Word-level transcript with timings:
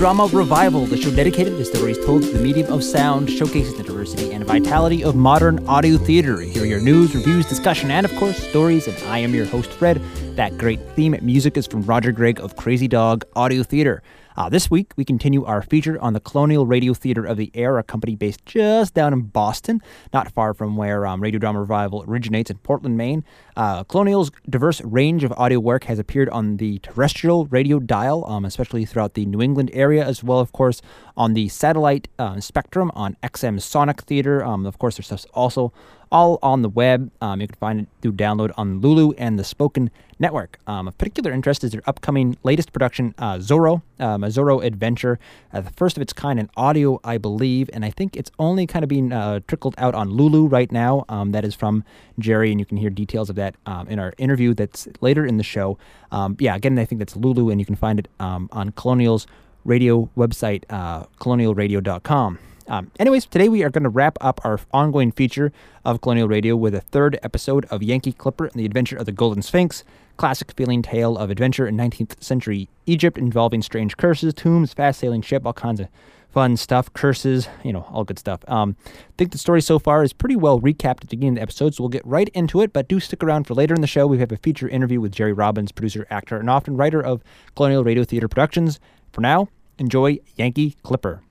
Drama 0.00 0.30
Revival, 0.32 0.86
the 0.86 0.96
show 0.96 1.14
dedicated 1.14 1.58
to 1.58 1.64
stories 1.66 2.02
told 2.06 2.24
through 2.24 2.32
the 2.32 2.42
medium 2.42 2.72
of 2.72 2.82
sound, 2.82 3.28
showcasing 3.28 3.76
the 3.76 3.82
diversity 3.82 4.32
and 4.32 4.46
vitality 4.46 5.04
of 5.04 5.14
modern 5.14 5.68
audio 5.68 5.98
theater. 5.98 6.40
Here 6.40 6.62
are 6.62 6.66
your 6.66 6.80
news, 6.80 7.14
reviews, 7.14 7.46
discussion, 7.46 7.90
and 7.90 8.06
of 8.06 8.16
course, 8.16 8.38
stories. 8.38 8.88
And 8.88 8.96
I 9.10 9.18
am 9.18 9.34
your 9.34 9.44
host, 9.44 9.68
Fred. 9.68 10.00
That 10.36 10.56
great 10.56 10.80
theme 10.96 11.14
music 11.20 11.58
is 11.58 11.66
from 11.66 11.82
Roger 11.82 12.12
Gregg 12.12 12.40
of 12.40 12.56
Crazy 12.56 12.88
Dog 12.88 13.26
Audio 13.36 13.62
Theater. 13.62 14.02
Uh, 14.36 14.48
this 14.48 14.70
week, 14.70 14.92
we 14.96 15.04
continue 15.04 15.44
our 15.44 15.60
feature 15.60 16.00
on 16.00 16.12
the 16.12 16.20
Colonial 16.20 16.66
Radio 16.66 16.94
Theater 16.94 17.24
of 17.24 17.36
the 17.36 17.50
Air, 17.54 17.78
a 17.78 17.82
company 17.82 18.14
based 18.14 18.44
just 18.46 18.94
down 18.94 19.12
in 19.12 19.22
Boston, 19.22 19.80
not 20.12 20.30
far 20.32 20.54
from 20.54 20.76
where 20.76 21.04
um, 21.06 21.20
Radio 21.20 21.38
Drama 21.38 21.60
Revival 21.60 22.04
originates 22.06 22.50
in 22.50 22.58
Portland, 22.58 22.96
Maine. 22.96 23.24
Uh, 23.56 23.82
Colonial's 23.84 24.30
diverse 24.48 24.80
range 24.82 25.24
of 25.24 25.32
audio 25.32 25.58
work 25.58 25.84
has 25.84 25.98
appeared 25.98 26.28
on 26.28 26.58
the 26.58 26.78
terrestrial 26.78 27.46
radio 27.46 27.80
dial, 27.80 28.24
um, 28.26 28.44
especially 28.44 28.84
throughout 28.84 29.14
the 29.14 29.26
New 29.26 29.42
England 29.42 29.70
area, 29.72 30.06
as 30.06 30.22
well, 30.22 30.38
of 30.38 30.52
course, 30.52 30.80
on 31.16 31.34
the 31.34 31.48
satellite 31.48 32.08
uh, 32.18 32.38
spectrum 32.40 32.90
on 32.94 33.16
XM 33.22 33.60
Sonic 33.60 34.02
Theater. 34.02 34.44
Um, 34.44 34.64
of 34.64 34.78
course, 34.78 34.96
their 34.96 35.02
stuff's 35.02 35.26
also 35.34 35.72
all 36.12 36.38
on 36.42 36.62
the 36.62 36.68
web. 36.68 37.10
Um, 37.20 37.40
you 37.40 37.46
can 37.46 37.56
find 37.56 37.80
it 37.80 37.88
through 38.02 38.12
download 38.12 38.52
on 38.56 38.80
Lulu 38.80 39.12
and 39.18 39.38
the 39.38 39.44
Spoken 39.44 39.90
Network. 40.18 40.58
Um, 40.66 40.88
of 40.88 40.98
particular 40.98 41.32
interest 41.32 41.64
is 41.64 41.72
their 41.72 41.82
upcoming 41.86 42.36
latest 42.42 42.72
production, 42.72 43.14
uh, 43.18 43.36
Zorro, 43.36 43.82
um, 43.98 44.24
a 44.24 44.28
Zorro 44.28 44.64
adventure, 44.64 45.18
uh, 45.52 45.60
the 45.60 45.70
first 45.70 45.96
of 45.96 46.02
its 46.02 46.12
kind 46.12 46.38
in 46.38 46.50
audio, 46.56 47.00
I 47.04 47.18
believe, 47.18 47.70
and 47.72 47.84
I 47.84 47.90
think 47.90 48.16
it's 48.16 48.30
only 48.38 48.66
kind 48.66 48.82
of 48.82 48.88
being 48.88 49.12
uh, 49.12 49.40
trickled 49.46 49.74
out 49.78 49.94
on 49.94 50.10
Lulu 50.10 50.46
right 50.46 50.70
now. 50.70 51.04
Um, 51.08 51.32
that 51.32 51.44
is 51.44 51.54
from 51.54 51.84
Jerry, 52.18 52.50
and 52.50 52.60
you 52.60 52.66
can 52.66 52.76
hear 52.76 52.90
details 52.90 53.30
of 53.30 53.36
that 53.36 53.54
um, 53.66 53.88
in 53.88 53.98
our 53.98 54.12
interview 54.18 54.52
that's 54.52 54.88
later 55.00 55.24
in 55.24 55.36
the 55.36 55.44
show. 55.44 55.78
Um, 56.12 56.36
yeah, 56.38 56.54
again, 56.54 56.78
I 56.78 56.84
think 56.84 56.98
that's 56.98 57.16
Lulu, 57.16 57.50
and 57.50 57.60
you 57.60 57.66
can 57.66 57.76
find 57.76 57.98
it 57.98 58.08
on 58.18 58.48
Colonial's 58.72 59.26
radio 59.64 60.08
website, 60.16 60.64
uh, 60.70 61.04
colonialradio.com. 61.20 62.38
Um, 62.70 62.92
anyways, 63.00 63.26
today 63.26 63.48
we 63.48 63.64
are 63.64 63.68
going 63.68 63.82
to 63.82 63.90
wrap 63.90 64.16
up 64.20 64.40
our 64.44 64.60
ongoing 64.72 65.10
feature 65.10 65.50
of 65.84 66.00
Colonial 66.00 66.28
Radio 66.28 66.54
with 66.54 66.72
a 66.72 66.80
third 66.80 67.18
episode 67.20 67.64
of 67.64 67.82
Yankee 67.82 68.12
Clipper 68.12 68.44
and 68.44 68.54
the 68.54 68.64
Adventure 68.64 68.96
of 68.96 69.06
the 69.06 69.12
Golden 69.12 69.42
Sphinx, 69.42 69.82
classic 70.16 70.52
feeling 70.52 70.80
tale 70.80 71.18
of 71.18 71.30
adventure 71.30 71.66
in 71.66 71.76
19th 71.76 72.22
century 72.22 72.68
Egypt 72.86 73.18
involving 73.18 73.60
strange 73.60 73.96
curses, 73.96 74.32
tombs, 74.32 74.72
fast 74.72 75.00
sailing 75.00 75.20
ship, 75.20 75.44
all 75.44 75.52
kinds 75.52 75.80
of 75.80 75.88
fun 76.30 76.56
stuff, 76.56 76.92
curses, 76.92 77.48
you 77.64 77.72
know, 77.72 77.88
all 77.90 78.04
good 78.04 78.20
stuff. 78.20 78.40
Um, 78.46 78.76
I 78.86 78.92
think 79.18 79.32
the 79.32 79.38
story 79.38 79.62
so 79.62 79.80
far 79.80 80.04
is 80.04 80.12
pretty 80.12 80.36
well 80.36 80.60
recapped 80.60 80.84
at 80.84 81.00
the 81.00 81.16
beginning 81.16 81.30
of 81.30 81.36
the 81.36 81.42
episode, 81.42 81.74
so 81.74 81.82
we'll 81.82 81.88
get 81.88 82.06
right 82.06 82.28
into 82.34 82.60
it. 82.60 82.72
But 82.72 82.86
do 82.86 83.00
stick 83.00 83.24
around 83.24 83.48
for 83.48 83.54
later 83.54 83.74
in 83.74 83.80
the 83.80 83.88
show. 83.88 84.06
We 84.06 84.18
have 84.18 84.30
a 84.30 84.36
feature 84.36 84.68
interview 84.68 85.00
with 85.00 85.10
Jerry 85.10 85.32
Robbins, 85.32 85.72
producer, 85.72 86.06
actor, 86.08 86.36
and 86.36 86.48
often 86.48 86.76
writer 86.76 87.00
of 87.00 87.24
Colonial 87.56 87.82
Radio 87.82 88.04
Theater 88.04 88.28
Productions. 88.28 88.78
For 89.10 89.22
now, 89.22 89.48
enjoy 89.76 90.20
Yankee 90.36 90.76
Clipper. 90.84 91.22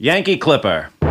Yankee 0.00 0.36
Clipper. 0.36 0.90
The 1.00 1.08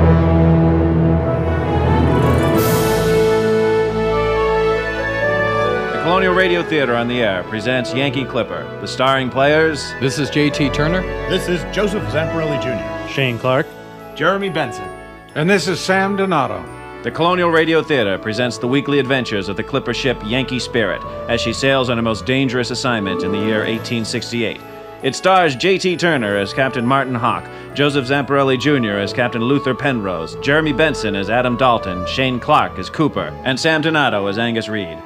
Colonial 6.04 6.34
Radio 6.34 6.64
Theater 6.64 6.96
on 6.96 7.10
the 7.10 7.20
Air 7.20 7.44
presents 7.44 7.94
Yankee 7.94 8.24
Clipper. 8.24 8.64
The 8.80 8.88
starring 8.88 9.30
players 9.30 9.92
This 10.00 10.18
is 10.18 10.30
JT 10.30 10.74
Turner. 10.74 11.02
This 11.30 11.50
is 11.50 11.64
Joseph 11.76 12.02
Zamparelli 12.04 12.62
Jr. 12.62 13.12
Shane 13.12 13.38
Clark. 13.38 13.68
Jeremy 14.16 14.48
Benson. 14.48 14.88
And 15.36 15.50
this 15.50 15.68
is 15.68 15.82
Sam 15.82 16.16
Donato. 16.16 16.64
The 17.04 17.12
Colonial 17.12 17.50
Radio 17.50 17.84
Theater 17.84 18.18
presents 18.18 18.58
the 18.58 18.70
weekly 18.70 19.00
adventures 19.00 19.50
of 19.50 19.58
the 19.58 19.64
clipper 19.64 19.94
ship 19.94 20.18
Yankee 20.26 20.60
Spirit 20.60 21.04
as 21.28 21.42
she 21.42 21.52
sails 21.52 21.90
on 21.90 21.98
her 21.98 22.04
most 22.04 22.26
dangerous 22.26 22.72
assignment 22.72 23.24
in 23.24 23.34
the 23.34 23.38
year 23.38 23.66
1868. 23.66 24.62
It 25.04 25.16
stars 25.16 25.56
J.T. 25.56 25.98
Turner 25.98 26.38
as 26.38 26.54
Captain 26.54 26.84
Martin 26.84 27.14
Hawk, 27.14 27.48
Joseph 27.76 28.08
Zamparelli 28.08 28.60
Jr. 28.60 28.98
as 28.98 29.14
Captain 29.14 29.44
Luther 29.44 29.76
Penrose, 29.76 30.36
Jeremy 30.38 30.74
Benson 30.74 31.16
as 31.16 31.30
Adam 31.30 31.56
Dalton, 31.56 32.04
Shane 32.08 32.40
Clark 32.40 32.80
as 32.80 32.90
Cooper, 32.90 33.32
and 33.44 33.60
Sam 33.60 33.82
Donato 33.82 34.26
as 34.26 34.40
Angus 34.40 34.68
Reed. 34.68 34.98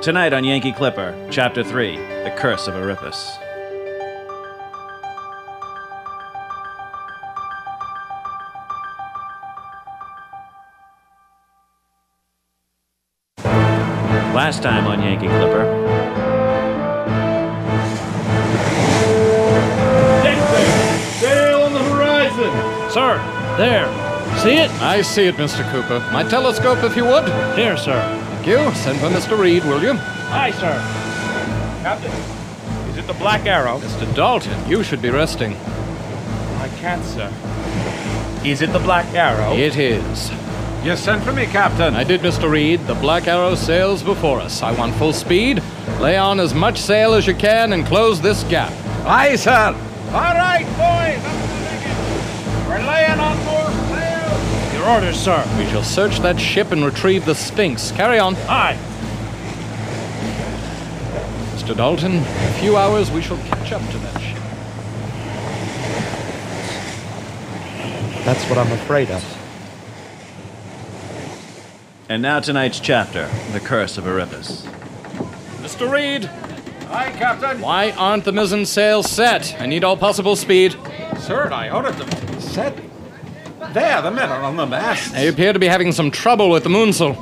Tonight 0.00 0.32
on 0.32 0.44
Yankee 0.44 0.72
Clipper, 0.72 1.16
Chapter 1.32 1.64
3 1.64 1.96
The 1.96 2.34
Curse 2.38 2.68
of 2.68 2.76
Euripides. 2.76 3.38
Last 14.34 14.62
time 14.62 14.86
on 14.86 15.00
Yankee 15.00 15.28
Clipper, 15.28 15.53
there. 23.56 23.86
See 24.38 24.56
it? 24.56 24.70
I 24.80 25.02
see 25.02 25.26
it, 25.26 25.36
Mr. 25.36 25.68
Cooper. 25.70 26.00
My 26.12 26.24
telescope, 26.24 26.82
if 26.82 26.96
you 26.96 27.04
would. 27.04 27.24
Here, 27.56 27.76
sir. 27.76 28.00
Thank 28.34 28.46
you. 28.46 28.74
Send 28.74 28.98
for 28.98 29.08
Mr. 29.08 29.38
Reed, 29.38 29.64
will 29.64 29.82
you? 29.82 29.92
Aye, 29.92 30.52
sir. 30.52 30.74
Captain, 31.82 32.10
is 32.90 32.96
it 32.96 33.06
the 33.06 33.14
Black 33.14 33.46
Arrow? 33.46 33.78
Mr. 33.78 34.14
Dalton, 34.14 34.68
you 34.68 34.82
should 34.82 35.02
be 35.02 35.10
resting. 35.10 35.54
I 35.54 36.68
can't, 36.80 37.04
sir. 37.04 37.30
Is 38.44 38.62
it 38.62 38.72
the 38.72 38.78
Black 38.78 39.06
Arrow? 39.14 39.52
It 39.52 39.76
is. 39.76 40.30
You 40.84 40.96
sent 40.96 41.22
for 41.22 41.32
me, 41.32 41.46
Captain. 41.46 41.94
I 41.94 42.04
did, 42.04 42.20
Mr. 42.20 42.50
Reed. 42.50 42.80
The 42.86 42.94
Black 42.94 43.26
Arrow 43.26 43.54
sails 43.54 44.02
before 44.02 44.40
us. 44.40 44.62
I 44.62 44.72
want 44.72 44.94
full 44.96 45.12
speed. 45.14 45.62
Lay 45.98 46.16
on 46.18 46.40
as 46.40 46.52
much 46.52 46.78
sail 46.78 47.14
as 47.14 47.26
you 47.26 47.34
can 47.34 47.72
and 47.72 47.86
close 47.86 48.20
this 48.20 48.42
gap. 48.44 48.72
Aye, 49.06 49.36
sir. 49.36 49.74
All 50.08 50.34
right, 50.34 50.64
boys, 50.76 51.22
We're 52.74 52.80
laying 52.88 53.20
on 53.20 53.36
more 53.44 53.70
sail. 53.96 54.74
Your 54.74 54.88
orders, 54.90 55.16
sir. 55.16 55.44
We 55.58 55.64
shall 55.66 55.84
search 55.84 56.18
that 56.20 56.40
ship 56.40 56.72
and 56.72 56.84
retrieve 56.84 57.24
the 57.24 57.36
Sphinx. 57.36 57.92
Carry 57.92 58.18
on. 58.18 58.34
Aye. 58.48 58.76
Mr. 61.54 61.76
Dalton, 61.76 62.14
in 62.16 62.22
a 62.24 62.52
few 62.54 62.76
hours 62.76 63.12
we 63.12 63.22
shall 63.22 63.36
catch 63.38 63.70
up 63.70 63.80
to 63.92 63.98
that 63.98 64.20
ship. 64.20 64.38
That's 68.24 68.44
what 68.50 68.58
I'm 68.58 68.72
afraid 68.72 69.08
of. 69.12 69.22
and 72.08 72.22
now 72.22 72.40
tonight's 72.40 72.80
chapter 72.80 73.30
The 73.52 73.60
Curse 73.60 73.98
of 73.98 74.04
Euripides. 74.04 74.66
Mr. 75.62 75.88
Reed, 75.88 76.28
Aye, 76.90 77.12
Captain. 77.12 77.60
why 77.60 77.92
aren't 77.92 78.24
the 78.24 78.32
mizzen 78.32 78.66
sails 78.66 79.08
set? 79.08 79.54
I 79.60 79.66
need 79.66 79.84
all 79.84 79.96
possible 79.96 80.34
speed. 80.34 80.72
Sir, 81.20 81.52
I 81.52 81.70
ordered 81.70 81.94
them 81.94 82.33
set. 82.54 82.76
There, 83.72 84.00
the 84.02 84.10
men 84.12 84.30
are 84.30 84.42
on 84.42 84.56
the 84.56 84.66
mast. 84.66 85.12
They 85.12 85.26
appear 85.26 85.52
to 85.52 85.58
be 85.58 85.66
having 85.66 85.90
some 85.90 86.10
trouble 86.10 86.50
with 86.50 86.62
the 86.62 86.70
moonsail. 86.70 87.16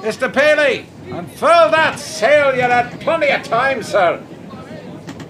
Mr. 0.00 0.32
Paley, 0.32 0.86
unfurl 1.12 1.70
that 1.70 1.98
sail. 1.98 2.54
You 2.54 2.62
had 2.62 2.98
plenty 3.02 3.28
of 3.28 3.42
time, 3.42 3.82
sir. 3.82 4.22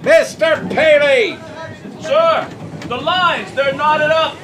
Mr. 0.03 0.71
Paley! 0.71 1.37
Sir, 2.01 2.49
the 2.87 2.97
lines, 2.97 3.53
they're 3.55 3.75
knotted 3.75 4.11
up. 4.11 4.35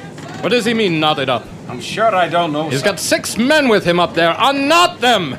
What 0.43 0.49
does 0.49 0.65
he 0.65 0.73
mean, 0.73 0.99
knotted 0.99 1.29
up? 1.29 1.45
I'm 1.69 1.79
sure 1.79 2.13
I 2.13 2.27
don't 2.27 2.51
know, 2.51 2.69
He's 2.69 2.81
sir. 2.81 2.85
got 2.85 2.99
six 2.99 3.37
men 3.37 3.69
with 3.69 3.85
him 3.85 3.99
up 3.99 4.13
there. 4.13 4.35
Unknot 4.37 4.99
them! 4.99 5.35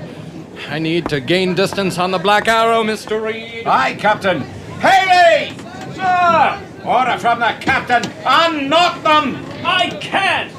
I 0.69 0.79
need 0.79 1.09
to 1.11 1.21
gain 1.21 1.55
distance 1.55 1.99
on 1.99 2.11
the 2.11 2.19
Black 2.19 2.49
Arrow, 2.49 2.83
Mr. 2.83 3.23
Reed. 3.23 3.67
Aye, 3.67 3.95
Captain. 3.95 4.43
Paley! 4.81 5.55
Sir! 5.95 6.68
Order 6.89 7.19
from 7.19 7.41
the 7.41 7.55
captain. 7.61 8.03
Unknot 8.25 9.03
them! 9.03 9.45
I 9.63 9.91
can't. 10.01 10.51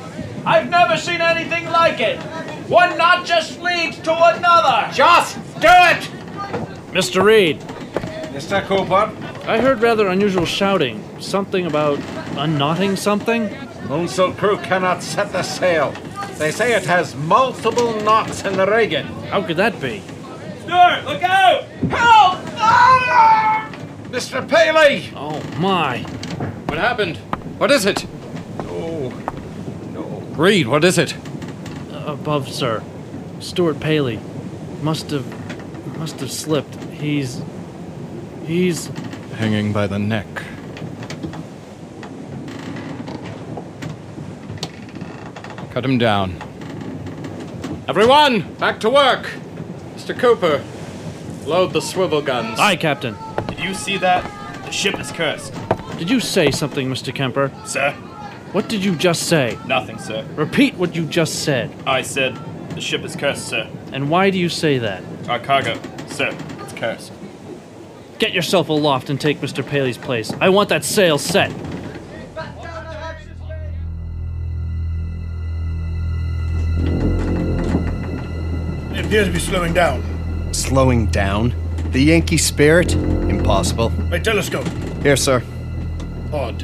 I've 0.45 0.69
never 0.69 0.95
seen 0.95 1.21
anything 1.21 1.65
like 1.65 1.99
it. 1.99 2.19
One 2.69 2.95
knot 2.99 3.25
just 3.25 3.59
leads 3.59 3.97
to 4.01 4.11
another. 4.11 4.93
Just 4.93 5.37
do 5.55 5.67
it! 5.67 6.07
Mr. 6.93 7.23
Reed, 7.23 7.59
Mr. 8.31 8.63
Cooper, 8.63 9.11
I 9.49 9.59
heard 9.59 9.81
rather 9.81 10.07
unusual 10.09 10.45
shouting. 10.45 11.03
Something 11.19 11.65
about 11.65 11.97
unknotting 12.37 12.95
something? 12.95 13.49
Moonsail 13.87 14.37
crew 14.37 14.57
cannot 14.59 15.01
set 15.01 15.31
the 15.31 15.41
sail. 15.41 15.93
They 16.37 16.51
say 16.51 16.75
it 16.75 16.85
has 16.85 17.15
multiple 17.15 17.99
knots 18.03 18.43
in 18.43 18.55
the 18.55 18.67
rigging. 18.67 19.07
How 19.31 19.41
could 19.41 19.57
that 19.57 19.81
be? 19.81 20.03
Sir, 20.67 21.03
look 21.07 21.23
out! 21.23 21.63
Help! 21.89 22.37
Ah! 22.61 23.68
Mr. 24.11 24.47
Paley! 24.47 25.11
Oh, 25.15 25.39
my. 25.59 25.99
What 26.65 26.77
happened? 26.79 27.17
What 27.59 27.69
is 27.69 27.85
it? 27.85 28.07
No, 28.63 29.09
no. 29.91 30.03
Reed, 30.35 30.67
what 30.67 30.83
is 30.83 30.97
it? 30.97 31.15
Uh, 31.91 32.05
above, 32.07 32.49
sir. 32.49 32.83
Stuart 33.39 33.79
Paley. 33.79 34.19
Must 34.81 35.11
have. 35.11 35.97
must 35.97 36.19
have 36.21 36.31
slipped. 36.31 36.75
He's. 36.91 37.41
he's. 38.45 38.87
Hanging 39.37 39.71
by 39.71 39.85
the 39.85 39.99
neck. 39.99 40.27
Cut 45.71 45.85
him 45.85 45.99
down. 45.99 46.35
Everyone, 47.87 48.53
back 48.55 48.79
to 48.81 48.89
work! 48.89 49.29
Mr. 49.95 50.17
Cooper, 50.17 50.63
load 51.45 51.73
the 51.73 51.81
swivel 51.81 52.21
guns. 52.21 52.59
Aye, 52.59 52.75
Captain. 52.75 53.15
Did 53.59 53.67
you 53.67 53.73
see 53.73 53.97
that? 53.97 54.23
The 54.63 54.71
ship 54.71 54.97
is 55.01 55.11
cursed. 55.11 55.53
Did 55.97 56.09
you 56.09 56.21
say 56.21 56.49
something, 56.49 56.89
Mr. 56.89 57.13
Kemper? 57.13 57.51
Sir? 57.65 57.91
What 58.53 58.69
did 58.69 58.81
you 58.85 58.95
just 58.95 59.23
say? 59.23 59.57
Nothing, 59.67 59.99
sir. 59.99 60.25
Repeat 60.35 60.75
what 60.75 60.95
you 60.95 61.05
just 61.05 61.43
said. 61.43 61.69
I 61.85 62.01
said 62.01 62.37
the 62.69 62.79
ship 62.79 63.03
is 63.03 63.17
cursed, 63.17 63.49
sir. 63.49 63.69
And 63.91 64.09
why 64.09 64.29
do 64.29 64.37
you 64.39 64.47
say 64.47 64.77
that? 64.77 65.03
Our 65.27 65.39
cargo, 65.39 65.77
sir, 66.07 66.33
it's 66.59 66.71
cursed. 66.71 67.11
Get 68.17 68.31
yourself 68.31 68.69
aloft 68.69 69.09
and 69.09 69.19
take 69.19 69.41
Mr. 69.41 69.61
Paley's 69.67 69.97
place. 69.97 70.31
I 70.39 70.47
want 70.47 70.69
that 70.69 70.85
sail 70.85 71.17
set. 71.17 71.51
It 78.95 79.05
appears 79.05 79.27
to 79.27 79.33
be 79.33 79.39
slowing 79.39 79.73
down. 79.73 80.53
Slowing 80.53 81.07
down? 81.07 81.53
The 81.91 81.99
Yankee 81.99 82.37
Spirit? 82.37 82.95
Impossible. 83.49 83.89
My 84.11 84.19
telescope. 84.19 84.67
Here, 85.01 85.17
sir. 85.17 85.41
Odd. 86.31 86.63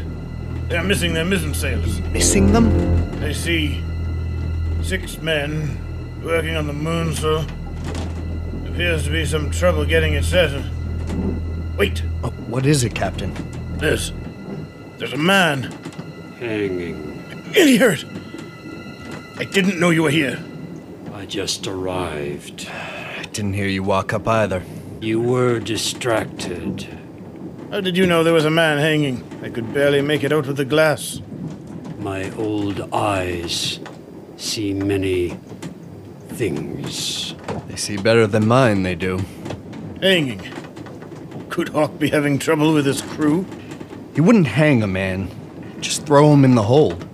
They 0.69 0.77
are 0.77 0.83
missing 0.83 1.15
their 1.15 1.25
mizzen 1.25 1.55
sails. 1.55 1.99
Missing 2.13 2.53
them? 2.53 3.23
I 3.23 3.31
see 3.31 3.83
six 4.83 5.17
men 5.19 5.79
working 6.23 6.55
on 6.55 6.67
the 6.67 6.73
moon, 6.73 7.15
sir. 7.15 7.43
appears 8.67 9.03
to 9.05 9.09
be 9.09 9.25
some 9.25 9.49
trouble 9.49 9.83
getting 9.83 10.13
it 10.13 10.25
set. 10.25 10.51
Wait, 11.75 12.03
Oh, 12.23 12.29
what 12.49 12.67
is 12.67 12.83
it, 12.83 12.93
Captain? 12.93 13.33
there's 13.79 14.13
there's 14.99 15.13
a 15.13 15.17
man. 15.17 15.63
Hanging. 16.39 17.19
In 17.55 17.67
here. 17.67 17.97
I 19.39 19.43
didn't 19.45 19.79
know 19.79 19.89
you 19.89 20.03
were 20.03 20.11
here. 20.11 20.37
I 21.15 21.25
just 21.25 21.65
arrived. 21.65 22.69
I 22.69 23.23
didn't 23.33 23.53
hear 23.53 23.67
you 23.67 23.81
walk 23.81 24.13
up 24.13 24.27
either. 24.27 24.61
You 25.05 25.21
were 25.21 25.59
distracted. 25.59 26.87
How 27.69 27.79
did 27.79 27.95
you 27.95 28.07
know 28.07 28.23
there 28.23 28.33
was 28.33 28.45
a 28.45 28.49
man 28.49 28.79
hanging? 28.79 29.23
I 29.43 29.49
could 29.49 29.71
barely 29.71 30.01
make 30.01 30.23
it 30.23 30.33
out 30.33 30.47
with 30.47 30.57
the 30.57 30.65
glass. 30.65 31.21
My 31.99 32.31
old 32.31 32.91
eyes 32.91 33.79
see 34.35 34.73
many 34.73 35.37
things. 36.29 37.35
They 37.67 37.75
see 37.75 37.97
better 37.97 38.25
than 38.25 38.47
mine, 38.47 38.81
they 38.81 38.95
do. 38.95 39.23
Hanging. 40.01 40.41
Could 41.49 41.69
Hawk 41.69 41.99
be 41.99 42.09
having 42.09 42.39
trouble 42.39 42.73
with 42.73 42.87
his 42.87 43.03
crew? 43.03 43.45
He 44.15 44.21
wouldn't 44.21 44.47
hang 44.47 44.81
a 44.81 44.87
man. 44.87 45.29
Just 45.81 46.07
throw 46.07 46.33
him 46.33 46.43
in 46.43 46.55
the 46.55 46.63
hold. 46.63 47.07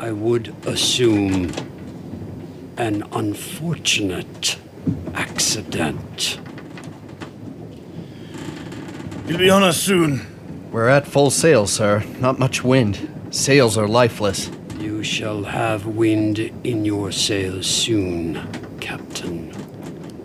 I 0.00 0.10
would 0.10 0.52
assume 0.66 1.52
an 2.76 3.04
unfortunate 3.12 4.56
accident. 5.14 6.40
He'll 9.26 9.38
be 9.38 9.48
on 9.48 9.62
us 9.62 9.80
soon. 9.80 10.26
We're 10.70 10.88
at 10.88 11.06
full 11.06 11.30
sail, 11.30 11.66
sir. 11.66 12.04
Not 12.20 12.38
much 12.38 12.62
wind. 12.62 13.28
Sails 13.30 13.78
are 13.78 13.88
lifeless. 13.88 14.50
You 14.78 15.02
shall 15.02 15.44
have 15.44 15.86
wind 15.86 16.38
in 16.38 16.84
your 16.84 17.10
sails 17.10 17.66
soon, 17.66 18.46
Captain. 18.80 19.54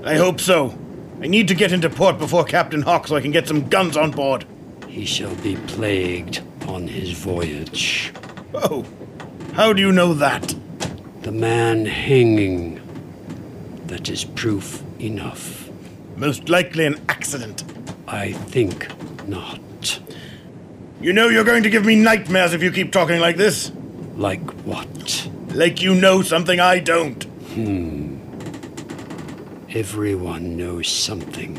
I 0.04 0.16
hope 0.16 0.42
so. 0.42 0.78
I 1.22 1.28
need 1.28 1.48
to 1.48 1.56
get 1.56 1.72
into 1.72 1.90
port 1.90 2.18
before 2.18 2.44
Captain 2.44 2.82
Hawk 2.82 3.08
so 3.08 3.16
I 3.16 3.22
can 3.22 3.32
get 3.32 3.48
some 3.48 3.70
guns 3.70 3.96
on 3.96 4.12
board. 4.12 4.46
He 4.88 5.06
shall 5.06 5.36
be 5.36 5.56
plagued 5.56 6.42
on 6.68 6.88
his 6.88 7.12
voyage. 7.12 8.12
Oh, 8.54 8.86
how 9.54 9.72
do 9.72 9.82
you 9.82 9.94
know 9.94 10.14
that? 10.14 10.56
The 11.22 11.32
man 11.32 11.86
hanging. 11.86 12.82
That 13.88 14.10
is 14.10 14.26
proof 14.26 14.84
enough. 15.00 15.70
Most 16.18 16.50
likely 16.50 16.86
an 16.86 17.00
accident. 17.08 17.64
I 18.10 18.34
think 18.34 18.88
not. 19.28 20.00
You 21.00 21.14
know 21.14 21.30
you're 21.30 21.44
going 21.44 21.64
to 21.64 21.70
give 21.70 21.86
me 21.86 21.96
nightmares 21.96 22.54
if 22.54 22.64
you 22.64 22.72
keep 22.72 22.92
talking 22.92 23.20
like 23.20 23.38
this. 23.38 23.72
Like 24.16 24.42
what? 24.66 25.30
Like 25.50 25.82
you 25.82 25.94
know 25.94 26.24
something 26.24 26.60
I 26.60 26.80
don't. 26.80 27.24
Hmm. 27.24 28.18
Everyone 29.70 30.58
knows 30.58 30.88
something 30.88 31.58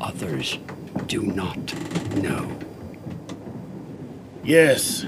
others 0.00 0.58
do 1.06 1.22
not 1.22 1.74
know. 2.16 2.50
Yes, 4.44 5.06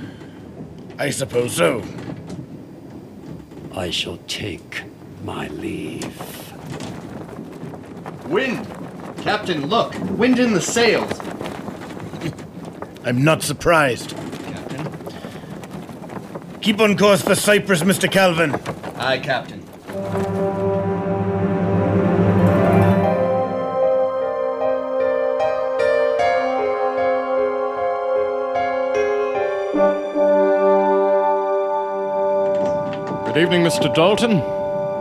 I 0.99 1.11
suppose 1.11 1.53
so. 1.55 1.85
I 3.75 3.91
shall 3.91 4.17
take 4.27 4.83
my 5.23 5.49
leave. 5.49 6.17
Wind! 8.27 8.78
Captain, 9.29 9.67
look! 9.67 9.95
Wind 10.17 10.39
in 10.39 10.55
the 10.55 10.61
sails! 10.63 11.21
I'm 13.05 13.23
not 13.23 13.43
surprised. 13.43 14.17
Captain? 14.17 14.89
Keep 16.63 16.81
on 16.81 16.97
course 16.97 17.21
for 17.21 17.35
Cyprus, 17.35 17.83
Mr. 17.83 18.11
Calvin. 18.11 18.55
Aye, 18.97 19.19
Captain. 19.19 19.61
Good 33.27 33.37
evening, 33.37 33.63
Mr. 33.63 33.95
Dalton. 33.95 34.41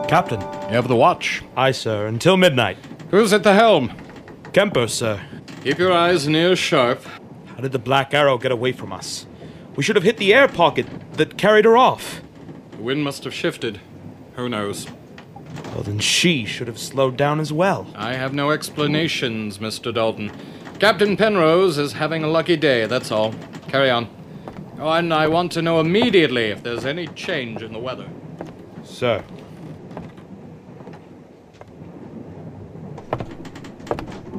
Captain. 0.09 0.41
You 0.41 0.75
have 0.75 0.89
the 0.89 0.97
watch. 0.97 1.45
Aye, 1.55 1.71
sir. 1.71 2.07
Until 2.07 2.35
midnight. 2.35 2.75
Who's 3.09 3.31
at 3.31 3.43
the 3.43 3.53
helm? 3.53 3.89
Kemper, 4.57 4.87
sir. 4.87 5.21
Keep 5.63 5.77
your 5.77 5.93
eyes 5.93 6.27
near 6.27 6.55
sharp. 6.55 7.03
How 7.45 7.57
did 7.57 7.73
the 7.73 7.77
Black 7.77 8.15
Arrow 8.15 8.39
get 8.39 8.51
away 8.51 8.71
from 8.71 8.91
us? 8.91 9.27
We 9.75 9.83
should 9.83 9.95
have 9.95 10.03
hit 10.03 10.17
the 10.17 10.33
air 10.33 10.47
pocket 10.47 10.87
that 11.13 11.37
carried 11.37 11.65
her 11.65 11.77
off. 11.77 12.23
The 12.71 12.81
wind 12.81 13.03
must 13.03 13.23
have 13.25 13.35
shifted. 13.35 13.79
Who 14.33 14.49
knows? 14.49 14.87
Well, 15.65 15.83
then 15.83 15.99
she 15.99 16.45
should 16.45 16.65
have 16.65 16.79
slowed 16.79 17.17
down 17.17 17.39
as 17.39 17.53
well. 17.53 17.85
I 17.93 18.13
have 18.13 18.33
no 18.33 18.49
explanations, 18.49 19.59
Mr. 19.59 19.93
Dalton. 19.93 20.31
Captain 20.79 21.15
Penrose 21.15 21.77
is 21.77 21.93
having 21.93 22.23
a 22.23 22.27
lucky 22.27 22.55
day, 22.55 22.87
that's 22.87 23.11
all. 23.11 23.35
Carry 23.67 23.91
on. 23.91 24.09
Oh, 24.79 24.89
and 24.89 25.13
I 25.13 25.27
want 25.27 25.51
to 25.51 25.61
know 25.61 25.79
immediately 25.79 26.45
if 26.45 26.63
there's 26.63 26.83
any 26.83 27.05
change 27.09 27.61
in 27.61 27.73
the 27.73 27.79
weather. 27.79 28.09
Sir. 28.83 29.23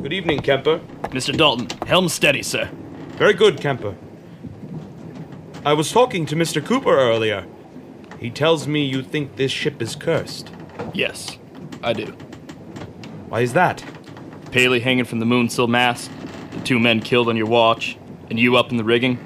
Good 0.02 0.12
evening, 0.12 0.42
Kemper. 0.42 0.78
Mr. 1.10 1.36
Dalton, 1.36 1.68
helm 1.88 2.08
steady, 2.08 2.40
sir. 2.42 2.70
Very 3.16 3.34
good, 3.34 3.60
Kemper. 3.60 3.96
I 5.64 5.72
was 5.72 5.90
talking 5.90 6.24
to 6.26 6.36
Mr. 6.36 6.64
Cooper 6.64 6.96
earlier. 6.96 7.44
He 8.20 8.30
tells 8.30 8.68
me 8.68 8.84
you 8.84 9.02
think 9.02 9.34
this 9.34 9.50
ship 9.50 9.82
is 9.82 9.96
cursed. 9.96 10.52
Yes, 10.94 11.36
I 11.82 11.94
do. 11.94 12.06
Why 13.28 13.40
is 13.40 13.54
that? 13.54 13.84
Paley 14.52 14.78
hanging 14.78 15.04
from 15.04 15.18
the 15.18 15.26
moonsail 15.26 15.68
mast, 15.68 16.12
the 16.52 16.60
two 16.60 16.78
men 16.78 17.00
killed 17.00 17.28
on 17.28 17.36
your 17.36 17.48
watch, 17.48 17.98
and 18.30 18.38
you 18.38 18.56
up 18.56 18.70
in 18.70 18.76
the 18.76 18.84
rigging. 18.84 19.18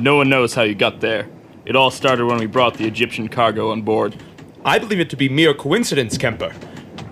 No 0.00 0.16
one 0.16 0.28
knows 0.28 0.52
how 0.52 0.62
you 0.62 0.74
got 0.74 1.00
there. 1.00 1.28
It 1.64 1.76
all 1.76 1.92
started 1.92 2.26
when 2.26 2.38
we 2.38 2.46
brought 2.46 2.74
the 2.74 2.88
Egyptian 2.88 3.28
cargo 3.28 3.70
on 3.70 3.82
board. 3.82 4.16
I 4.64 4.80
believe 4.80 4.98
it 4.98 5.10
to 5.10 5.16
be 5.16 5.28
mere 5.28 5.54
coincidence, 5.54 6.18
Kemper. 6.18 6.52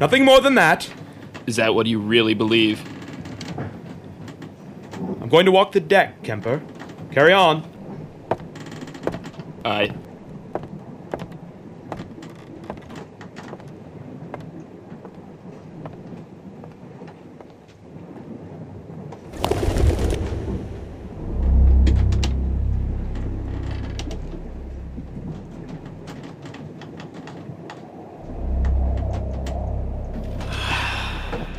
Nothing 0.00 0.24
more 0.24 0.40
than 0.40 0.56
that. 0.56 0.90
Is 1.50 1.56
that 1.56 1.74
what 1.74 1.88
you 1.88 1.98
really 1.98 2.34
believe? 2.34 2.80
I'm 5.20 5.28
going 5.28 5.46
to 5.46 5.50
walk 5.50 5.72
the 5.72 5.80
deck, 5.80 6.22
Kemper. 6.22 6.62
Carry 7.10 7.32
on. 7.32 7.68
Aye. 9.64 9.92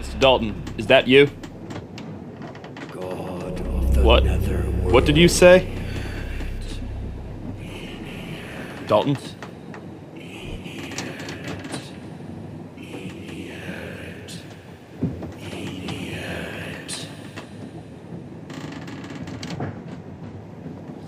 Mr. 0.02 0.10
Dalton, 0.22 0.64
is 0.78 0.86
that 0.86 1.08
you? 1.08 1.28
God 2.92 3.60
of 3.60 3.96
the 3.96 4.04
What? 4.04 4.24
netherworld. 4.24 4.94
What 4.94 5.06
did 5.06 5.18
you 5.18 5.28
say? 5.28 5.68
Dalton? 8.86 9.18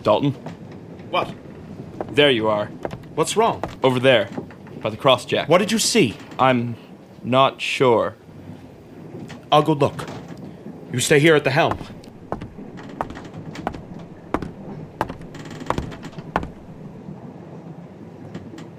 Dalton? 0.02 0.32
What? 1.12 1.32
There 2.10 2.32
you 2.32 2.48
are. 2.50 2.66
What's 3.14 3.38
wrong? 3.38 3.64
Over 3.84 4.00
there. 4.00 4.28
By 4.82 4.90
the 4.90 4.98
crossjack. 4.98 5.48
What 5.48 5.60
did 5.60 5.72
you 5.72 5.78
see? 5.78 6.16
I'm 6.40 6.76
not 7.24 7.62
sure. 7.62 8.16
Ah, 9.54 9.58
I'll 9.58 9.62
go 9.62 9.74
look. 9.74 10.08
You 10.92 11.00
stay 11.00 11.20
here 11.20 11.36
at 11.36 11.44
the 11.44 11.52
helm. 11.52 11.78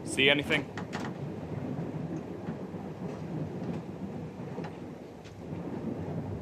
See 0.04 0.28
anything? 0.28 0.64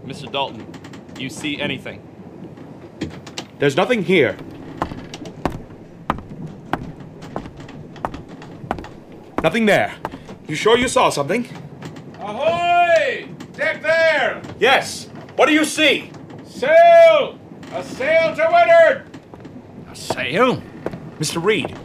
Mr. 0.06 0.32
Dalton, 0.32 0.66
you 1.18 1.28
see 1.28 1.60
anything? 1.60 2.00
There's 3.58 3.76
nothing 3.76 4.02
here. 4.02 4.38
Nothing 9.42 9.66
there. 9.66 9.94
You 10.48 10.54
sure 10.54 10.78
you 10.78 10.88
saw 10.88 11.10
something? 11.10 11.61
Yes. 14.62 15.08
What 15.34 15.46
do 15.46 15.52
you 15.54 15.64
see? 15.64 16.12
Sail! 16.46 17.36
A 17.72 17.82
sail 17.82 18.36
to 18.36 18.48
windward! 18.52 19.18
A 19.90 19.96
sail? 19.96 20.62
Mr. 21.18 21.42
Reed. 21.42 21.76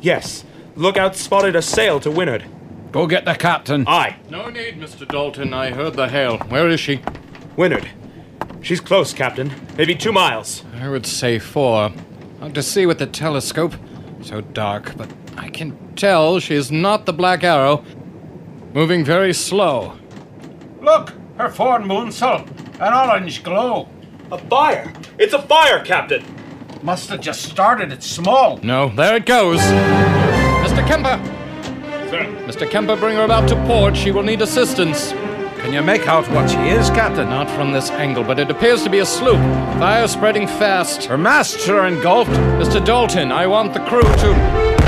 Yes. 0.00 0.44
Lookout 0.76 1.16
spotted 1.16 1.56
a 1.56 1.60
sail 1.60 1.98
to 1.98 2.08
windward. 2.08 2.44
Go 2.92 3.08
get 3.08 3.24
the 3.24 3.34
captain. 3.34 3.84
Aye. 3.88 4.14
No 4.28 4.48
need, 4.48 4.78
Mr. 4.78 5.08
Dalton. 5.08 5.52
I 5.52 5.72
heard 5.72 5.94
the 5.94 6.08
hail. 6.08 6.38
Where 6.38 6.68
is 6.68 6.78
she? 6.78 7.02
Windward. 7.56 7.90
She's 8.62 8.80
close, 8.80 9.12
Captain. 9.12 9.52
Maybe 9.76 9.96
two 9.96 10.12
miles. 10.12 10.62
I 10.80 10.88
would 10.88 11.06
say 11.06 11.40
four. 11.40 11.90
Hard 12.38 12.54
to 12.54 12.62
see 12.62 12.86
with 12.86 13.00
the 13.00 13.08
telescope. 13.08 13.74
So 14.22 14.40
dark, 14.40 14.96
but 14.96 15.12
I 15.36 15.48
can 15.48 15.76
tell 15.96 16.38
she's 16.38 16.70
not 16.70 17.06
the 17.06 17.12
Black 17.12 17.42
Arrow. 17.42 17.84
Moving 18.72 19.04
very 19.04 19.34
slow. 19.34 19.98
Look, 20.80 21.12
her 21.40 21.48
forward 21.48 21.82
moonsail. 21.82 22.46
An 22.80 22.92
orange 22.92 23.42
glow. 23.42 23.88
A 24.30 24.38
fire! 24.38 24.92
It's 25.18 25.32
a 25.32 25.40
fire, 25.40 25.82
Captain! 25.84 26.22
Must 26.82 27.08
have 27.08 27.20
just 27.20 27.42
started 27.42 27.92
it 27.92 28.02
small. 28.02 28.58
No, 28.58 28.90
there 28.94 29.16
it 29.16 29.26
goes. 29.26 29.60
Mr. 29.60 30.86
Kemper! 30.86 31.18
Sir. 32.10 32.24
Mr. 32.46 32.70
Kemper, 32.70 32.96
bring 32.96 33.16
her 33.16 33.24
about 33.24 33.48
to 33.48 33.56
port. 33.66 33.96
She 33.96 34.10
will 34.10 34.22
need 34.22 34.42
assistance. 34.42 35.12
Can 35.60 35.72
you 35.72 35.82
make 35.82 36.06
out 36.06 36.28
what 36.30 36.50
she 36.50 36.58
is, 36.68 36.90
Captain? 36.90 37.28
Not 37.28 37.50
from 37.50 37.72
this 37.72 37.90
angle, 37.90 38.24
but 38.24 38.38
it 38.38 38.50
appears 38.50 38.82
to 38.84 38.90
be 38.90 38.98
a 38.98 39.06
sloop. 39.06 39.36
Fire 39.78 40.08
spreading 40.08 40.46
fast. 40.46 41.04
Her 41.04 41.18
masts 41.18 41.68
are 41.68 41.86
engulfed. 41.86 42.30
Mr. 42.32 42.84
Dalton, 42.84 43.32
I 43.32 43.46
want 43.46 43.72
the 43.74 43.80
crew 43.80 44.02
to. 44.02 44.79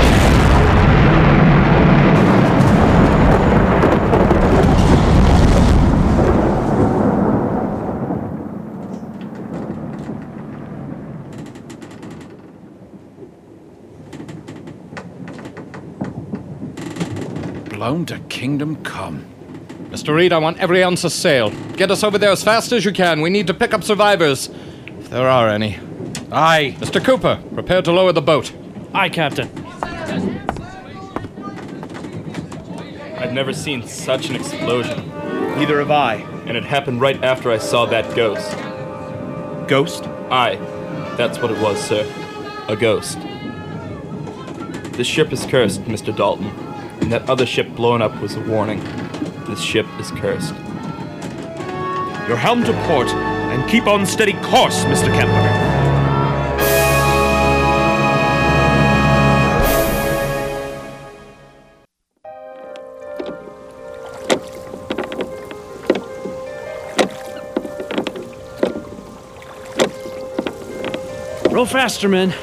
Blown 17.83 18.05
to 18.05 18.17
kingdom 18.29 18.81
come. 18.85 19.25
Mr. 19.89 20.15
Reed, 20.15 20.31
I 20.31 20.37
want 20.37 20.57
every 20.57 20.81
ounce 20.81 21.03
of 21.03 21.11
sail. 21.11 21.49
Get 21.75 21.91
us 21.91 22.01
over 22.01 22.17
there 22.17 22.31
as 22.31 22.41
fast 22.41 22.71
as 22.71 22.85
you 22.85 22.93
can. 22.93 23.19
We 23.19 23.29
need 23.29 23.45
to 23.47 23.53
pick 23.53 23.73
up 23.73 23.83
survivors. 23.83 24.49
If 24.87 25.09
there 25.09 25.27
are 25.27 25.49
any. 25.49 25.77
Aye. 26.31 26.77
Mr. 26.79 27.03
Cooper, 27.03 27.43
prepare 27.53 27.81
to 27.81 27.91
lower 27.91 28.13
the 28.13 28.21
boat. 28.21 28.53
Aye, 28.93 29.09
Captain. 29.09 29.49
I've 33.17 33.33
never 33.33 33.51
seen 33.51 33.85
such 33.85 34.29
an 34.29 34.37
explosion. 34.37 35.05
Neither 35.57 35.79
have 35.79 35.91
I. 35.91 36.21
And 36.47 36.55
it 36.55 36.63
happened 36.63 37.01
right 37.01 37.21
after 37.21 37.51
I 37.51 37.57
saw 37.57 37.85
that 37.87 38.15
ghost. 38.15 38.49
Ghost? 39.67 40.05
Aye, 40.31 40.55
that's 41.17 41.37
what 41.39 41.51
it 41.51 41.61
was, 41.61 41.83
sir. 41.83 42.09
A 42.69 42.77
ghost. 42.77 43.19
This 44.93 45.05
ship 45.05 45.33
is 45.33 45.45
cursed, 45.45 45.81
Mr. 45.81 46.15
Dalton. 46.15 46.72
And 47.03 47.11
that 47.11 47.29
other 47.29 47.45
ship 47.45 47.67
blown 47.75 48.01
up 48.01 48.17
was 48.21 48.35
a 48.37 48.39
warning. 48.39 48.79
This 49.45 49.59
ship 49.59 49.85
is 49.99 50.09
cursed. 50.11 50.55
Your 52.29 52.37
helm 52.37 52.63
to 52.63 52.71
port, 52.87 53.09
and 53.09 53.69
keep 53.69 53.87
on 53.87 54.05
steady 54.05 54.31
course, 54.41 54.85
Mr. 54.85 55.13
Kemper. 55.13 55.83
Row 71.51 71.65
faster, 71.65 72.07
men. 72.07 72.33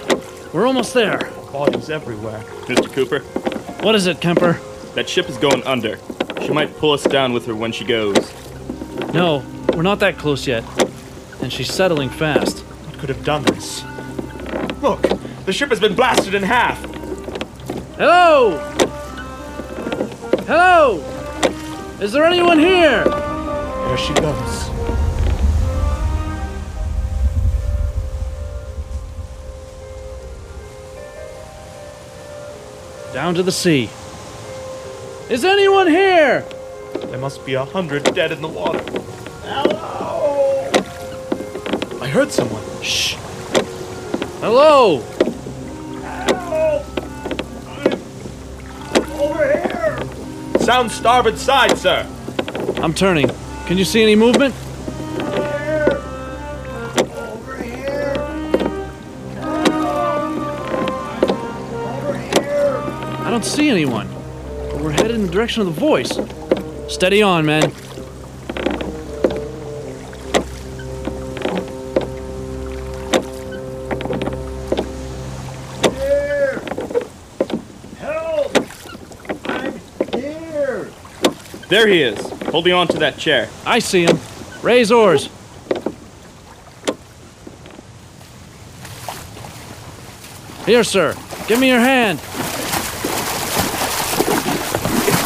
We're 0.52 0.66
almost 0.66 0.92
there. 0.92 1.30
Bodies 1.50 1.88
everywhere. 1.88 2.40
Mr. 2.66 2.92
Cooper, 2.92 3.24
What 3.82 3.94
is 3.94 4.06
it, 4.06 4.20
Kemper? 4.20 4.60
that 4.94 5.08
ship 5.08 5.28
is 5.28 5.38
going 5.38 5.62
under. 5.64 5.98
She 6.42 6.50
might 6.50 6.76
pull 6.78 6.92
us 6.92 7.04
down 7.04 7.32
with 7.32 7.46
her 7.46 7.54
when 7.54 7.72
she 7.72 7.84
goes. 7.84 8.16
No, 9.14 9.44
we're 9.74 9.82
not 9.82 10.00
that 10.00 10.18
close 10.18 10.46
yet. 10.46 10.64
And 11.40 11.52
she's 11.52 11.72
settling 11.72 12.10
fast. 12.10 12.58
What 12.60 12.98
could 12.98 13.08
have 13.08 13.24
done 13.24 13.42
this? 13.44 13.84
Look, 14.82 15.02
the 15.46 15.52
ship 15.52 15.70
has 15.70 15.80
been 15.80 15.94
blasted 15.94 16.34
in 16.34 16.42
half. 16.42 16.78
Hello! 17.96 18.58
Hello! 20.46 20.98
Is 22.00 22.12
there 22.12 22.24
anyone 22.24 22.58
here? 22.58 23.04
There 23.04 23.98
she 23.98 24.12
goes. 24.14 24.69
Down 33.30 33.36
to 33.36 33.42
the 33.44 33.52
sea. 33.52 33.88
Is 35.32 35.44
anyone 35.44 35.86
here? 35.86 36.44
There 36.94 37.18
must 37.20 37.46
be 37.46 37.54
a 37.54 37.64
hundred 37.64 38.02
dead 38.12 38.32
in 38.32 38.42
the 38.42 38.48
water. 38.48 38.80
Hello! 39.44 40.68
I 42.02 42.08
heard 42.08 42.32
someone. 42.32 42.64
Shh. 42.82 43.14
Hello! 44.40 44.98
Help! 46.02 46.84
I'm 48.96 49.12
over 49.12 49.44
here! 49.46 50.00
Sound 50.58 50.90
starboard 50.90 51.38
side, 51.38 51.78
sir. 51.78 52.04
I'm 52.82 52.92
turning. 52.92 53.30
Can 53.66 53.78
you 53.78 53.84
see 53.84 54.02
any 54.02 54.16
movement? 54.16 54.56
Don't 63.40 63.48
see 63.48 63.70
anyone. 63.70 64.06
But 64.70 64.82
we're 64.82 64.90
headed 64.90 65.12
in 65.12 65.22
the 65.24 65.32
direction 65.32 65.62
of 65.62 65.74
the 65.74 65.80
voice. 65.80 66.12
Steady 66.92 67.22
on, 67.22 67.46
man. 67.46 67.70
Here! 75.90 76.60
Help! 77.96 78.58
I'm 79.48 79.80
here! 80.12 80.90
There 81.70 81.88
he 81.88 82.02
is, 82.02 82.20
holding 82.50 82.74
on 82.74 82.88
to 82.88 82.98
that 82.98 83.16
chair. 83.16 83.48
I 83.64 83.78
see 83.78 84.04
him. 84.04 84.18
Raise 84.62 84.92
oars. 84.92 85.30
Here, 90.66 90.84
sir. 90.84 91.16
Give 91.48 91.58
me 91.58 91.70
your 91.70 91.80
hand. 91.80 92.20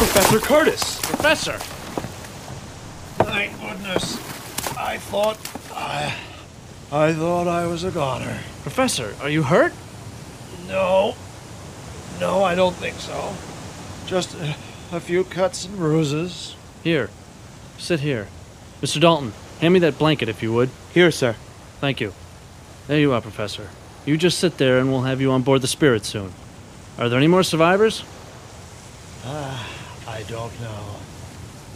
It's 0.07 0.13
Professor 0.25 0.47
Curtis. 0.47 0.99
Professor! 1.01 1.57
Thank 3.25 3.61
goodness. 3.61 4.17
I 4.75 4.97
thought 4.97 5.37
I 5.71 6.15
I 6.91 7.13
thought 7.13 7.47
I 7.47 7.67
was 7.67 7.83
a 7.83 7.91
goner. 7.91 8.39
Professor, 8.63 9.13
are 9.21 9.29
you 9.29 9.43
hurt? 9.43 9.71
No. 10.67 11.15
No, 12.19 12.43
I 12.43 12.55
don't 12.55 12.75
think 12.75 12.95
so. 12.95 13.35
Just 14.07 14.33
a, 14.33 14.55
a 14.91 14.99
few 14.99 15.25
cuts 15.25 15.65
and 15.65 15.77
bruises. 15.77 16.55
Here. 16.83 17.11
Sit 17.77 17.99
here. 17.99 18.27
Mr. 18.81 18.99
Dalton, 18.99 19.31
hand 19.61 19.75
me 19.75 19.79
that 19.81 19.99
blanket 19.99 20.27
if 20.27 20.41
you 20.41 20.51
would. 20.51 20.71
Here, 20.91 21.11
sir. 21.11 21.35
Thank 21.79 22.01
you. 22.01 22.13
There 22.87 22.99
you 22.99 23.13
are, 23.13 23.21
Professor. 23.21 23.69
You 24.07 24.17
just 24.17 24.39
sit 24.39 24.57
there 24.57 24.79
and 24.79 24.91
we'll 24.91 25.03
have 25.03 25.21
you 25.21 25.31
on 25.31 25.43
board 25.43 25.61
the 25.61 25.67
Spirit 25.67 26.03
soon. 26.03 26.33
Are 26.97 27.09
there 27.09 27.19
any 27.19 27.27
more 27.27 27.43
survivors? 27.43 28.03
Ah, 29.23 29.74
I 30.15 30.23
don't 30.23 30.61
know. 30.61 30.95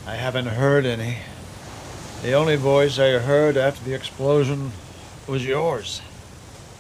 I 0.08 0.15
haven't 0.15 0.46
heard 0.46 0.86
any. 0.86 1.17
The 2.22 2.31
only 2.31 2.55
voice 2.55 2.98
I 2.98 3.19
heard 3.19 3.58
after 3.58 3.84
the 3.84 3.93
explosion 3.93 4.72
was 5.27 5.46
yours. 5.46 6.01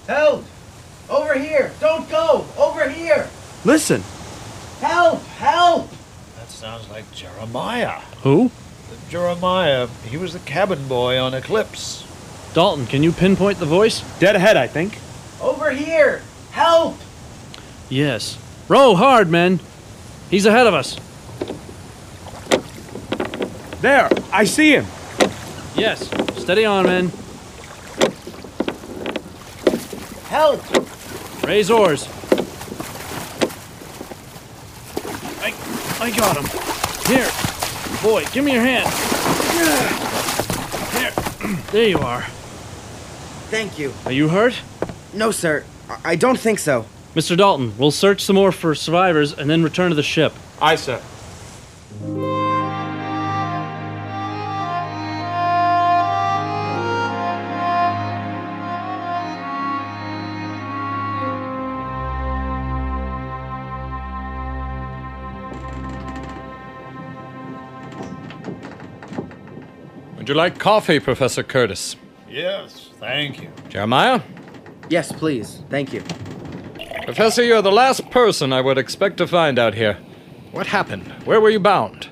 Help! 0.07 0.45
Over 1.09 1.37
here! 1.37 1.73
Don't 1.81 2.09
go! 2.09 2.45
Over 2.57 2.87
here! 2.89 3.27
Listen. 3.65 4.01
Help! 4.79 5.21
Help! 5.25 5.89
That 6.37 6.47
sounds 6.47 6.89
like 6.89 7.11
Jeremiah. 7.11 7.99
Who? 8.23 8.51
Jeremiah, 9.09 9.87
he 10.05 10.15
was 10.15 10.31
the 10.31 10.39
cabin 10.39 10.87
boy 10.87 11.19
on 11.19 11.33
Eclipse. 11.33 12.07
Dalton, 12.53 12.85
can 12.85 13.03
you 13.03 13.11
pinpoint 13.11 13.59
the 13.59 13.65
voice? 13.65 13.99
Dead 14.19 14.37
ahead, 14.37 14.55
I 14.55 14.67
think. 14.67 14.97
Over 15.41 15.71
here! 15.71 16.21
Help! 16.51 16.95
Yes. 17.89 18.37
Row 18.69 18.95
hard, 18.95 19.29
men. 19.29 19.59
He's 20.29 20.45
ahead 20.45 20.65
of 20.65 20.73
us. 20.73 20.97
There, 23.81 24.09
I 24.31 24.43
see 24.43 24.71
him. 24.73 24.85
Yes. 25.75 26.09
Steady 26.41 26.65
on, 26.65 26.85
men. 26.85 27.11
Help! 30.27 30.61
Raise 31.45 31.71
oars. 31.71 32.07
I, 35.41 35.53
I 36.01 36.11
got 36.11 36.37
him. 36.37 36.45
Here, 37.07 37.29
boy, 38.03 38.25
give 38.31 38.43
me 38.43 38.53
your 38.53 38.61
hand. 38.61 38.87
Here, 40.93 41.11
there 41.71 41.87
you 41.87 41.97
are. 41.99 42.21
Thank 43.49 43.79
you. 43.79 43.93
Are 44.05 44.11
you 44.11 44.27
hurt? 44.27 44.59
No, 45.13 45.31
sir. 45.31 45.63
I- 45.89 46.11
I 46.11 46.15
don't 46.15 46.39
think 46.39 46.59
so. 46.59 46.85
Mr. 47.15 47.35
Dalton, 47.35 47.73
we'll 47.79 47.89
search 47.91 48.21
some 48.23 48.35
more 48.35 48.51
for 48.51 48.75
survivors 48.75 49.33
and 49.33 49.49
then 49.49 49.63
return 49.63 49.89
to 49.89 49.95
the 49.95 50.03
ship. 50.03 50.33
Aye, 50.61 50.75
sir. 50.75 51.01
Would 70.29 70.35
you 70.35 70.41
like 70.41 70.59
coffee, 70.59 70.99
Professor 70.99 71.41
Curtis? 71.41 71.95
Yes, 72.29 72.91
thank 72.99 73.41
you. 73.41 73.49
Jeremiah? 73.67 74.21
Yes, 74.87 75.11
please. 75.11 75.63
Thank 75.71 75.91
you. 75.91 76.03
Professor, 77.05 77.41
you're 77.41 77.63
the 77.63 77.71
last 77.71 78.11
person 78.11 78.53
I 78.53 78.61
would 78.61 78.77
expect 78.77 79.17
to 79.17 79.25
find 79.25 79.57
out 79.57 79.73
here. 79.73 79.95
What 80.51 80.67
happened? 80.67 81.11
Where 81.25 81.41
were 81.41 81.49
you 81.49 81.59
bound? 81.59 82.09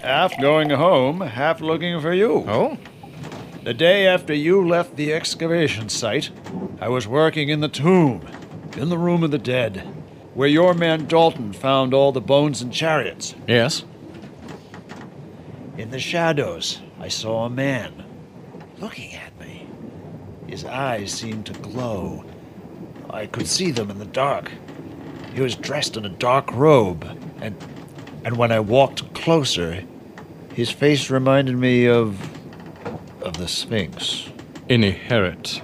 Half 0.00 0.40
going 0.40 0.70
home, 0.70 1.20
half 1.20 1.60
looking 1.60 2.00
for 2.00 2.12
you. 2.12 2.44
Oh? 2.46 2.78
The 3.64 3.74
day 3.74 4.06
after 4.06 4.32
you 4.32 4.64
left 4.64 4.94
the 4.94 5.12
excavation 5.12 5.88
site, 5.88 6.30
I 6.80 6.88
was 6.88 7.08
working 7.08 7.48
in 7.48 7.58
the 7.58 7.68
tomb, 7.68 8.24
in 8.76 8.88
the 8.88 8.98
room 8.98 9.24
of 9.24 9.32
the 9.32 9.36
dead, 9.36 9.78
where 10.32 10.46
your 10.46 10.74
man 10.74 11.06
Dalton 11.06 11.52
found 11.52 11.92
all 11.92 12.12
the 12.12 12.20
bones 12.20 12.62
and 12.62 12.72
chariots. 12.72 13.34
Yes. 13.48 13.82
In 15.76 15.90
the 15.90 15.98
shadows, 15.98 16.82
I 17.00 17.08
saw 17.08 17.44
a 17.44 17.50
man 17.50 18.04
looking 18.78 19.14
at 19.14 19.38
me. 19.38 19.68
His 20.46 20.64
eyes 20.64 21.12
seemed 21.12 21.46
to 21.46 21.52
glow. 21.52 22.24
I 23.10 23.26
could 23.26 23.46
see 23.46 23.70
them 23.70 23.90
in 23.90 23.98
the 23.98 24.04
dark. 24.04 24.50
He 25.34 25.40
was 25.40 25.54
dressed 25.54 25.96
in 25.96 26.04
a 26.04 26.10
dark 26.10 26.52
robe, 26.52 27.04
and 27.40 27.56
and 28.24 28.36
when 28.36 28.50
I 28.50 28.60
walked 28.60 29.14
closer, 29.14 29.84
his 30.54 30.70
face 30.70 31.10
reminded 31.10 31.56
me 31.56 31.86
of 31.86 32.20
of 33.22 33.36
the 33.36 33.48
Sphinx. 33.48 34.28
Inherit. 34.68 35.62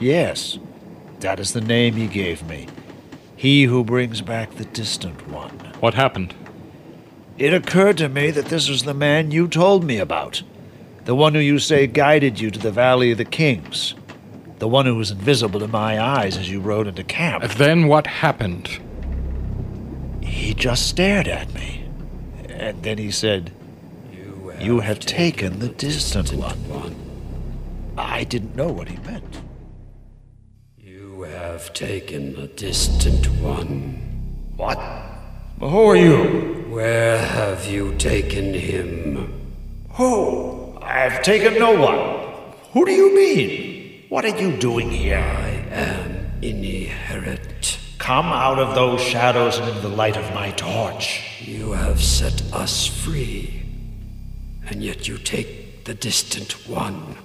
Yes, 0.00 0.58
that 1.20 1.40
is 1.40 1.52
the 1.52 1.60
name 1.60 1.94
he 1.94 2.06
gave 2.06 2.46
me. 2.46 2.66
He 3.36 3.64
who 3.64 3.84
brings 3.84 4.20
back 4.20 4.50
the 4.52 4.64
distant 4.64 5.28
one. 5.28 5.50
What 5.80 5.94
happened? 5.94 6.34
It 7.38 7.54
occurred 7.54 7.98
to 7.98 8.08
me 8.08 8.32
that 8.32 8.46
this 8.46 8.68
was 8.68 8.82
the 8.82 8.94
man 8.94 9.30
you 9.30 9.46
told 9.46 9.84
me 9.84 9.98
about. 9.98 10.42
The 11.04 11.14
one 11.14 11.34
who 11.34 11.40
you 11.40 11.60
say 11.60 11.86
guided 11.86 12.40
you 12.40 12.50
to 12.50 12.58
the 12.58 12.72
Valley 12.72 13.12
of 13.12 13.18
the 13.18 13.24
Kings. 13.24 13.94
The 14.58 14.66
one 14.66 14.86
who 14.86 14.96
was 14.96 15.12
invisible 15.12 15.60
to 15.60 15.68
my 15.68 16.00
eyes 16.00 16.36
as 16.36 16.50
you 16.50 16.58
rode 16.60 16.88
into 16.88 17.04
camp. 17.04 17.44
Then 17.52 17.86
what 17.86 18.08
happened? 18.08 18.80
He 20.20 20.52
just 20.52 20.88
stared 20.88 21.28
at 21.28 21.54
me. 21.54 21.84
And 22.48 22.82
then 22.82 22.98
he 22.98 23.12
said, 23.12 23.52
You 24.58 24.80
have, 24.80 24.98
taken, 24.98 25.60
the 25.60 25.68
distant, 25.68 26.32
one. 26.32 26.96
I 27.96 28.24
didn't 28.24 28.56
know 28.56 28.68
what 28.68 28.88
he 28.88 28.96
meant. 28.98 29.40
You 30.76 31.22
have 31.22 31.72
taken 31.72 32.34
the 32.34 32.48
distant 32.48 33.28
one. 33.40 34.52
What? 34.56 34.78
Who 35.60 35.90
are 35.90 35.96
you? 35.96 36.57
Where 36.78 37.18
have 37.18 37.66
you 37.66 37.96
taken 37.96 38.54
him? 38.54 39.32
Who? 39.94 40.78
I've 40.80 41.22
taken 41.22 41.58
no 41.58 41.74
one. 41.74 41.98
Who 42.72 42.86
do 42.86 42.92
you 42.92 43.12
mean? 43.16 44.04
What 44.08 44.24
are 44.24 44.38
you 44.38 44.56
doing 44.56 44.88
here? 44.88 45.18
I 45.18 45.48
am 45.72 46.30
Inherit. 46.40 47.80
Come 47.98 48.26
out 48.26 48.60
of 48.60 48.76
those 48.76 49.00
shadows 49.00 49.58
and 49.58 49.68
into 49.68 49.80
the 49.80 49.88
light 49.88 50.16
of 50.16 50.32
my 50.32 50.52
torch. 50.52 51.40
You 51.40 51.72
have 51.72 52.00
set 52.00 52.40
us 52.52 52.86
free, 52.86 53.60
and 54.68 54.80
yet 54.80 55.08
you 55.08 55.18
take 55.18 55.84
the 55.84 55.94
distant 55.94 56.68
one. 56.68 57.16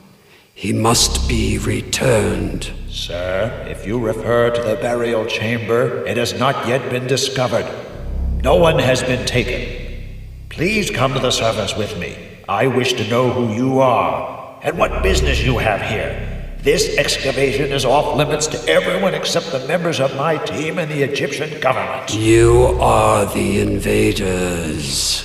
He 0.56 0.74
must 0.74 1.30
be 1.30 1.60
returned. 1.60 2.72
Sir, 2.90 3.68
if 3.70 3.86
you 3.86 4.00
refer 4.00 4.50
to 4.50 4.64
the 4.64 4.78
burial 4.78 5.28
chamber, 5.28 6.04
it 6.08 6.18
has 6.18 6.34
not 6.40 6.68
yet 6.68 6.90
been 6.90 7.06
discovered. 7.06 7.83
No 8.44 8.56
one 8.56 8.78
has 8.78 9.02
been 9.02 9.26
taken. 9.26 9.62
Please 10.50 10.92
come 10.92 11.14
to 11.14 11.20
the 11.22 11.32
surface 11.32 11.78
with 11.78 11.98
me. 11.98 12.18
I 12.50 12.68
wish 12.68 12.92
to 12.94 13.10
know 13.10 13.30
who 13.30 13.54
you 13.54 13.80
are 13.80 14.60
and 14.62 14.78
what 14.78 15.02
business 15.02 15.42
you 15.42 15.60
have 15.60 15.82
here. 15.82 16.56
This 16.60 16.98
excavation 16.98 17.72
is 17.72 17.86
off 17.86 18.18
limits 18.18 18.48
to 18.48 18.70
everyone 18.70 19.14
except 19.14 19.54
the 19.54 19.66
members 19.66 20.02
of 20.02 20.14
my 20.18 20.36
team 20.40 20.78
and 20.78 20.92
the 20.92 21.04
Egyptian 21.04 21.58
government. 21.62 22.14
You 22.14 22.78
are 22.82 23.26
the 23.34 23.62
invaders. 23.62 25.24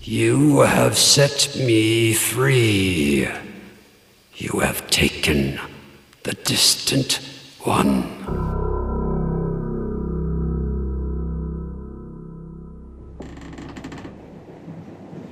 You 0.00 0.60
have 0.60 0.96
set 0.96 1.56
me 1.56 2.14
free. 2.14 3.28
You 4.36 4.60
have 4.60 4.88
taken 4.88 5.58
the 6.22 6.34
distant 6.34 7.14
one. 7.64 8.61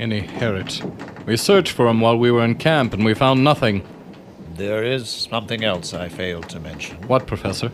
Inherit. 0.00 0.80
We 1.26 1.36
searched 1.36 1.72
for 1.72 1.86
him 1.86 2.00
while 2.00 2.16
we 2.16 2.30
were 2.30 2.42
in 2.42 2.54
camp 2.54 2.94
and 2.94 3.04
we 3.04 3.12
found 3.12 3.44
nothing. 3.44 3.86
There 4.54 4.82
is 4.82 5.08
something 5.08 5.62
else 5.62 5.92
I 5.92 6.08
failed 6.08 6.48
to 6.48 6.58
mention. 6.58 6.96
What, 7.06 7.26
Professor? 7.26 7.70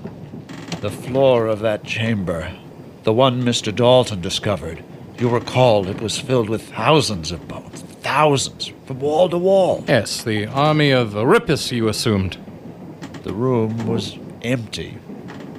The 0.80 0.90
floor 0.90 1.46
of 1.46 1.60
that 1.60 1.84
chamber, 1.84 2.52
the 3.04 3.12
one 3.12 3.42
Mr. 3.42 3.74
Dalton 3.74 4.20
discovered. 4.20 4.82
You 5.18 5.28
recall 5.28 5.86
it 5.88 6.00
was 6.00 6.18
filled 6.18 6.48
with 6.48 6.68
thousands 6.70 7.30
of 7.30 7.46
bones. 7.46 7.82
Thousands, 8.02 8.72
from 8.86 9.00
wall 9.00 9.28
to 9.28 9.38
wall. 9.38 9.84
Yes, 9.86 10.22
the 10.22 10.46
army 10.46 10.90
of 10.90 11.16
Arippus, 11.16 11.70
you 11.72 11.88
assumed. 11.88 12.36
The 13.22 13.32
room 13.32 13.86
was 13.86 14.18
empty. 14.42 14.98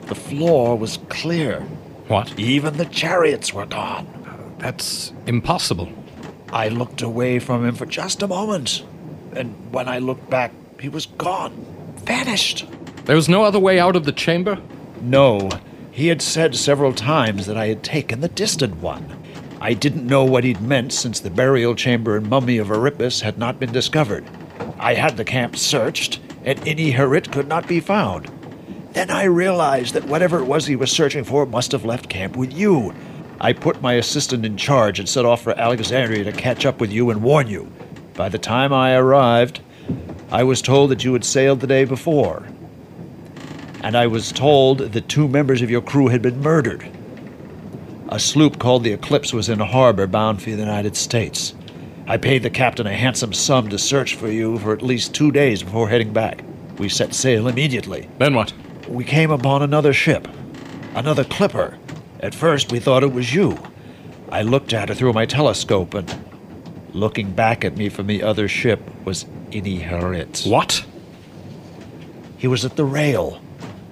The 0.07 0.15
floor 0.15 0.77
was 0.77 0.99
clear. 1.09 1.61
What? 2.07 2.37
Even 2.37 2.77
the 2.77 2.85
chariots 2.85 3.53
were 3.53 3.65
gone. 3.65 4.55
That's 4.59 5.13
impossible. 5.25 5.89
I 6.49 6.69
looked 6.69 7.01
away 7.01 7.39
from 7.39 7.65
him 7.65 7.75
for 7.75 7.85
just 7.85 8.21
a 8.21 8.27
moment, 8.27 8.83
and 9.33 9.55
when 9.71 9.87
I 9.87 9.99
looked 9.99 10.29
back, 10.29 10.51
he 10.79 10.89
was 10.89 11.05
gone. 11.05 11.65
Vanished. 11.97 12.65
There 13.05 13.15
was 13.15 13.29
no 13.29 13.43
other 13.43 13.59
way 13.59 13.79
out 13.79 13.95
of 13.95 14.05
the 14.05 14.11
chamber? 14.11 14.57
No. 15.01 15.49
He 15.91 16.07
had 16.07 16.21
said 16.21 16.55
several 16.55 16.93
times 16.93 17.47
that 17.47 17.57
I 17.57 17.67
had 17.67 17.83
taken 17.83 18.21
the 18.21 18.29
distant 18.29 18.77
one. 18.77 19.17
I 19.59 19.73
didn't 19.73 20.05
know 20.05 20.23
what 20.23 20.43
he'd 20.43 20.61
meant 20.61 20.93
since 20.93 21.19
the 21.19 21.29
burial 21.29 21.73
chamber 21.73 22.15
and 22.15 22.29
mummy 22.29 22.59
of 22.59 22.69
Arippus 22.69 23.21
had 23.21 23.37
not 23.37 23.59
been 23.59 23.71
discovered. 23.71 24.25
I 24.79 24.93
had 24.93 25.17
the 25.17 25.25
camp 25.25 25.57
searched, 25.57 26.19
and 26.45 26.65
Inherit 26.67 27.31
could 27.31 27.47
not 27.47 27.67
be 27.67 27.79
found. 27.79 28.31
Then 28.93 29.09
I 29.09 29.23
realized 29.23 29.93
that 29.95 30.05
whatever 30.05 30.39
it 30.39 30.45
was 30.45 30.67
he 30.67 30.75
was 30.75 30.91
searching 30.91 31.23
for 31.23 31.45
must 31.45 31.71
have 31.71 31.85
left 31.85 32.09
camp 32.09 32.37
with 32.37 32.53
you. 32.53 32.93
I 33.39 33.53
put 33.53 33.81
my 33.81 33.93
assistant 33.93 34.45
in 34.45 34.57
charge 34.57 34.99
and 34.99 35.07
set 35.07 35.25
off 35.25 35.43
for 35.43 35.57
Alexandria 35.59 36.23
to 36.23 36.31
catch 36.31 36.65
up 36.65 36.79
with 36.79 36.91
you 36.91 37.09
and 37.09 37.21
warn 37.21 37.47
you. 37.47 37.71
By 38.15 38.29
the 38.29 38.39
time 38.39 38.73
I 38.73 38.95
arrived, 38.95 39.61
I 40.31 40.43
was 40.43 40.61
told 40.61 40.89
that 40.91 41.03
you 41.03 41.13
had 41.13 41.23
sailed 41.23 41.59
the 41.59 41.67
day 41.67 41.85
before. 41.85 42.47
And 43.83 43.95
I 43.95 44.07
was 44.07 44.31
told 44.31 44.79
that 44.79 45.07
two 45.07 45.27
members 45.27 45.61
of 45.61 45.69
your 45.69 45.81
crew 45.81 46.07
had 46.07 46.21
been 46.21 46.41
murdered. 46.41 46.89
A 48.09 48.19
sloop 48.19 48.57
called 48.57 48.83
the 48.83 48.93
Eclipse 48.93 49.33
was 49.33 49.49
in 49.49 49.61
a 49.61 49.65
harbor 49.65 50.07
bound 50.07 50.41
for 50.41 50.49
the 50.49 50.57
United 50.57 50.95
States. 50.95 51.53
I 52.07 52.17
paid 52.17 52.41
the 52.41 52.49
captain 52.49 52.87
a 52.87 52.93
handsome 52.93 53.33
sum 53.33 53.69
to 53.69 53.77
search 53.77 54.15
for 54.15 54.29
you 54.29 54.57
for 54.59 54.73
at 54.73 54.81
least 54.81 55.13
two 55.13 55.31
days 55.31 55.61
before 55.61 55.89
heading 55.89 56.13
back. 56.13 56.41
We 56.79 56.89
set 56.89 57.13
sail 57.13 57.47
immediately. 57.47 58.09
Then 58.17 58.33
what? 58.33 58.53
We 58.87 59.03
came 59.03 59.29
upon 59.29 59.61
another 59.61 59.93
ship, 59.93 60.27
another 60.95 61.25
clipper. 61.25 61.77
At 62.19 62.33
first, 62.33 62.71
we 62.71 62.79
thought 62.79 63.03
it 63.03 63.13
was 63.13 63.33
you. 63.33 63.57
I 64.31 64.41
looked 64.41 64.73
at 64.73 64.89
her 64.89 64.95
through 64.95 65.13
my 65.13 65.25
telescope, 65.25 65.93
and 65.93 66.25
looking 66.93 67.31
back 67.31 67.63
at 67.63 67.77
me 67.77 67.89
from 67.89 68.07
the 68.07 68.23
other 68.23 68.47
ship 68.47 68.81
was 69.05 69.25
Inherit. 69.51 70.43
What? 70.45 70.85
He 72.37 72.47
was 72.47 72.65
at 72.65 72.75
the 72.75 72.85
rail, 72.85 73.41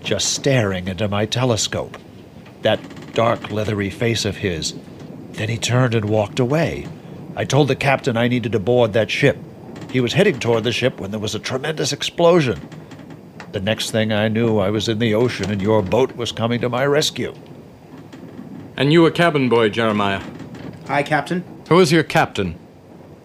just 0.04 0.34
staring 0.34 0.88
into 0.88 1.08
my 1.08 1.26
telescope. 1.26 1.98
That 2.62 3.14
dark, 3.14 3.52
leathery 3.52 3.90
face 3.90 4.26
of 4.26 4.38
his, 4.38 4.74
Then 5.34 5.50
he 5.50 5.58
turned 5.58 5.96
and 5.96 6.06
walked 6.06 6.40
away. 6.40 6.88
I 7.36 7.44
told 7.44 7.68
the 7.68 7.76
captain 7.76 8.16
I 8.16 8.30
needed 8.30 8.54
to 8.54 8.60
board 8.60 8.94
that 8.94 9.12
ship. 9.12 9.38
He 9.92 10.00
was 10.00 10.14
heading 10.14 10.40
toward 10.40 10.64
the 10.64 10.72
ship 10.72 11.00
when 11.00 11.12
there 11.12 11.20
was 11.20 11.36
a 11.36 11.40
tremendous 11.40 11.92
explosion. 11.92 12.62
The 13.52 13.60
next 13.60 13.92
thing 13.92 14.14
I 14.14 14.30
knew, 14.30 14.60
I 14.60 14.70
was 14.70 14.88
in 14.88 15.00
the 15.00 15.14
ocean 15.14 15.52
and 15.52 15.62
your 15.62 15.82
boat 15.82 16.16
was 16.16 16.32
coming 16.32 16.62
to 16.62 16.70
my 16.70 16.86
rescue. 16.86 17.34
And 18.78 18.92
you 18.92 19.06
a 19.06 19.12
cabin 19.12 19.48
boy, 19.48 19.70
Jeremiah? 19.70 20.22
Aye, 20.90 21.04
Captain. 21.04 21.44
Who 21.70 21.80
is 21.80 21.92
your 21.92 22.04
captain? 22.04 22.60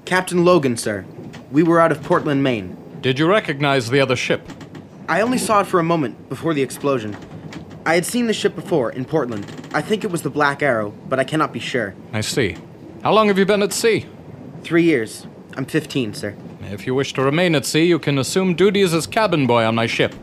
Captain 0.04 0.44
Logan, 0.44 0.76
sir. 0.76 1.04
We 1.50 1.62
were 1.62 1.80
out 1.80 1.92
of 1.92 2.02
Portland, 2.02 2.42
Maine. 2.42 2.76
Did 3.00 3.18
you 3.18 3.28
recognize 3.28 3.90
the 3.90 4.00
other 4.00 4.16
ship? 4.16 4.48
I 5.08 5.20
only 5.22 5.38
saw 5.38 5.60
it 5.60 5.66
for 5.66 5.80
a 5.80 5.84
moment 5.84 6.28
before 6.28 6.54
the 6.54 6.62
explosion. 6.62 7.16
I 7.84 7.94
had 7.94 8.06
seen 8.06 8.26
the 8.26 8.32
ship 8.32 8.54
before 8.54 8.92
in 8.92 9.04
Portland. 9.04 9.44
I 9.74 9.82
think 9.82 10.04
it 10.04 10.10
was 10.10 10.22
the 10.22 10.30
Black 10.30 10.62
Arrow, 10.62 10.90
but 11.08 11.18
I 11.18 11.24
cannot 11.24 11.52
be 11.52 11.58
sure. 11.58 11.94
I 12.12 12.20
see. 12.20 12.56
How 13.02 13.12
long 13.12 13.28
have 13.28 13.38
you 13.38 13.46
been 13.46 13.62
at 13.62 13.72
sea? 13.72 14.06
Three 14.62 14.84
years. 14.84 15.26
I'm 15.56 15.64
15, 15.64 16.14
sir. 16.14 16.36
If 16.62 16.86
you 16.86 16.94
wish 16.94 17.12
to 17.14 17.22
remain 17.22 17.56
at 17.56 17.66
sea, 17.66 17.84
you 17.86 17.98
can 17.98 18.18
assume 18.18 18.54
duties 18.54 18.94
as 18.94 19.08
cabin 19.08 19.46
boy 19.48 19.64
on 19.64 19.74
my 19.74 19.86
ship. 19.86 20.14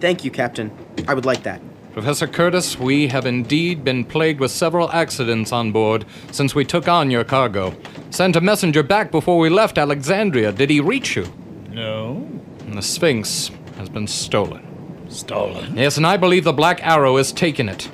Thank 0.00 0.24
you, 0.24 0.30
Captain. 0.30 0.70
I 1.06 1.14
would 1.14 1.24
like 1.24 1.44
that. 1.44 1.62
Professor 1.98 2.28
Curtis, 2.28 2.78
we 2.78 3.08
have 3.08 3.26
indeed 3.26 3.82
been 3.82 4.04
plagued 4.04 4.38
with 4.38 4.52
several 4.52 4.88
accidents 4.92 5.50
on 5.50 5.72
board 5.72 6.04
since 6.30 6.54
we 6.54 6.64
took 6.64 6.86
on 6.86 7.10
your 7.10 7.24
cargo. 7.24 7.74
Sent 8.10 8.36
a 8.36 8.40
messenger 8.40 8.84
back 8.84 9.10
before 9.10 9.36
we 9.36 9.48
left 9.48 9.78
Alexandria. 9.78 10.52
Did 10.52 10.70
he 10.70 10.78
reach 10.78 11.16
you? 11.16 11.26
No. 11.70 12.24
And 12.60 12.74
the 12.74 12.82
Sphinx 12.82 13.50
has 13.78 13.88
been 13.88 14.06
stolen. 14.06 14.64
Stolen? 15.10 15.76
Yes, 15.76 15.96
and 15.96 16.06
I 16.06 16.16
believe 16.16 16.44
the 16.44 16.52
Black 16.52 16.78
Arrow 16.86 17.16
has 17.16 17.32
taken 17.32 17.68
it. 17.68 17.90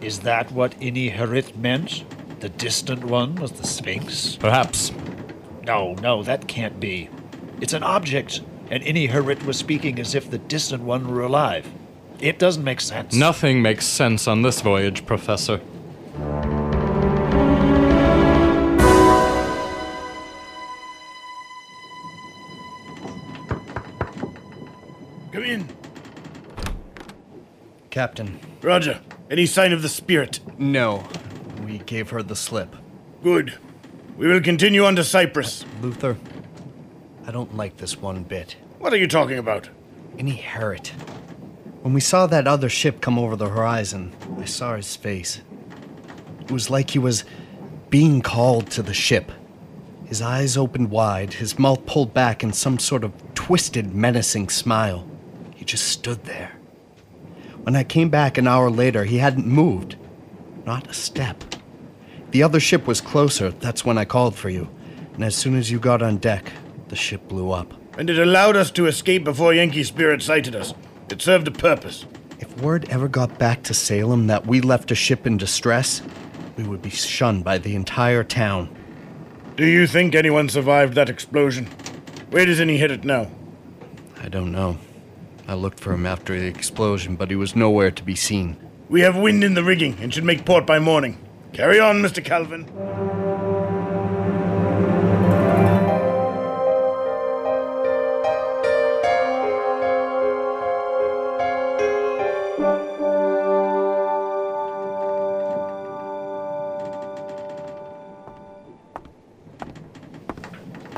Is 0.00 0.20
that 0.20 0.52
what 0.52 0.78
Iniherit 0.80 1.56
meant? 1.56 2.04
The 2.38 2.50
distant 2.50 3.06
one 3.06 3.34
was 3.34 3.50
the 3.50 3.66
Sphinx? 3.66 4.36
Perhaps. 4.36 4.92
No, 5.64 5.94
no, 5.94 6.22
that 6.22 6.46
can't 6.46 6.78
be. 6.78 7.10
It's 7.60 7.72
an 7.72 7.82
object, 7.82 8.40
and 8.70 8.84
Iniherit 8.84 9.44
was 9.44 9.56
speaking 9.56 9.98
as 9.98 10.14
if 10.14 10.30
the 10.30 10.38
distant 10.38 10.84
one 10.84 11.12
were 11.12 11.22
alive. 11.22 11.68
It 12.20 12.38
doesn't 12.38 12.64
make 12.64 12.80
sense. 12.80 13.14
Nothing 13.14 13.62
makes 13.62 13.86
sense 13.86 14.26
on 14.26 14.42
this 14.42 14.60
voyage, 14.60 15.06
Professor. 15.06 15.60
Come 25.32 25.44
in. 25.44 25.68
Captain. 27.90 28.40
Roger. 28.62 29.00
Any 29.30 29.46
sign 29.46 29.72
of 29.72 29.82
the 29.82 29.88
spirit? 29.88 30.40
No. 30.58 31.06
We 31.64 31.78
gave 31.78 32.10
her 32.10 32.22
the 32.22 32.34
slip. 32.34 32.74
Good. 33.22 33.54
We 34.16 34.26
will 34.26 34.40
continue 34.40 34.84
on 34.84 34.96
to 34.96 35.04
Cyprus. 35.04 35.64
Luther, 35.80 36.16
I 37.26 37.30
don't 37.30 37.56
like 37.56 37.76
this 37.76 37.96
one 37.96 38.24
bit. 38.24 38.56
What 38.80 38.92
are 38.92 38.96
you 38.96 39.06
talking 39.06 39.38
about? 39.38 39.68
Iniherit. 40.16 40.92
When 41.82 41.94
we 41.94 42.00
saw 42.00 42.26
that 42.26 42.48
other 42.48 42.68
ship 42.68 43.00
come 43.00 43.18
over 43.18 43.36
the 43.36 43.48
horizon, 43.48 44.12
I 44.38 44.46
saw 44.46 44.74
his 44.74 44.96
face. 44.96 45.40
It 46.40 46.50
was 46.50 46.70
like 46.70 46.90
he 46.90 46.98
was 46.98 47.24
being 47.88 48.20
called 48.20 48.70
to 48.72 48.82
the 48.82 48.92
ship. 48.92 49.30
His 50.04 50.20
eyes 50.20 50.56
opened 50.56 50.90
wide, 50.90 51.34
his 51.34 51.58
mouth 51.58 51.86
pulled 51.86 52.12
back 52.12 52.42
in 52.42 52.52
some 52.52 52.78
sort 52.78 53.04
of 53.04 53.12
twisted, 53.34 53.94
menacing 53.94 54.48
smile. 54.48 55.06
He 55.54 55.64
just 55.64 55.86
stood 55.86 56.24
there. 56.24 56.52
When 57.62 57.76
I 57.76 57.84
came 57.84 58.08
back 58.08 58.38
an 58.38 58.48
hour 58.48 58.70
later, 58.70 59.04
he 59.04 59.18
hadn't 59.18 59.46
moved. 59.46 59.96
Not 60.66 60.90
a 60.90 60.94
step. 60.94 61.44
The 62.32 62.42
other 62.42 62.60
ship 62.60 62.86
was 62.86 63.00
closer. 63.00 63.50
That's 63.50 63.84
when 63.84 63.98
I 63.98 64.04
called 64.04 64.34
for 64.34 64.48
you. 64.48 64.68
And 65.14 65.22
as 65.22 65.36
soon 65.36 65.54
as 65.54 65.70
you 65.70 65.78
got 65.78 66.02
on 66.02 66.16
deck, 66.16 66.52
the 66.88 66.96
ship 66.96 67.28
blew 67.28 67.52
up. 67.52 67.72
And 67.96 68.10
it 68.10 68.18
allowed 68.18 68.56
us 68.56 68.70
to 68.72 68.86
escape 68.86 69.24
before 69.24 69.54
Yankee 69.54 69.84
Spirit 69.84 70.22
sighted 70.22 70.56
us. 70.56 70.74
It 71.10 71.22
served 71.22 71.48
a 71.48 71.50
purpose. 71.50 72.04
If 72.38 72.60
word 72.60 72.86
ever 72.90 73.08
got 73.08 73.38
back 73.38 73.62
to 73.64 73.74
Salem 73.74 74.26
that 74.26 74.46
we 74.46 74.60
left 74.60 74.90
a 74.90 74.94
ship 74.94 75.26
in 75.26 75.36
distress, 75.36 76.02
we 76.56 76.64
would 76.64 76.82
be 76.82 76.90
shunned 76.90 77.44
by 77.44 77.58
the 77.58 77.74
entire 77.74 78.22
town. 78.22 78.68
Do 79.56 79.66
you 79.66 79.86
think 79.86 80.14
anyone 80.14 80.48
survived 80.48 80.94
that 80.94 81.08
explosion? 81.08 81.66
Where 82.30 82.46
does 82.46 82.60
any 82.60 82.76
hit 82.76 82.90
it 82.90 83.04
now? 83.04 83.30
I 84.20 84.28
don't 84.28 84.52
know. 84.52 84.78
I 85.48 85.54
looked 85.54 85.80
for 85.80 85.92
him 85.92 86.04
after 86.04 86.38
the 86.38 86.46
explosion, 86.46 87.16
but 87.16 87.30
he 87.30 87.36
was 87.36 87.56
nowhere 87.56 87.90
to 87.90 88.02
be 88.02 88.14
seen. 88.14 88.56
We 88.88 89.00
have 89.00 89.16
wind 89.16 89.42
in 89.42 89.54
the 89.54 89.64
rigging 89.64 89.96
and 90.00 90.12
should 90.12 90.24
make 90.24 90.44
port 90.44 90.66
by 90.66 90.78
morning. 90.78 91.18
Carry 91.54 91.80
on, 91.80 92.02
Mr. 92.02 92.24
Calvin. 92.24 92.66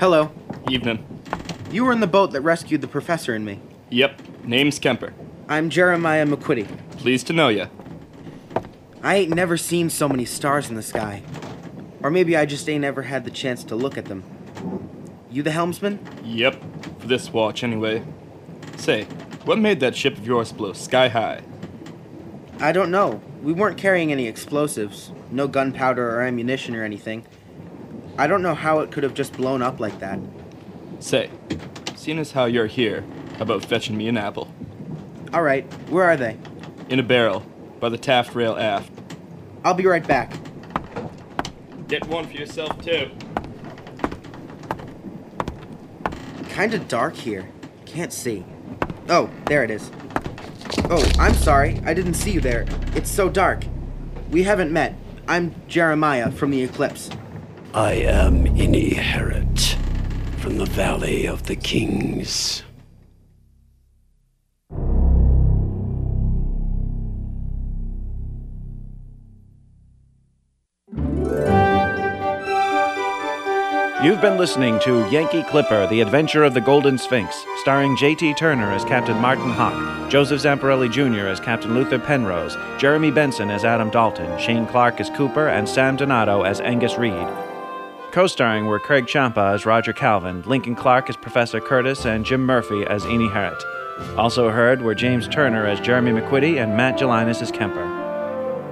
Hello. 0.01 0.33
Evening. 0.71 1.05
You 1.71 1.85
were 1.85 1.93
in 1.93 2.01
the 2.01 2.07
boat 2.07 2.33
that 2.33 2.41
rescued 2.41 2.81
the 2.81 2.89
professor 2.89 3.35
and 3.35 3.45
me. 3.45 3.61
Yep, 3.91 4.45
name's 4.45 4.79
Kemper. 4.79 5.13
I'm 5.47 5.69
Jeremiah 5.69 6.25
McQuitty. 6.25 6.67
Pleased 6.93 7.27
to 7.27 7.35
know 7.35 7.49
ya. 7.49 7.67
I 9.03 9.17
ain't 9.17 9.35
never 9.35 9.59
seen 9.59 9.91
so 9.91 10.09
many 10.09 10.25
stars 10.25 10.71
in 10.71 10.77
the 10.77 10.83
sky. 10.83 11.23
Or 12.03 12.11
maybe 12.11 12.35
I 12.35 12.47
just 12.47 12.67
ain't 12.67 12.83
ever 12.83 13.03
had 13.03 13.27
the 13.27 13.31
chance 13.31 13.63
to 13.65 13.77
look 13.77 13.99
at 13.99 14.07
them. 14.07 14.25
You 15.31 15.43
the 15.43 15.51
helmsman? 15.51 16.01
Yep, 16.25 16.63
for 16.99 17.07
this 17.07 17.31
watch 17.31 17.63
anyway. 17.63 18.03
Say, 18.79 19.05
what 19.45 19.59
made 19.59 19.81
that 19.81 19.95
ship 19.95 20.17
of 20.17 20.27
yours 20.27 20.51
blow 20.51 20.73
sky 20.73 21.09
high? 21.09 21.43
I 22.59 22.73
don't 22.73 22.91
know. 22.91 23.21
We 23.43 23.53
weren't 23.53 23.77
carrying 23.77 24.13
any 24.13 24.29
explosives, 24.29 25.13
no 25.31 25.47
gunpowder 25.47 26.09
or 26.09 26.23
ammunition 26.23 26.75
or 26.75 26.85
anything. 26.85 27.27
I 28.18 28.27
don't 28.27 28.42
know 28.42 28.55
how 28.55 28.81
it 28.81 28.90
could 28.90 29.03
have 29.03 29.14
just 29.14 29.33
blown 29.33 29.62
up 29.62 29.81
like 29.81 29.99
that. 30.01 30.18
Say, 30.99 31.31
seeing 31.96 32.18
as 32.18 32.33
how 32.33 32.44
you're 32.44 32.66
here, 32.66 33.05
how 33.37 33.42
about 33.42 33.64
fetching 33.64 33.96
me 33.96 34.09
an 34.09 34.16
apple? 34.16 34.53
All 35.33 35.42
right, 35.42 35.64
where 35.88 36.05
are 36.05 36.16
they? 36.16 36.37
In 36.88 36.99
a 36.99 37.03
barrel, 37.03 37.40
by 37.79 37.88
the 37.88 37.99
taffrail 37.99 38.57
aft. 38.57 38.92
I'll 39.64 39.75
be 39.75 39.87
right 39.87 40.07
back. 40.07 40.33
Get 41.88 42.07
one 42.07 42.27
for 42.27 42.33
yourself, 42.33 42.83
too. 42.85 43.11
Kinda 46.51 46.79
dark 46.79 47.14
here. 47.14 47.49
Can't 47.87 48.12
see. 48.12 48.44
Oh, 49.09 49.31
there 49.46 49.64
it 49.64 49.70
is. 49.70 49.90
Oh, 50.90 51.09
I'm 51.18 51.35
sorry. 51.35 51.81
I 51.85 51.94
didn't 51.94 52.14
see 52.14 52.33
you 52.33 52.40
there. 52.40 52.66
It's 52.94 53.11
so 53.11 53.29
dark. 53.29 53.64
We 54.31 54.42
haven't 54.42 54.73
met. 54.73 54.94
I'm 55.27 55.55
Jeremiah 55.68 56.31
from 56.31 56.51
the 56.51 56.62
Eclipse. 56.62 57.11
I 57.72 57.92
am 57.92 58.46
Iniherit 58.46 59.76
from 60.40 60.59
the 60.59 60.64
Valley 60.64 61.26
of 61.26 61.44
the 61.46 61.54
Kings. 61.54 62.64
You've 74.02 74.20
been 74.20 74.37
listening 74.37 74.80
to 74.80 75.09
Yankee 75.09 75.44
Clipper, 75.44 75.87
The 75.87 76.00
Adventure 76.00 76.42
of 76.42 76.54
the 76.54 76.61
Golden 76.61 76.98
Sphinx, 76.98 77.44
starring 77.61 77.96
J.T. 77.96 78.35
Turner 78.35 78.72
as 78.72 78.85
Captain 78.85 79.16
Martin 79.18 79.50
Hawk, 79.52 80.11
Joseph 80.11 80.42
Zamparelli 80.42 80.90
Jr. 80.90 81.28
as 81.28 81.38
Captain 81.38 81.72
Luther 81.74 82.00
Penrose, 82.00 82.56
Jeremy 82.80 83.12
Benson 83.12 83.48
as 83.48 83.64
Adam 83.64 83.90
Dalton, 83.90 84.37
Shane 84.40 84.66
Clark 84.66 85.00
as 85.00 85.09
Cooper, 85.11 85.46
and 85.46 85.68
Sam 85.68 85.94
Donato 85.94 86.42
as 86.42 86.61
Angus 86.61 86.98
Reed. 86.98 87.28
Co 88.11 88.27
starring 88.27 88.66
were 88.66 88.81
Craig 88.81 89.07
Champa 89.07 89.53
as 89.55 89.64
Roger 89.64 89.92
Calvin, 89.92 90.42
Lincoln 90.42 90.75
Clark 90.75 91.09
as 91.09 91.16
Professor 91.16 91.61
Curtis, 91.61 92.05
and 92.05 92.25
Jim 92.25 92.44
Murphy 92.44 92.85
as 92.87 93.05
Iniherit. 93.05 93.62
Also 94.16 94.51
heard 94.51 94.83
were 94.83 94.94
James 94.96 95.29
Turner 95.29 95.64
as 95.66 95.79
Jeremy 95.79 96.11
McQuitty 96.11 96.61
and 96.61 96.77
Matt 96.77 96.99
Gelinas 96.99 97.40
as 97.40 97.53
Kemper. 97.53 97.87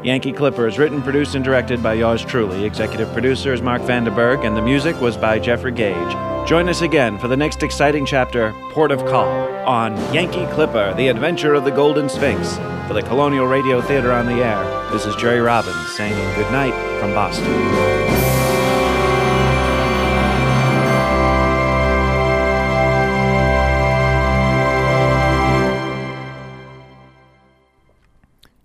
Yankee 0.02 0.32
Clipper 0.32 0.66
is 0.66 0.78
written, 0.78 1.02
produced, 1.02 1.36
and 1.36 1.44
directed 1.44 1.82
by 1.82 1.94
yours 1.94 2.24
truly. 2.24 2.64
Executive 2.64 3.12
producer 3.12 3.52
is 3.52 3.62
Mark 3.62 3.82
Vanderberg, 3.82 4.44
and 4.44 4.56
the 4.56 4.62
music 4.62 5.00
was 5.00 5.16
by 5.16 5.38
Jeffrey 5.38 5.72
Gage. 5.72 6.48
Join 6.48 6.68
us 6.68 6.82
again 6.82 7.18
for 7.18 7.28
the 7.28 7.36
next 7.36 7.62
exciting 7.62 8.06
chapter, 8.06 8.52
Port 8.72 8.90
of 8.90 9.04
Call, 9.06 9.28
on 9.66 9.96
Yankee 10.12 10.46
Clipper, 10.54 10.94
The 10.94 11.08
Adventure 11.08 11.54
of 11.54 11.64
the 11.64 11.70
Golden 11.70 12.08
Sphinx. 12.08 12.56
For 12.88 12.94
the 12.94 13.02
Colonial 13.02 13.46
Radio 13.46 13.80
Theater 13.82 14.12
on 14.12 14.26
the 14.26 14.42
Air, 14.42 14.90
this 14.90 15.04
is 15.04 15.14
Jerry 15.16 15.40
Robbins 15.40 15.76
saying 15.96 16.14
good 16.34 16.50
night 16.50 16.74
from 17.00 17.12
Boston. 17.12 18.17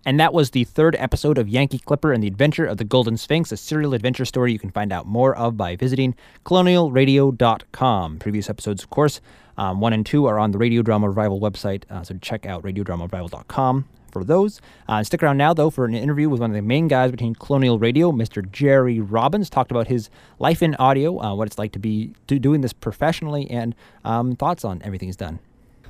And 0.05 0.19
that 0.19 0.33
was 0.33 0.51
the 0.51 0.65
third 0.65 0.95
episode 0.99 1.37
of 1.37 1.47
Yankee 1.47 1.79
Clipper 1.79 2.11
and 2.11 2.21
the 2.21 2.27
Adventure 2.27 2.65
of 2.65 2.77
the 2.77 2.83
Golden 2.83 3.15
Sphinx, 3.15 3.51
a 3.51 3.57
serial 3.57 3.93
adventure 3.93 4.25
story 4.25 4.51
you 4.51 4.59
can 4.59 4.71
find 4.71 4.91
out 4.91 5.05
more 5.05 5.35
of 5.35 5.55
by 5.55 5.75
visiting 5.75 6.15
colonialradio.com. 6.45 8.19
Previous 8.19 8.49
episodes, 8.49 8.83
of 8.83 8.89
course, 8.89 9.21
um, 9.57 9.79
one 9.79 9.93
and 9.93 10.05
two 10.05 10.25
are 10.25 10.39
on 10.39 10.51
the 10.51 10.57
Radio 10.57 10.81
Drama 10.81 11.07
Revival 11.07 11.39
website, 11.39 11.89
uh, 11.89 12.03
so 12.03 12.15
check 12.21 12.45
out 12.45 12.63
radiodramarevival.com 12.63 13.85
for 14.11 14.23
those. 14.23 14.61
Uh, 14.87 15.03
stick 15.03 15.23
around 15.23 15.37
now, 15.37 15.53
though, 15.53 15.69
for 15.69 15.85
an 15.85 15.95
interview 15.95 16.29
with 16.29 16.41
one 16.41 16.49
of 16.51 16.55
the 16.55 16.61
main 16.61 16.87
guys 16.87 17.11
between 17.11 17.35
Colonial 17.35 17.79
Radio, 17.79 18.11
Mr. 18.11 18.49
Jerry 18.51 18.99
Robbins. 18.99 19.49
Talked 19.49 19.71
about 19.71 19.87
his 19.87 20.09
life 20.39 20.61
in 20.61 20.75
audio, 20.75 21.19
uh, 21.21 21.35
what 21.35 21.47
it's 21.47 21.57
like 21.57 21.71
to 21.73 21.79
be 21.79 22.13
to 22.27 22.39
doing 22.39 22.61
this 22.61 22.73
professionally, 22.73 23.49
and 23.49 23.75
um, 24.03 24.35
thoughts 24.35 24.65
on 24.65 24.81
everything 24.83 25.07
he's 25.07 25.15
done. 25.15 25.39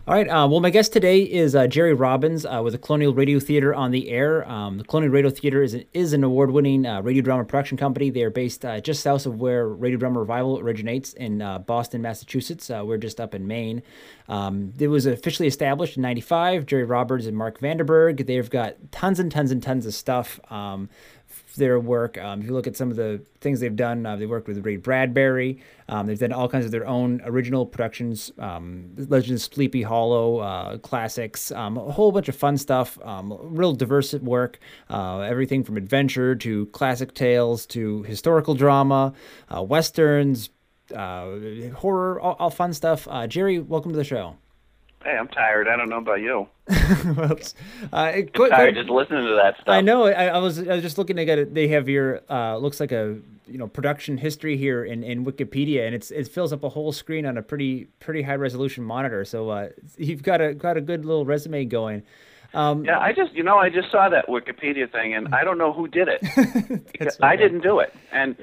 All 0.06 0.14
right. 0.14 0.28
Uh, 0.28 0.46
well, 0.50 0.60
my 0.60 0.70
guest 0.70 0.92
today 0.92 1.22
is 1.22 1.56
uh, 1.56 1.66
Jerry 1.66 1.94
Robbins 1.94 2.46
uh, 2.46 2.60
with 2.62 2.74
the 2.74 2.78
Colonial 2.78 3.14
Radio 3.14 3.40
Theater 3.40 3.74
on 3.74 3.92
the 3.92 4.10
air. 4.10 4.46
Um, 4.52 4.80
the 4.80 4.84
Colonial 4.84 5.14
Radio 5.14 5.30
Theater 5.30 5.64
is 5.64 5.74
an, 5.74 5.86
is 5.94 6.12
an 6.12 6.26
award 6.26 6.52
winning 6.52 6.86
uh, 6.86 7.02
radio 7.02 7.22
drama 7.22 7.46
production 7.46 7.78
company. 7.78 8.10
They 8.10 8.24
are 8.24 8.30
based 8.30 8.66
uh, 8.66 8.82
just 8.82 9.02
south 9.02 9.26
of 9.26 9.40
where 9.40 9.66
Radio 9.66 9.98
Drama 9.98 10.20
Revival 10.20 10.60
originates 10.60 11.14
in 11.14 11.42
uh, 11.42 11.60
Boston, 11.60 12.02
Massachusetts. 12.02 12.70
we're 12.70 12.98
just 12.98 13.22
up 13.22 13.34
in 13.34 13.48
Maine. 13.48 13.82
Um, 14.28 14.74
it 14.78 14.90
was 14.90 15.06
officially 15.06 15.48
established 15.48 15.96
in 15.96 16.02
95. 16.04 16.66
Jerry 16.66 16.84
Robbins 16.84 17.26
and 17.26 17.38
Mark 17.38 17.62
Vanderberg. 17.62 18.26
They've 18.26 18.50
got 18.50 18.76
tons 18.92 19.22
and 19.22 19.32
tons 19.32 19.52
and 19.52 19.64
tons 19.64 19.86
of 19.86 19.94
stuff. 19.94 20.38
Um, 20.52 20.90
their 21.56 21.80
work. 21.80 22.18
Um, 22.18 22.42
if 22.42 22.48
you 22.48 22.54
look 22.54 22.68
at 22.68 22.76
some 22.76 22.90
of 22.90 22.96
the 22.96 23.22
things 23.42 23.60
they've 23.60 23.76
done, 23.76 24.06
uh, 24.06 24.16
they 24.16 24.26
worked 24.26 24.48
with 24.48 24.66
Ray 24.66 24.78
Bradbury. 24.78 25.60
Um, 25.90 26.08
they've 26.08 26.20
done 26.20 26.32
all 26.32 26.48
kinds 26.48 26.66
of 26.66 26.72
their 26.72 26.88
own 26.88 27.22
original 27.26 27.66
productions, 27.66 28.32
um, 28.40 28.92
Legends 28.98 29.44
Sleepy 29.44 29.82
Hollow, 29.84 30.40
uh, 30.40 30.78
classics, 30.78 31.52
um, 31.52 31.78
a 31.78 31.92
whole 31.92 32.12
bunch 32.12 32.30
of 32.30 32.36
fun 32.36 32.58
stuff. 32.58 32.98
Um, 33.04 33.38
real 33.42 33.74
diverse 33.74 34.14
work, 34.16 34.60
uh, 34.90 35.20
everything 35.20 35.64
from 35.64 35.78
adventure 35.78 36.36
to 36.36 36.66
classic 36.68 37.14
tales 37.14 37.66
to 37.68 38.04
historical 38.04 38.56
drama, 38.56 39.14
uh, 39.56 39.62
westerns, 39.62 40.50
uh, 40.94 41.70
horror, 41.76 42.20
all, 42.20 42.36
all, 42.40 42.50
fun 42.50 42.74
stuff. 42.74 43.08
Uh, 43.10 43.28
Jerry, 43.28 43.60
welcome 43.60 43.92
to 43.92 43.98
the 43.98 44.04
show. 44.04 44.36
Hey, 45.04 45.18
I'm 45.18 45.28
tired. 45.28 45.68
I 45.68 45.76
don't 45.76 45.90
know 45.90 45.98
about 45.98 46.22
you. 46.22 46.48
well, 47.18 47.38
uh, 47.92 48.14
quite, 48.34 48.52
tired 48.52 48.76
just 48.76 48.90
listening 48.90 49.26
to 49.26 49.36
that 49.36 49.56
stuff. 49.56 49.68
I 49.68 49.82
know. 49.82 50.06
I, 50.06 50.28
I, 50.28 50.38
was 50.38 50.60
I 50.60 50.76
was 50.76 50.82
just 50.82 50.98
looking 50.98 51.18
get 51.18 51.38
it. 51.38 51.54
They 51.54 51.68
have 51.70 51.90
your 51.90 52.22
uh, 52.30 52.56
looks 52.58 52.80
like 52.80 52.94
a 52.94 53.18
you 53.48 53.58
know 53.58 53.68
production 53.68 54.18
history 54.18 54.56
here 54.56 54.86
in, 54.86 55.04
in 55.04 55.26
Wikipedia, 55.26 55.86
and 55.86 55.94
it's 55.94 56.10
it 56.12 56.28
fills 56.28 56.54
up 56.54 56.64
a 56.64 56.70
whole 56.70 56.92
screen 56.92 57.26
on 57.26 57.38
a 57.38 57.42
pretty 57.42 57.86
pretty 58.00 58.22
high 58.22 58.36
resolution 58.36 58.84
monitor. 58.84 59.26
So 59.26 59.50
uh, 59.50 59.70
you've 59.98 60.24
got 60.24 60.42
a 60.42 60.54
got 60.54 60.78
a 60.78 60.82
good 60.82 61.06
little 61.06 61.26
resume 61.26 61.66
going. 61.66 62.04
Um, 62.54 62.86
yeah, 62.86 63.00
I 63.00 63.14
just 63.14 63.34
you 63.34 63.44
know 63.44 63.58
I 63.58 63.70
just 63.70 63.92
saw 63.92 64.10
that 64.10 64.28
Wikipedia 64.28 64.92
thing, 64.92 65.14
and 65.14 65.34
I 65.34 65.44
don't 65.44 65.58
know 65.58 65.74
who 65.74 65.88
did 65.88 66.08
it. 66.08 67.18
I 67.22 67.36
didn't 67.36 67.62
do 67.62 67.80
it, 67.80 67.94
and 68.12 68.38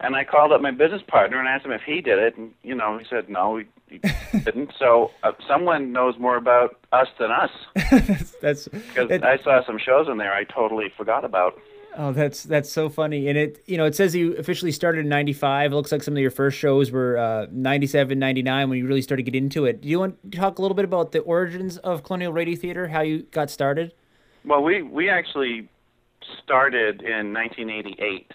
and 0.00 0.16
I 0.16 0.24
called 0.24 0.52
up 0.52 0.60
my 0.60 0.70
business 0.70 1.02
partner 1.06 1.38
and 1.38 1.46
asked 1.46 1.64
him 1.64 1.72
if 1.72 1.82
he 1.82 2.00
did 2.00 2.18
it, 2.18 2.36
and 2.36 2.52
you 2.62 2.74
know 2.74 2.98
he 2.98 3.04
said 3.08 3.28
no, 3.28 3.62
he, 3.90 4.38
didn't. 4.38 4.72
So 4.78 5.10
uh, 5.22 5.32
someone 5.46 5.92
knows 5.92 6.18
more 6.18 6.36
about 6.36 6.78
us 6.92 7.08
than 7.18 7.30
us. 7.30 7.50
that's 8.40 8.68
because 8.68 9.10
I 9.22 9.38
saw 9.42 9.64
some 9.66 9.78
shows 9.78 10.08
in 10.08 10.18
there 10.18 10.32
I 10.32 10.44
totally 10.44 10.92
forgot 10.96 11.24
about. 11.24 11.60
Oh, 11.96 12.12
that's 12.12 12.44
that's 12.44 12.70
so 12.70 12.88
funny. 12.88 13.28
And 13.28 13.36
it 13.36 13.62
you 13.66 13.76
know 13.76 13.84
it 13.84 13.96
says 13.96 14.14
you 14.14 14.36
officially 14.36 14.72
started 14.72 15.00
in 15.00 15.08
'95. 15.08 15.72
It 15.72 15.74
looks 15.74 15.92
like 15.92 16.02
some 16.02 16.14
of 16.14 16.20
your 16.20 16.30
first 16.30 16.56
shows 16.56 16.90
were 16.90 17.18
uh, 17.18 17.46
'97, 17.50 18.18
'99 18.18 18.70
when 18.70 18.78
you 18.78 18.86
really 18.86 19.02
started 19.02 19.24
to 19.24 19.30
get 19.30 19.36
into 19.36 19.64
it. 19.64 19.80
Do 19.80 19.88
you 19.88 19.98
want 19.98 20.30
to 20.30 20.38
talk 20.38 20.58
a 20.58 20.62
little 20.62 20.76
bit 20.76 20.84
about 20.84 21.12
the 21.12 21.18
origins 21.20 21.78
of 21.78 22.04
Colonial 22.04 22.32
Radio 22.32 22.56
Theater, 22.56 22.88
how 22.88 23.00
you 23.00 23.24
got 23.32 23.50
started? 23.50 23.92
Well, 24.44 24.62
we 24.62 24.82
we 24.82 25.10
actually 25.10 25.68
started 26.44 27.02
in 27.02 27.32
1988 27.34 28.32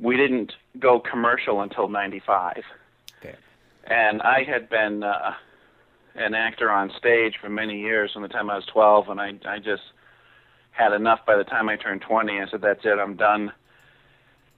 we 0.00 0.16
didn't 0.16 0.52
go 0.78 1.00
commercial 1.00 1.60
until 1.60 1.88
95. 1.88 2.62
And 3.88 4.22
I 4.22 4.44
had 4.44 4.68
been 4.68 5.02
uh, 5.02 5.34
an 6.14 6.34
actor 6.34 6.70
on 6.70 6.92
stage 6.98 7.34
for 7.40 7.48
many 7.48 7.80
years 7.80 8.12
from 8.12 8.22
the 8.22 8.28
time 8.28 8.50
I 8.50 8.56
was 8.56 8.66
12, 8.66 9.08
and 9.08 9.20
I, 9.20 9.32
I 9.46 9.58
just 9.58 9.82
had 10.70 10.92
enough 10.92 11.20
by 11.26 11.36
the 11.36 11.44
time 11.44 11.68
I 11.68 11.76
turned 11.76 12.02
20. 12.02 12.40
I 12.40 12.46
said, 12.50 12.60
that's 12.60 12.84
it, 12.84 12.98
I'm 12.98 13.16
done. 13.16 13.52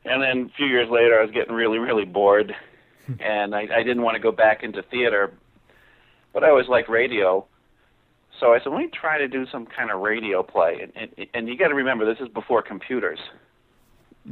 And 0.05 0.23
then 0.23 0.51
a 0.53 0.57
few 0.57 0.67
years 0.67 0.89
later, 0.91 1.19
I 1.19 1.23
was 1.23 1.31
getting 1.31 1.55
really, 1.55 1.79
really 1.79 2.05
bored, 2.05 2.55
and 3.21 3.55
I, 3.55 3.69
I 3.73 3.83
didn't 3.83 4.03
want 4.03 4.17
to 4.17 4.21
go 4.21 4.33
back 4.33 4.63
into 4.63 4.83
theater, 4.83 5.33
but 6.33 6.45
I 6.45 6.51
always 6.51 6.69
liked 6.69 6.89
radio. 6.89 7.47
So 8.41 8.53
I 8.53 8.59
said, 8.59 8.71
let 8.73 8.79
me 8.79 8.89
try 8.89 9.19
to 9.19 9.29
do 9.29 9.47
some 9.47 9.67
kind 9.67 9.91
of 9.91 10.01
radio 10.01 10.43
play. 10.43 10.81
And, 10.83 10.93
and, 11.17 11.27
and 11.35 11.49
you 11.49 11.57
got 11.57 11.69
to 11.69 11.75
remember, 11.75 12.05
this 12.07 12.21
is 12.21 12.29
before 12.29 12.63
computers 12.63 13.19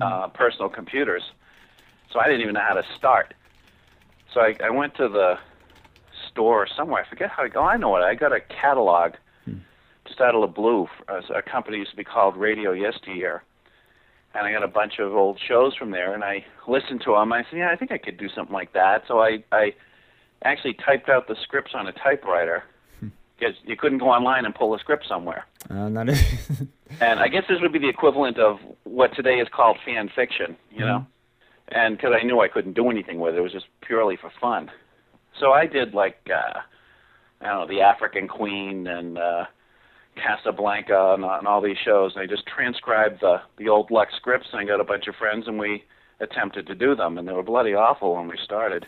uh, 0.01 0.29
personal 0.29 0.69
computers, 0.69 1.23
so 2.13 2.21
I 2.21 2.27
didn't 2.27 2.43
even 2.43 2.55
know 2.55 2.65
how 2.67 2.75
to 2.75 2.85
start. 2.97 3.35
So 4.39 4.45
I, 4.45 4.55
I 4.65 4.71
went 4.71 4.95
to 4.97 5.09
the 5.09 5.35
store 6.31 6.69
somewhere. 6.77 7.05
I 7.05 7.09
forget 7.09 7.29
how. 7.29 7.43
I, 7.43 7.49
oh, 7.57 7.63
I 7.63 7.77
know 7.77 7.97
it. 7.97 8.03
I 8.03 8.15
got 8.15 8.33
a 8.33 8.41
catalog 8.41 9.15
hmm. 9.45 9.57
just 10.07 10.21
out 10.21 10.37
of 10.37 10.43
the 10.43 10.47
blue. 10.47 10.87
A 11.09 11.43
company 11.43 11.79
used 11.79 11.91
to 11.91 11.97
be 11.97 12.05
called 12.05 12.37
Radio 12.37 12.71
Yesteryear, 12.71 13.43
and 14.35 14.47
I 14.47 14.53
got 14.53 14.63
a 14.63 14.69
bunch 14.69 15.01
of 15.01 15.13
old 15.13 15.41
shows 15.49 15.75
from 15.75 15.91
there. 15.91 16.15
And 16.15 16.23
I 16.23 16.45
listened 16.69 17.01
to 17.05 17.15
them. 17.15 17.33
I 17.33 17.43
said, 17.51 17.59
"Yeah, 17.59 17.71
I 17.73 17.77
think 17.77 17.91
I 17.91 17.99
could 17.99 18.17
do 18.17 18.29
something 18.29 18.55
like 18.55 18.73
that." 18.75 19.03
So 19.09 19.19
I, 19.19 19.43
I 19.51 19.75
actually 20.45 20.75
typed 20.75 21.09
out 21.09 21.27
the 21.27 21.37
scripts 21.43 21.73
on 21.75 21.89
a 21.89 21.93
typewriter 21.93 22.63
because 23.01 23.57
you 23.65 23.77
couldn't 23.77 23.99
go 23.99 24.09
online 24.09 24.45
and 24.45 24.55
pull 24.55 24.73
a 24.73 24.79
script 24.79 25.07
somewhere. 25.09 25.47
Uh, 25.69 25.89
not 25.89 26.09
and 27.01 27.19
I 27.19 27.27
guess 27.27 27.43
this 27.49 27.61
would 27.61 27.73
be 27.73 27.81
the 27.81 27.89
equivalent 27.89 28.39
of 28.39 28.61
what 28.85 29.17
today 29.17 29.41
is 29.41 29.49
called 29.53 29.79
fan 29.85 30.09
fiction, 30.15 30.57
you 30.71 30.79
mm-hmm. 30.79 30.87
know. 30.87 31.07
And 31.71 31.97
because 31.97 32.15
I 32.19 32.25
knew 32.25 32.41
I 32.41 32.49
couldn't 32.49 32.75
do 32.75 32.91
anything 32.91 33.21
with 33.21 33.35
it, 33.35 33.39
it 33.39 33.43
was 33.43 33.53
just 33.53 33.67
purely 33.83 34.17
for 34.17 34.31
fun. 34.41 34.71
So 35.39 35.53
I 35.53 35.67
did 35.67 35.95
like 35.95 36.29
uh, 36.31 36.61
I 37.41 37.47
don't 37.47 37.61
know, 37.61 37.75
the 37.75 37.83
African 37.83 38.27
Queen 38.27 38.87
and 38.87 39.19
uh, 39.19 39.45
Casablanca 40.17 41.15
and, 41.15 41.25
and 41.25 41.47
all 41.47 41.61
these 41.61 41.77
shows. 41.85 42.13
And 42.15 42.23
I 42.23 42.27
just 42.27 42.47
transcribed 42.47 43.21
the 43.21 43.41
the 43.59 43.69
old 43.69 43.91
Lux 43.91 44.15
scripts, 44.17 44.49
and 44.53 44.61
I 44.61 44.65
got 44.65 44.81
a 44.81 44.85
bunch 44.85 45.07
of 45.09 45.15
friends, 45.17 45.47
and 45.47 45.59
we 45.59 45.85
attempted 46.21 46.67
to 46.67 46.75
do 46.75 46.97
them, 46.97 47.19
and 47.19 47.29
they 47.29 47.33
were 47.33 47.43
bloody 47.43 47.75
awful 47.75 48.17
when 48.17 48.29
we 48.29 48.39
started. 48.43 48.87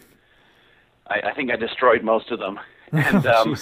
I, 1.07 1.31
I 1.31 1.35
think 1.35 1.51
I 1.51 1.57
destroyed 1.57 2.03
most 2.03 2.31
of 2.31 2.39
them, 2.39 2.59
and 2.93 3.27
um, 3.27 3.57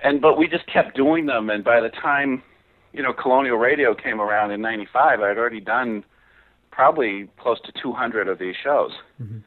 and 0.00 0.20
but 0.20 0.38
we 0.38 0.48
just 0.48 0.66
kept 0.66 0.96
doing 0.96 1.26
them 1.26 1.50
and 1.50 1.64
by 1.64 1.80
the 1.80 1.88
time 1.88 2.42
you 2.92 3.02
know 3.02 3.12
colonial 3.12 3.56
radio 3.56 3.94
came 3.94 4.20
around 4.20 4.50
in 4.50 4.60
95 4.60 5.20
i'd 5.20 5.38
already 5.38 5.60
done 5.60 6.04
probably 6.78 7.28
close 7.40 7.58
to 7.64 7.72
200 7.82 8.28
of 8.28 8.38
these 8.38 8.54
shows. 8.62 8.92
Mm-hmm. 9.20 9.38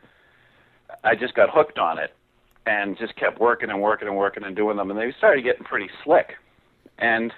i 1.06 1.16
just 1.16 1.34
got 1.34 1.48
hooked 1.50 1.80
on 1.80 1.98
it 1.98 2.14
and 2.66 2.98
just 2.98 3.16
kept 3.16 3.40
working 3.40 3.70
and 3.70 3.82
working 3.82 4.10
and 4.10 4.18
working 4.18 4.44
and 4.44 4.54
doing 4.54 4.76
them 4.76 4.92
and 4.92 5.00
they 5.00 5.14
started 5.18 5.42
getting 5.42 5.64
pretty 5.64 5.90
slick. 6.04 6.34
And 7.00 7.32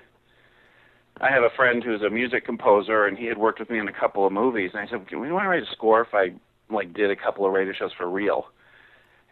i 1.21 1.29
have 1.29 1.43
a 1.43 1.55
friend 1.55 1.83
who's 1.83 2.01
a 2.01 2.09
music 2.09 2.43
composer 2.43 3.05
and 3.05 3.19
he 3.19 3.27
had 3.27 3.37
worked 3.37 3.59
with 3.59 3.69
me 3.69 3.77
in 3.77 3.87
a 3.87 3.93
couple 3.93 4.25
of 4.25 4.33
movies 4.33 4.71
and 4.73 4.81
i 4.81 4.89
said 4.89 5.07
"Can 5.07 5.19
we 5.19 5.31
want 5.31 5.43
to 5.45 5.49
write 5.49 5.61
a 5.61 5.71
score 5.75 6.01
if 6.01 6.11
i 6.13 6.33
like 6.73 6.91
did 6.95 7.11
a 7.11 7.15
couple 7.15 7.45
of 7.45 7.53
radio 7.53 7.73
shows 7.77 7.91
for 7.95 8.09
real? 8.09 8.47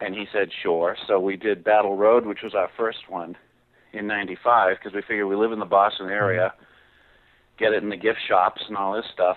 And 0.00 0.14
he 0.14 0.26
said 0.32 0.48
sure. 0.62 0.96
So 1.08 1.18
we 1.18 1.36
did 1.36 1.64
battle 1.64 1.96
road 1.96 2.24
which 2.24 2.42
was 2.44 2.54
our 2.54 2.70
first 2.76 3.02
one 3.08 3.36
in 3.92 4.06
'95 4.06 4.76
because 4.78 4.94
we 4.94 5.02
figured 5.02 5.26
we 5.26 5.34
live 5.34 5.50
in 5.50 5.58
the 5.58 5.74
Boston 5.80 6.08
area, 6.08 6.54
get 7.58 7.72
it 7.72 7.82
in 7.82 7.88
the 7.88 7.96
gift 7.96 8.20
shops 8.28 8.62
and 8.68 8.76
all 8.76 8.94
this 8.94 9.10
stuff, 9.12 9.36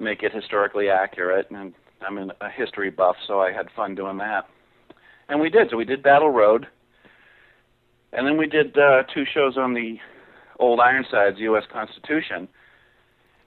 make 0.00 0.22
it 0.22 0.32
historically 0.32 0.88
accurate. 0.88 1.50
And 1.50 1.74
I'm 2.02 2.18
a 2.40 2.50
history 2.50 2.90
buff, 2.90 3.16
so 3.26 3.40
I 3.40 3.52
had 3.52 3.70
fun 3.74 3.94
doing 3.94 4.18
that. 4.18 4.48
And 5.28 5.40
we 5.40 5.50
did. 5.50 5.70
So 5.70 5.76
we 5.76 5.84
did 5.84 6.02
Battle 6.02 6.30
Road, 6.30 6.66
and 8.12 8.26
then 8.26 8.36
we 8.36 8.46
did 8.46 8.76
uh, 8.76 9.04
two 9.14 9.24
shows 9.32 9.56
on 9.56 9.74
the 9.74 9.98
old 10.58 10.80
Ironsides 10.80 11.38
U.S. 11.38 11.64
Constitution. 11.72 12.48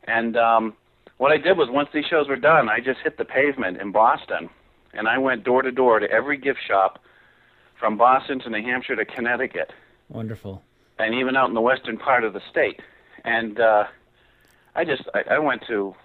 And 0.05 0.37
um, 0.37 0.73
what 1.17 1.31
I 1.31 1.37
did 1.37 1.57
was 1.57 1.69
once 1.69 1.89
these 1.93 2.05
shows 2.09 2.27
were 2.27 2.37
done, 2.37 2.69
I 2.69 2.79
just 2.79 2.99
hit 3.03 3.17
the 3.17 3.25
pavement 3.25 3.81
in 3.81 3.91
Boston, 3.91 4.49
and 4.93 5.07
I 5.07 5.17
went 5.17 5.43
door 5.43 5.61
to 5.61 5.71
door 5.71 5.99
to 5.99 6.09
every 6.09 6.37
gift 6.37 6.59
shop 6.67 6.99
from 7.79 7.97
Boston 7.97 8.39
to 8.39 8.49
New 8.49 8.61
Hampshire 8.61 8.95
to 8.95 9.05
Connecticut. 9.05 9.71
Wonderful. 10.09 10.61
And 10.99 11.13
even 11.15 11.35
out 11.35 11.49
in 11.49 11.53
the 11.53 11.61
western 11.61 11.97
part 11.97 12.23
of 12.23 12.33
the 12.33 12.41
state. 12.49 12.79
And 13.25 13.59
uh, 13.59 13.85
I 14.75 14.85
just, 14.85 15.03
I, 15.13 15.35
I 15.35 15.39
went 15.39 15.63
to, 15.67 15.95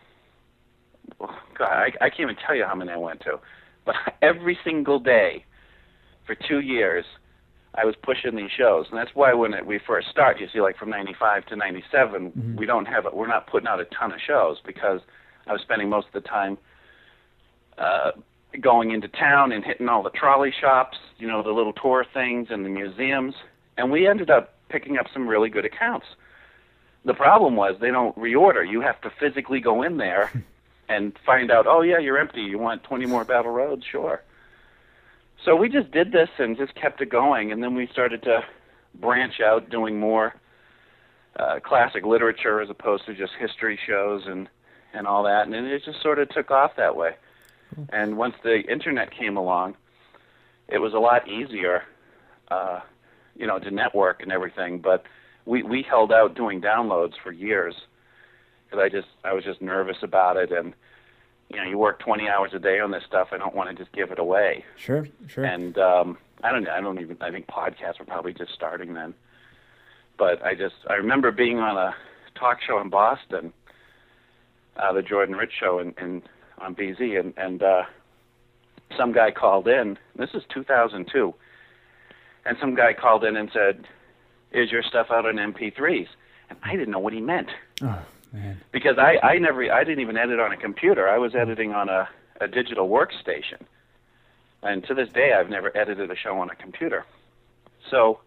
God, 1.19 1.69
I, 1.69 1.93
I 2.01 2.11
can't 2.11 2.21
even 2.21 2.37
tell 2.37 2.55
you 2.55 2.65
how 2.65 2.75
many 2.75 2.91
I 2.91 2.97
went 2.97 3.21
to. 3.23 3.39
But 3.85 3.97
every 4.23 4.59
single 4.65 4.99
day 4.99 5.45
for 6.27 6.35
two 6.35 6.61
years, 6.61 7.05
I 7.75 7.85
was 7.85 7.95
pushing 8.03 8.35
these 8.35 8.51
shows, 8.57 8.87
and 8.91 8.99
that's 8.99 9.11
why 9.15 9.33
when 9.35 9.55
it, 9.55 9.65
we 9.65 9.79
first 9.87 10.09
start, 10.11 10.41
you 10.41 10.49
see, 10.53 10.61
like 10.61 10.77
from 10.79 10.91
'95 10.91 11.47
to 11.47 11.57
'97, 11.57 12.31
mm-hmm. 12.31 12.57
we 12.57 12.67
don't 12.67 12.87
have 12.87 13.07
it. 13.07 13.15
We're 13.15 13.29
not 13.29 13.47
putting 13.47 13.69
out 13.69 13.81
a 13.81 13.85
ton 13.87 14.13
of 14.13 14.19
shows 14.27 14.59
because 14.67 15.01
I 15.47 15.53
was 15.53 15.63
spending 15.63 15.89
most 15.89 16.09
of 16.09 16.23
the 16.23 16.29
time 16.29 16.59
uh, 17.77 18.13
going 18.61 18.91
into 18.91 19.09
town 19.09 19.53
and 19.53 19.65
hitting 19.65 19.89
all 19.89 20.03
the 20.03 20.11
trolley 20.11 20.53
shops, 20.61 20.99
you 21.19 21.29
know, 21.29 21.43
the 21.43 21.51
little 21.51 21.73
tour 21.73 22.05
things 22.13 22.49
and 22.51 22.65
the 22.65 22.69
museums. 22.69 23.35
And 23.77 23.91
we 23.91 24.09
ended 24.09 24.31
up 24.31 24.55
picking 24.69 24.99
up 24.99 25.07
some 25.13 25.29
really 25.29 25.49
good 25.49 25.65
accounts. 25.65 26.07
The 27.05 27.15
problem 27.15 27.57
was 27.57 27.77
they 27.81 27.91
don't 27.91 28.17
reorder. 28.17 28.69
You 28.69 28.81
have 28.81 29.01
to 29.03 29.11
physically 29.21 29.61
go 29.61 29.83
in 29.83 29.99
there 29.99 30.33
and 30.89 31.13
find 31.25 31.51
out, 31.51 31.67
oh 31.67 31.83
yeah, 31.83 31.99
you're 31.99 32.19
empty. 32.19 32.43
You 32.43 32.59
want 32.59 32.85
20 32.85 33.07
more 33.07 33.25
Battle 33.25 33.53
Roads? 33.53 33.85
Sure. 33.91 34.23
So 35.45 35.55
we 35.55 35.69
just 35.69 35.91
did 35.91 36.13
this 36.13 36.29
and 36.39 36.57
just 36.57 36.75
kept 36.75 37.01
it 37.01 37.11
going, 37.11 37.53
and 37.53 37.63
then 37.63 37.75
we 37.75 37.87
started 37.93 38.23
to 38.25 38.41
branch 38.95 39.41
out, 39.41 39.71
doing 39.71 40.01
more 40.01 40.35
uh, 41.39 41.61
classic 41.61 42.05
literature 42.05 42.61
as 42.61 42.71
opposed 42.71 43.07
to 43.07 43.15
just 43.15 43.33
history 43.39 43.79
shows 43.87 44.23
and 44.27 44.49
and 44.95 45.07
all 45.07 45.23
that, 45.25 45.47
and 45.47 45.55
it 45.55 45.85
just 45.85 46.03
sort 46.03 46.19
of 46.19 46.31
took 46.31 46.51
off 46.51 46.73
that 46.77 46.97
way. 46.97 47.11
And 47.91 48.17
once 48.17 48.35
the 48.43 48.61
internet 48.61 49.11
came 49.11 49.37
along, 49.37 49.77
it 50.67 50.79
was 50.79 50.95
a 50.95 50.99
lot 50.99 51.29
easier, 51.29 51.83
uh, 52.51 52.81
you 53.37 53.47
know, 53.47 53.59
to 53.59 53.71
network 53.71 54.23
and 54.23 54.33
everything. 54.33 54.79
But 54.79 55.05
we 55.45 55.63
we 55.63 55.83
held 55.83 56.11
out 56.11 56.35
doing 56.35 56.61
downloads 56.61 57.13
for 57.23 57.33
years 57.33 57.75
because 58.69 58.83
I 58.83 58.89
just 58.89 59.09
I 59.25 59.33
was 59.33 59.45
just 59.45 59.63
nervous 59.63 59.99
about 60.03 60.37
it, 60.37 60.53
and 60.53 60.75
you 61.49 61.57
know, 61.57 61.65
you 61.65 61.79
work 61.79 61.99
20 62.01 62.29
hours 62.29 62.51
a 62.53 62.59
day 62.59 62.79
on 62.79 62.91
this 62.91 63.05
stuff. 63.07 63.29
I 63.33 63.39
don't 63.39 63.55
want 63.55 63.71
to 63.71 63.83
just 63.83 63.95
give 63.95 64.11
it 64.11 64.19
away. 64.19 64.65
Sure, 64.77 65.07
sure. 65.27 65.45
And 65.45 65.79
um, 65.79 66.19
I 66.43 66.53
don't 66.53 66.69
I 66.69 66.81
don't 66.81 67.01
even 67.01 67.17
I 67.21 67.31
think 67.31 67.47
podcasts 67.47 67.99
were 67.99 68.05
probably 68.05 68.35
just 68.35 68.53
starting 68.53 68.95
then. 68.95 69.15
But 70.19 70.43
I 70.45 70.55
just 70.55 70.75
I 70.89 70.95
remember 70.95 71.31
being 71.31 71.59
on 71.59 71.77
a 71.77 71.95
talk 72.35 72.59
show 72.67 72.81
in 72.81 72.91
Boston, 72.91 73.53
uh, 74.77 74.93
the 74.93 75.03
Jordan 75.03 75.37
Rich 75.37 75.53
show 75.59 75.79
in, 75.79 75.95
in 76.01 76.23
on 76.59 76.75
BZ, 76.75 77.19
and 77.19 77.33
and 77.37 77.63
uh, 77.63 77.83
some 78.97 79.13
guy 79.13 79.31
called 79.31 79.69
in. 79.69 79.97
This 80.17 80.31
is 80.35 80.43
2002, 80.53 81.35
and 82.45 82.57
some 82.61 82.75
guy 82.75 82.93
called 82.93 83.25
in 83.25 83.37
and 83.37 83.51
said, 83.53 83.87
"Is 84.53 84.71
your 84.71 84.83
stuff 84.83 85.07
out 85.11 85.25
on 85.25 85.37
MP3s?" 85.37 86.09
And 86.51 86.59
I 86.63 86.73
didn't 86.73 86.91
know 86.91 86.99
what 86.99 87.13
he 87.13 87.21
meant 87.21 87.51
Oh 87.83 88.01
man. 88.33 88.61
because 88.73 88.99
I 88.99 89.19
I 89.27 89.39
never 89.39 89.71
I 89.73 89.85
didn't 89.85 90.01
even 90.01 90.17
edit 90.17 90.41
on 90.41 90.53
a 90.53 90.57
computer. 90.57 91.09
I 91.09 91.19
was 91.19 91.35
editing 91.35 91.73
on 91.73 91.89
a 91.89 92.09
a 92.41 92.47
digital 92.49 92.89
workstation, 92.89 93.61
and 94.63 94.85
to 94.85 94.95
this 94.95 95.09
day 95.11 95.33
I've 95.33 95.51
never 95.51 95.77
edited 95.77 96.11
a 96.11 96.17
show 96.17 96.39
on 96.39 96.51
a 96.51 96.55
computer. 96.55 97.05
So 97.91 98.21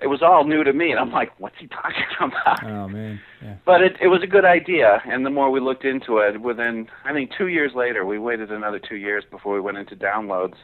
it 0.00 0.06
was 0.06 0.22
all 0.22 0.44
new 0.44 0.64
to 0.64 0.72
me, 0.72 0.90
and 0.90 0.98
I'm 0.98 1.12
like, 1.12 1.38
what's 1.38 1.56
he 1.58 1.66
talking 1.66 2.04
about? 2.20 2.64
Oh 2.64 2.88
man. 2.88 3.20
Yeah. 3.42 3.56
But 3.64 3.82
it 3.82 3.96
it 4.00 4.08
was 4.08 4.22
a 4.22 4.26
good 4.26 4.44
idea, 4.44 5.02
and 5.06 5.24
the 5.24 5.30
more 5.30 5.50
we 5.50 5.60
looked 5.60 5.84
into 5.84 6.18
it, 6.18 6.40
within 6.40 6.88
I 7.04 7.12
think 7.12 7.30
two 7.36 7.48
years 7.48 7.72
later, 7.74 8.04
we 8.06 8.18
waited 8.18 8.50
another 8.50 8.78
two 8.78 8.96
years 8.96 9.24
before 9.30 9.54
we 9.54 9.60
went 9.60 9.78
into 9.78 9.94
downloads, 9.96 10.56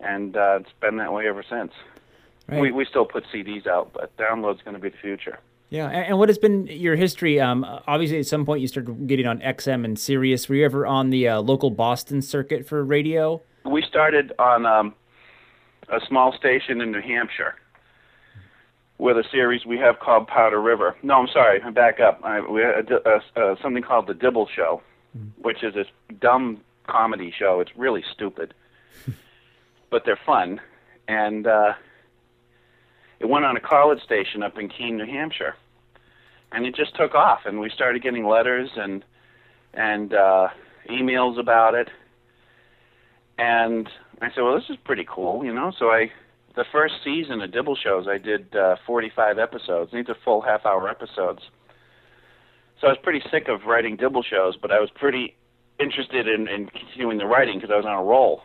and 0.00 0.36
uh, 0.36 0.58
it's 0.60 0.72
been 0.80 0.96
that 0.96 1.12
way 1.12 1.28
ever 1.28 1.44
since. 1.48 1.72
Right. 2.48 2.60
We 2.60 2.72
we 2.72 2.84
still 2.84 3.06
put 3.06 3.24
CDs 3.32 3.66
out, 3.66 3.92
but 3.92 4.16
downloads 4.16 4.64
going 4.64 4.74
to 4.74 4.80
be 4.82 4.90
the 4.90 4.96
future. 5.00 5.38
Yeah, 5.68 5.88
and, 5.88 6.18
what 6.18 6.28
has 6.28 6.38
been 6.38 6.66
your 6.68 6.94
history? 6.94 7.40
Um, 7.40 7.64
obviously, 7.86 8.18
at 8.20 8.26
some 8.26 8.46
point 8.46 8.60
you 8.60 8.68
started 8.68 9.08
getting 9.08 9.26
on 9.26 9.40
XM 9.40 9.84
and 9.84 9.98
Sirius. 9.98 10.48
Were 10.48 10.54
you 10.54 10.64
ever 10.64 10.86
on 10.86 11.10
the 11.10 11.28
uh, 11.28 11.40
local 11.40 11.70
Boston 11.70 12.22
circuit 12.22 12.66
for 12.66 12.84
radio? 12.84 13.42
We 13.64 13.82
started 13.82 14.32
on 14.38 14.64
um, 14.64 14.94
a 15.88 15.98
small 16.06 16.32
station 16.38 16.80
in 16.80 16.92
New 16.92 17.00
Hampshire 17.00 17.56
with 18.98 19.16
a 19.16 19.24
series 19.30 19.66
we 19.66 19.76
have 19.78 19.98
called 19.98 20.28
Powder 20.28 20.60
River. 20.60 20.96
No, 21.02 21.14
I'm 21.14 21.28
sorry, 21.28 21.60
I 21.62 21.70
back 21.70 22.00
up. 22.00 22.20
I, 22.22 22.40
we 22.40 22.62
had 22.62 22.90
a, 22.90 23.20
a, 23.40 23.52
a, 23.52 23.56
something 23.60 23.82
called 23.82 24.06
the 24.06 24.14
Dibble 24.14 24.48
Show, 24.54 24.82
which 25.42 25.62
is 25.64 25.74
this 25.74 25.88
dumb 26.20 26.60
comedy 26.86 27.34
show. 27.36 27.60
It's 27.60 27.76
really 27.76 28.04
stupid, 28.14 28.54
but 29.90 30.04
they're 30.04 30.18
fun. 30.24 30.60
And 31.08 31.46
uh, 31.46 31.74
it 33.20 33.28
went 33.28 33.44
on 33.44 33.56
a 33.56 33.60
college 33.60 34.02
station 34.02 34.42
up 34.42 34.58
in 34.58 34.68
Keene, 34.68 34.96
New 34.96 35.06
Hampshire, 35.06 35.54
and 36.52 36.66
it 36.66 36.74
just 36.74 36.94
took 36.96 37.14
off. 37.14 37.40
And 37.44 37.60
we 37.60 37.70
started 37.70 38.02
getting 38.02 38.26
letters 38.26 38.70
and 38.76 39.04
and 39.74 40.14
uh, 40.14 40.48
emails 40.90 41.38
about 41.38 41.74
it. 41.74 41.88
And 43.38 43.88
I 44.22 44.28
said, 44.34 44.42
well, 44.42 44.54
this 44.54 44.70
is 44.70 44.76
pretty 44.84 45.06
cool, 45.08 45.44
you 45.44 45.52
know. 45.52 45.72
So 45.78 45.90
I, 45.90 46.10
the 46.54 46.64
first 46.72 46.94
season 47.04 47.42
of 47.42 47.52
Dibble 47.52 47.76
shows, 47.76 48.06
I 48.08 48.18
did 48.18 48.56
uh, 48.56 48.76
45 48.86 49.38
episodes. 49.38 49.92
These 49.92 50.08
are 50.08 50.16
full 50.24 50.40
half-hour 50.40 50.88
episodes. 50.88 51.42
So 52.80 52.86
I 52.86 52.90
was 52.90 52.98
pretty 53.02 53.22
sick 53.30 53.48
of 53.48 53.66
writing 53.66 53.96
Dibble 53.96 54.22
shows, 54.22 54.56
but 54.56 54.70
I 54.70 54.80
was 54.80 54.90
pretty 54.94 55.34
interested 55.78 56.26
in, 56.26 56.48
in 56.48 56.68
continuing 56.68 57.18
the 57.18 57.26
writing 57.26 57.58
because 57.58 57.70
I 57.70 57.76
was 57.76 57.86
on 57.86 57.98
a 57.98 58.02
roll. 58.02 58.42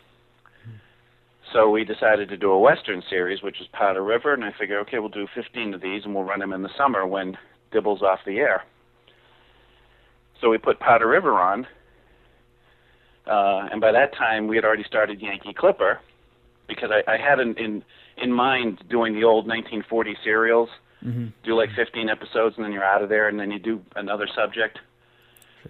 So 1.53 1.69
we 1.69 1.83
decided 1.83 2.29
to 2.29 2.37
do 2.37 2.51
a 2.51 2.59
Western 2.59 3.03
series, 3.09 3.41
which 3.41 3.59
is 3.59 3.67
Powder 3.73 4.03
River, 4.03 4.33
and 4.33 4.43
I 4.43 4.53
figured, 4.57 4.79
okay, 4.87 4.99
we'll 4.99 5.09
do 5.09 5.27
15 5.35 5.73
of 5.73 5.81
these, 5.81 6.03
and 6.05 6.15
we'll 6.15 6.23
run 6.23 6.39
them 6.39 6.53
in 6.53 6.61
the 6.61 6.69
summer 6.77 7.05
when 7.05 7.37
Dibble's 7.71 8.01
off 8.01 8.19
the 8.25 8.37
air. 8.39 8.63
So 10.39 10.49
we 10.49 10.57
put 10.57 10.79
Powder 10.79 11.07
River 11.07 11.33
on, 11.33 11.67
uh, 13.27 13.67
and 13.71 13.81
by 13.81 13.91
that 13.91 14.15
time 14.15 14.47
we 14.47 14.55
had 14.55 14.65
already 14.65 14.83
started 14.83 15.21
Yankee 15.21 15.53
Clipper, 15.53 15.99
because 16.67 16.89
I, 16.89 17.11
I 17.11 17.17
had 17.17 17.39
in, 17.39 17.55
in 17.57 17.83
in 18.17 18.31
mind 18.31 18.83
doing 18.89 19.13
the 19.13 19.23
old 19.23 19.47
1940 19.47 20.17
serials, 20.23 20.69
Mm-hmm. 21.03 21.29
do 21.43 21.55
like 21.55 21.69
15 21.75 22.09
episodes, 22.09 22.57
and 22.57 22.63
then 22.63 22.71
you're 22.71 22.83
out 22.83 23.01
of 23.01 23.09
there, 23.09 23.27
and 23.27 23.39
then 23.39 23.49
you 23.49 23.57
do 23.57 23.81
another 23.95 24.27
subject. 24.35 24.77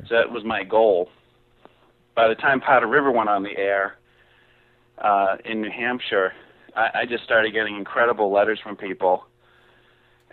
So 0.09 0.15
that 0.15 0.29
was 0.29 0.43
my 0.43 0.65
goal. 0.65 1.07
By 2.17 2.27
the 2.27 2.35
time 2.35 2.59
Powder 2.59 2.87
River 2.87 3.11
went 3.11 3.29
on 3.29 3.41
the 3.41 3.57
air 3.57 3.95
uh, 5.01 5.37
in 5.45 5.61
New 5.61 5.71
Hampshire, 5.71 6.33
I, 6.75 7.01
I 7.01 7.05
just 7.05 7.23
started 7.23 7.53
getting 7.53 7.75
incredible 7.75 8.31
letters 8.31 8.59
from 8.61 8.75
people, 8.75 9.25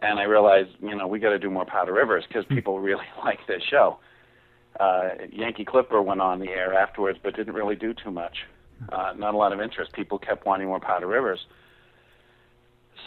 and 0.00 0.18
I 0.18 0.24
realized, 0.24 0.70
you 0.81 0.94
know, 0.94 1.07
we 1.07 1.18
got 1.18 1.31
to 1.31 1.38
do 1.38 1.50
more 1.50 1.64
Powder 1.64 1.92
Rivers 1.92 2.24
because 2.28 2.44
people 2.48 2.78
really 2.81 3.04
like 3.24 3.38
this 3.46 3.62
show. 3.70 3.98
Uh, 4.78 5.09
Yankee 5.33 5.64
Clipper 5.64 6.00
went 6.02 6.20
on 6.20 6.38
the 6.38 6.48
air 6.48 6.74
afterwards, 6.74 7.18
but 7.22 7.35
didn't 7.35 7.54
really 7.54 7.74
do 7.74 7.94
too 7.94 8.11
much. 8.11 8.37
Uh, 8.92 9.12
not 9.16 9.35
a 9.35 9.37
lot 9.37 9.52
of 9.52 9.61
interest. 9.61 9.92
People 9.92 10.18
kept 10.18 10.46
wanting 10.46 10.68
more 10.68 10.78
Powder 10.78 11.09
Rivers. 11.09 11.40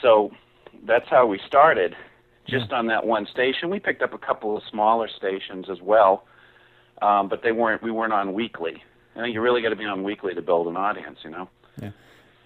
So 0.01 0.31
that's 0.85 1.05
how 1.09 1.27
we 1.27 1.39
started, 1.47 1.95
just 2.47 2.71
on 2.73 2.87
that 2.87 3.05
one 3.05 3.25
station. 3.31 3.69
We 3.69 3.79
picked 3.79 4.01
up 4.01 4.13
a 4.13 4.17
couple 4.17 4.57
of 4.57 4.63
smaller 4.69 5.07
stations 5.15 5.67
as 5.71 5.77
well, 5.81 6.25
um, 7.01 7.29
but 7.29 7.41
they 7.43 7.51
weren't. 7.51 7.81
We 7.81 7.91
weren't 7.91 8.13
on 8.13 8.33
weekly. 8.33 8.83
I 9.15 9.21
think 9.21 9.33
you 9.33 9.41
really 9.41 9.61
got 9.61 9.69
to 9.69 9.75
be 9.75 9.85
on 9.85 10.03
weekly 10.03 10.33
to 10.33 10.41
build 10.41 10.67
an 10.67 10.77
audience, 10.77 11.19
you 11.23 11.29
know. 11.31 11.49
Yeah. 11.81 11.91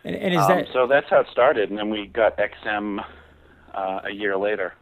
And, 0.03 0.15
and 0.15 0.33
is 0.33 0.41
Um, 0.41 0.47
that 0.49 0.67
so? 0.73 0.87
That's 0.87 1.09
how 1.09 1.19
it 1.21 1.27
started, 1.31 1.69
and 1.69 1.77
then 1.77 1.89
we 1.89 2.07
got 2.07 2.37
XM 2.37 3.03
uh, 3.73 3.99
a 4.05 4.11
year 4.11 4.37
later. 4.37 4.73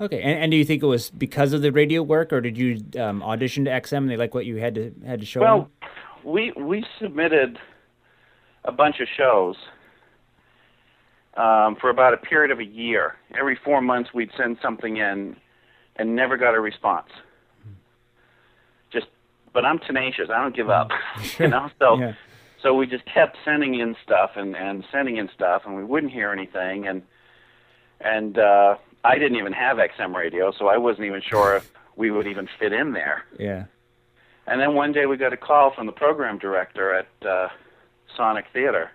okay? 0.00 0.20
And, 0.22 0.38
and 0.44 0.50
do 0.50 0.56
you 0.56 0.64
think 0.64 0.82
it 0.82 0.86
was 0.86 1.10
because 1.10 1.52
of 1.52 1.62
the 1.62 1.72
radio 1.72 2.02
work, 2.02 2.32
or 2.32 2.40
did 2.40 2.56
you 2.56 2.82
um, 3.00 3.22
audition 3.22 3.64
to 3.66 3.70
XM 3.70 3.98
and 3.98 4.10
they 4.10 4.16
like 4.16 4.34
what 4.34 4.46
you 4.46 4.56
had 4.56 4.74
to 4.76 4.94
had 5.06 5.20
to 5.20 5.26
show? 5.26 5.40
them? 5.40 5.48
Well, 5.48 5.70
we 6.24 6.52
we 6.56 6.84
submitted 7.00 7.58
a 8.64 8.72
bunch 8.72 9.00
of 9.00 9.08
shows 9.16 9.56
um, 11.36 11.76
for 11.80 11.90
about 11.90 12.14
a 12.14 12.16
period 12.18 12.50
of 12.50 12.58
a 12.58 12.64
year. 12.64 13.16
Every 13.38 13.58
four 13.64 13.80
months, 13.80 14.10
we'd 14.14 14.30
send 14.36 14.58
something 14.62 14.96
in, 14.96 15.36
and 15.96 16.16
never 16.16 16.36
got 16.36 16.54
a 16.54 16.60
response. 16.60 17.08
But 19.56 19.64
I'm 19.64 19.78
tenacious. 19.78 20.28
I 20.28 20.42
don't 20.42 20.54
give 20.54 20.68
up, 20.68 20.90
you 21.38 21.48
know. 21.48 21.70
So, 21.78 21.98
Yeah. 21.98 22.12
so 22.62 22.74
we 22.74 22.86
just 22.86 23.06
kept 23.06 23.38
sending 23.42 23.76
in 23.80 23.96
stuff 24.04 24.32
and 24.36 24.54
and 24.54 24.84
sending 24.92 25.16
in 25.16 25.30
stuff, 25.34 25.62
and 25.64 25.74
we 25.74 25.82
wouldn't 25.82 26.12
hear 26.12 26.30
anything, 26.30 26.86
and 26.86 27.00
and 28.02 28.36
uh, 28.38 28.76
I 29.02 29.14
didn't 29.18 29.38
even 29.38 29.54
have 29.54 29.78
XM 29.78 30.14
radio, 30.14 30.52
so 30.52 30.66
I 30.66 30.76
wasn't 30.76 31.06
even 31.06 31.22
sure 31.22 31.56
if 31.56 31.72
we 31.96 32.10
would 32.10 32.26
even 32.26 32.46
fit 32.58 32.74
in 32.74 32.92
there. 32.92 33.24
yeah. 33.38 33.64
And 34.46 34.60
then 34.60 34.74
one 34.74 34.92
day 34.92 35.06
we 35.06 35.16
got 35.16 35.32
a 35.32 35.36
call 35.38 35.72
from 35.74 35.86
the 35.86 35.92
program 35.92 36.36
director 36.38 36.94
at 36.94 37.08
uh, 37.26 37.48
Sonic 38.14 38.44
Theater, 38.52 38.90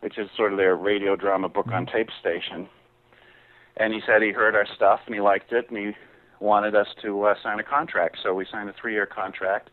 which 0.00 0.16
is 0.18 0.30
sort 0.34 0.52
of 0.52 0.58
their 0.58 0.74
radio 0.76 1.14
drama 1.14 1.48
book 1.50 1.68
on 1.68 1.84
tape 1.86 2.08
station. 2.18 2.68
And 3.76 3.92
he 3.92 4.00
said 4.06 4.22
he 4.22 4.32
heard 4.32 4.56
our 4.56 4.66
stuff 4.74 5.00
and 5.06 5.14
he 5.14 5.20
liked 5.20 5.52
it 5.52 5.68
and 5.68 5.76
he 5.78 5.92
wanted 6.40 6.74
us 6.74 6.88
to 7.02 7.24
uh, 7.24 7.34
sign 7.42 7.58
a 7.58 7.64
contract. 7.64 8.18
So 8.22 8.34
we 8.34 8.46
signed 8.50 8.68
a 8.68 8.72
three-year 8.72 9.06
contract. 9.06 9.70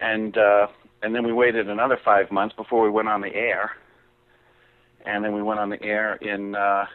And 0.00 0.36
uh, 0.36 0.66
and 1.02 1.14
then 1.14 1.24
we 1.24 1.32
waited 1.32 1.68
another 1.68 1.98
five 2.02 2.30
months 2.30 2.54
before 2.54 2.82
we 2.82 2.90
went 2.90 3.08
on 3.08 3.20
the 3.20 3.34
air. 3.34 3.72
And 5.04 5.24
then 5.24 5.32
we 5.32 5.42
went 5.42 5.58
on 5.58 5.70
the 5.70 5.82
air 5.82 6.14
in 6.14 6.54
uh, 6.54 6.86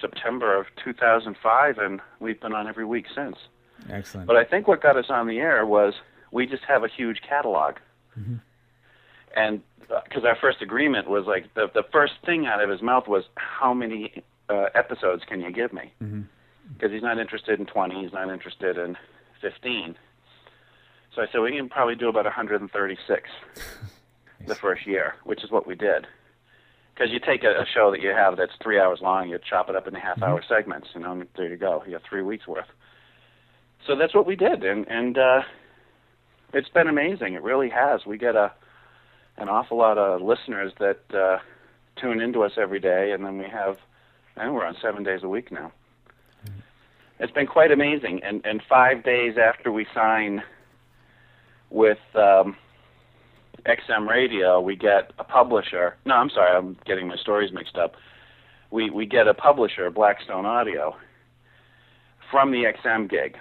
September 0.00 0.58
of 0.58 0.66
2005, 0.84 1.78
and 1.78 2.00
we've 2.20 2.40
been 2.40 2.52
on 2.52 2.66
every 2.68 2.84
week 2.84 3.06
since. 3.14 3.36
Excellent. 3.90 4.26
But 4.26 4.36
I 4.36 4.44
think 4.44 4.68
what 4.68 4.82
got 4.82 4.96
us 4.96 5.06
on 5.08 5.26
the 5.26 5.38
air 5.38 5.64
was 5.64 5.94
we 6.30 6.46
just 6.46 6.64
have 6.64 6.84
a 6.84 6.88
huge 6.88 7.20
catalog. 7.26 7.76
And 9.34 9.62
because 10.04 10.24
our 10.24 10.36
first 10.40 10.60
agreement 10.62 11.08
was 11.08 11.24
like 11.26 11.52
the 11.54 11.70
the 11.74 11.82
first 11.92 12.14
thing 12.24 12.46
out 12.46 12.62
of 12.62 12.68
his 12.70 12.82
mouth 12.82 13.08
was 13.08 13.24
how 13.36 13.72
many 13.74 14.22
uh, 14.48 14.66
episodes 14.74 15.22
can 15.26 15.40
you 15.40 15.50
give 15.50 15.72
me? 15.72 15.92
Because 16.74 16.92
he's 16.92 17.02
not 17.02 17.18
interested 17.18 17.58
in 17.60 17.66
20, 17.66 18.02
he's 18.02 18.12
not 18.12 18.30
interested 18.30 18.76
in 18.78 18.96
15. 19.40 19.96
So 21.14 21.22
I 21.22 21.26
said 21.30 21.40
we 21.40 21.52
can 21.56 21.68
probably 21.68 21.94
do 21.94 22.08
about 22.08 22.24
136 22.24 23.28
the 24.46 24.54
first 24.54 24.86
year, 24.86 25.14
which 25.24 25.44
is 25.44 25.50
what 25.50 25.66
we 25.66 25.74
did. 25.74 26.06
because 26.94 27.10
you 27.12 27.20
take 27.20 27.44
a, 27.44 27.50
a 27.62 27.66
show 27.72 27.90
that 27.90 28.00
you 28.00 28.10
have 28.10 28.36
that's 28.36 28.52
three 28.62 28.80
hours 28.80 29.00
long, 29.02 29.28
you 29.28 29.38
chop 29.48 29.68
it 29.68 29.76
up 29.76 29.86
into 29.86 30.00
half-hour 30.00 30.40
Mm-hmm. 30.40 30.52
segments, 30.54 30.88
you 30.94 31.00
know, 31.00 31.12
and 31.12 31.26
there 31.36 31.48
you 31.48 31.56
go. 31.56 31.82
You 31.86 31.92
have 31.94 32.02
three 32.08 32.22
weeks 32.22 32.46
worth. 32.46 32.66
So 33.86 33.94
that's 33.96 34.14
what 34.14 34.26
we 34.26 34.36
did, 34.36 34.64
and 34.64 34.86
and 34.88 35.18
uh, 35.18 35.42
it's 36.54 36.68
been 36.68 36.86
amazing. 36.88 37.34
It 37.34 37.42
really 37.42 37.68
has. 37.68 38.06
We 38.06 38.16
get 38.16 38.36
a 38.36 38.52
an 39.36 39.48
awful 39.48 39.76
lot 39.78 39.98
of 39.98 40.20
listeners 40.22 40.72
that 40.78 41.00
uh, 41.14 41.38
tune 42.00 42.20
into 42.20 42.42
us 42.42 42.52
every 42.56 42.78
day, 42.80 43.10
and 43.12 43.24
then 43.24 43.38
we 43.38 43.44
have, 43.48 43.78
I 44.36 44.42
think 44.44 44.54
we're 44.54 44.64
on 44.66 44.76
seven 44.80 45.02
days 45.02 45.20
a 45.24 45.28
week 45.28 45.50
now. 45.50 45.72
It's 47.22 47.32
been 47.32 47.46
quite 47.46 47.70
amazing, 47.70 48.20
and 48.24 48.44
and 48.44 48.60
five 48.68 49.04
days 49.04 49.36
after 49.38 49.70
we 49.70 49.86
sign 49.94 50.42
with 51.70 51.98
um, 52.16 52.56
XM 53.64 54.08
Radio, 54.08 54.60
we 54.60 54.74
get 54.74 55.12
a 55.20 55.24
publisher. 55.24 55.94
No, 56.04 56.16
I'm 56.16 56.30
sorry, 56.30 56.50
I'm 56.50 56.76
getting 56.84 57.06
my 57.06 57.14
stories 57.14 57.52
mixed 57.52 57.76
up. 57.76 57.94
We 58.72 58.90
we 58.90 59.06
get 59.06 59.28
a 59.28 59.34
publisher, 59.34 59.88
Blackstone 59.88 60.46
Audio, 60.46 60.96
from 62.28 62.50
the 62.50 62.64
XM 62.64 63.08
gig, 63.08 63.36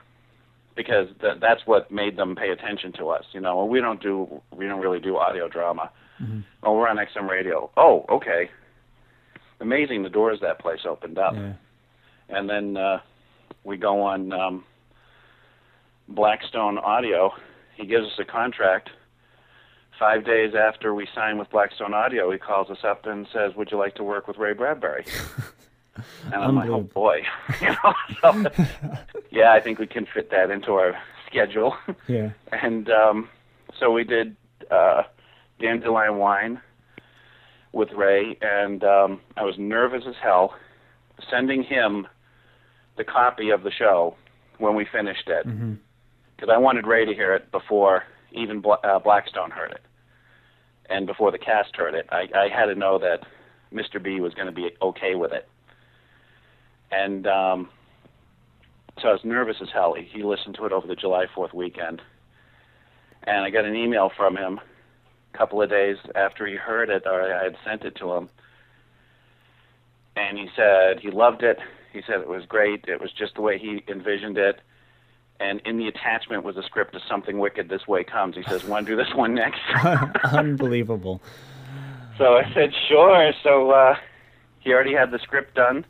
because 0.75 1.07
th- 1.19 1.39
that's 1.41 1.61
what 1.65 1.89
made 1.89 2.17
them 2.17 2.35
pay 2.35 2.51
attention 2.51 2.93
to 2.99 3.09
us. 3.09 3.25
You 3.31 3.41
know, 3.41 3.57
well, 3.57 3.67
we 3.67 3.81
don't 3.81 3.99
do 3.99 4.41
we 4.55 4.67
don't 4.67 4.79
really 4.79 4.99
do 4.99 5.17
audio 5.17 5.49
drama. 5.49 5.89
Oh, 6.61 6.77
we're 6.77 6.87
on 6.87 6.97
XM 6.97 7.27
Radio. 7.27 7.71
Oh, 7.77 8.05
okay. 8.09 8.51
Amazing 9.59 10.03
the 10.03 10.09
doors 10.09 10.37
that 10.43 10.59
place 10.59 10.81
opened 10.87 11.17
up. 11.17 11.33
Yeah. 11.33 11.53
And 12.29 12.47
then 12.47 12.77
uh, 12.77 12.99
we 13.63 13.77
go 13.77 14.01
on 14.01 14.33
um, 14.33 14.63
Blackstone 16.07 16.77
Audio. 16.77 17.31
He 17.75 17.85
gives 17.85 18.05
us 18.07 18.19
a 18.19 18.25
contract. 18.25 18.89
Five 19.99 20.25
days 20.25 20.53
after 20.55 20.95
we 20.95 21.07
sign 21.13 21.37
with 21.37 21.49
Blackstone 21.51 21.93
Audio, 21.93 22.31
he 22.31 22.39
calls 22.39 22.69
us 22.69 22.83
up 22.83 23.05
and 23.05 23.27
says, 23.31 23.55
"Would 23.55 23.69
you 23.71 23.77
like 23.77 23.95
to 23.95 24.03
work 24.03 24.27
with 24.27 24.37
Ray 24.37 24.53
Bradbury?" 24.53 25.05
and 26.25 26.35
I'm 26.35 26.55
like, 26.55 26.69
"Oh 26.69 26.81
boy," 26.81 27.21
you 27.61 27.67
know. 27.67 27.93
So, 28.21 28.45
yeah, 29.29 29.53
I 29.53 29.59
think 29.59 29.77
we 29.77 29.85
can 29.85 30.07
fit 30.11 30.31
that 30.31 30.49
into 30.49 30.73
our 30.73 30.97
schedule. 31.27 31.75
Yeah. 32.07 32.31
And 32.51 32.89
um, 32.89 33.29
so 33.79 33.91
we 33.91 34.03
did 34.03 34.35
uh, 34.69 35.03
Dandelion 35.59 36.17
Wine 36.17 36.61
with 37.71 37.91
Ray, 37.91 38.37
and 38.41 38.83
um, 38.83 39.21
I 39.37 39.43
was 39.43 39.55
nervous 39.57 40.03
as 40.07 40.15
hell 40.21 40.55
sending 41.29 41.63
him 41.63 42.07
the 43.01 43.11
copy 43.11 43.49
of 43.49 43.63
the 43.63 43.71
show 43.71 44.15
when 44.59 44.75
we 44.75 44.85
finished 44.91 45.27
it 45.27 45.47
Mm-hmm. 45.47 45.73
because 46.35 46.49
I 46.53 46.57
wanted 46.59 46.85
Ray 46.85 47.05
to 47.05 47.13
hear 47.13 47.33
it 47.33 47.51
before 47.51 48.03
even 48.31 48.61
Bla- 48.61 48.79
uh, 48.83 48.99
Blackstone 48.99 49.49
heard 49.51 49.71
it, 49.71 49.81
and 50.89 51.07
before 51.07 51.31
the 51.31 51.37
cast 51.39 51.75
heard 51.75 51.95
it. 51.95 52.07
I, 52.11 52.27
I 52.35 52.47
had 52.55 52.67
to 52.67 52.75
know 52.75 52.99
that 52.99 53.25
Mr. 53.73 54.01
B 54.01 54.19
was 54.21 54.33
going 54.35 54.45
to 54.45 54.51
be 54.53 54.69
okay 54.81 55.15
with 55.15 55.31
it, 55.33 55.47
and 56.91 57.25
um, 57.25 57.69
so 59.01 59.07
I 59.09 59.11
was 59.13 59.21
nervous 59.23 59.57
as 59.61 59.69
hell. 59.73 59.95
He, 59.95 60.03
he 60.03 60.21
listened 60.23 60.55
to 60.55 60.65
it 60.65 60.71
over 60.71 60.85
the 60.85 60.95
July 60.95 61.25
Fourth 61.33 61.53
weekend, 61.53 62.01
and 63.23 63.43
I 63.43 63.49
got 63.49 63.65
an 63.65 63.75
email 63.75 64.11
from 64.15 64.37
him 64.37 64.59
a 65.33 65.37
couple 65.37 65.59
of 65.61 65.69
days 65.71 65.97
after 66.15 66.45
he 66.45 66.55
heard 66.55 66.89
it, 66.91 67.03
or 67.07 67.33
I 67.33 67.43
had 67.45 67.55
sent 67.65 67.83
it 67.83 67.95
to 67.95 68.11
him, 68.13 68.29
and 70.15 70.37
he 70.37 70.47
said 70.55 70.99
he 71.01 71.09
loved 71.09 71.41
it. 71.43 71.57
He 71.93 72.01
said 72.07 72.21
it 72.21 72.27
was 72.27 72.45
great. 72.45 72.85
It 72.87 73.01
was 73.01 73.11
just 73.11 73.35
the 73.35 73.41
way 73.41 73.57
he 73.57 73.83
envisioned 73.87 74.37
it. 74.37 74.59
And 75.39 75.59
in 75.65 75.77
the 75.77 75.87
attachment 75.87 76.43
was 76.43 76.55
a 76.57 76.63
script 76.63 76.93
of 76.95 77.01
Something 77.09 77.39
Wicked 77.39 77.67
This 77.67 77.87
Way 77.87 78.03
Comes. 78.03 78.35
He 78.35 78.43
says, 78.43 78.63
Want 78.63 78.85
to 78.85 78.91
do 78.91 78.95
this 78.95 79.13
one 79.15 79.33
next? 79.33 79.59
Unbelievable. 80.31 81.21
so 82.17 82.37
I 82.37 82.51
said, 82.53 82.71
Sure. 82.87 83.31
So 83.43 83.71
uh, 83.71 83.95
he 84.59 84.71
already 84.71 84.93
had 84.93 85.11
the 85.11 85.19
script 85.19 85.55
done. 85.55 85.85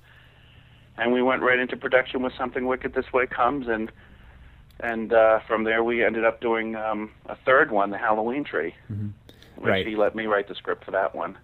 And 0.98 1.12
we 1.12 1.22
went 1.22 1.42
right 1.42 1.60
into 1.60 1.76
production 1.78 2.22
with 2.22 2.34
Something 2.38 2.66
Wicked 2.68 2.94
This 2.94 3.12
Way 3.14 3.28
Comes. 3.28 3.68
And 3.68 3.92
and 4.80 5.14
uh, 5.14 5.42
from 5.48 5.64
there, 5.66 5.84
we 5.84 6.04
ended 6.04 6.26
up 6.26 6.42
doing 6.42 6.76
um, 6.76 7.12
a 7.28 7.36
third 7.36 7.72
one, 7.72 7.92
The 7.92 7.98
Halloween 8.00 8.44
Tree, 8.44 8.74
which 8.88 8.98
Mm-hmm. 8.98 9.66
Right. 9.68 9.86
he 9.86 9.96
let 9.96 10.16
me 10.16 10.26
write 10.26 10.48
the 10.48 10.56
script 10.56 10.86
for 10.86 10.92
that 10.92 11.14
one. 11.14 11.38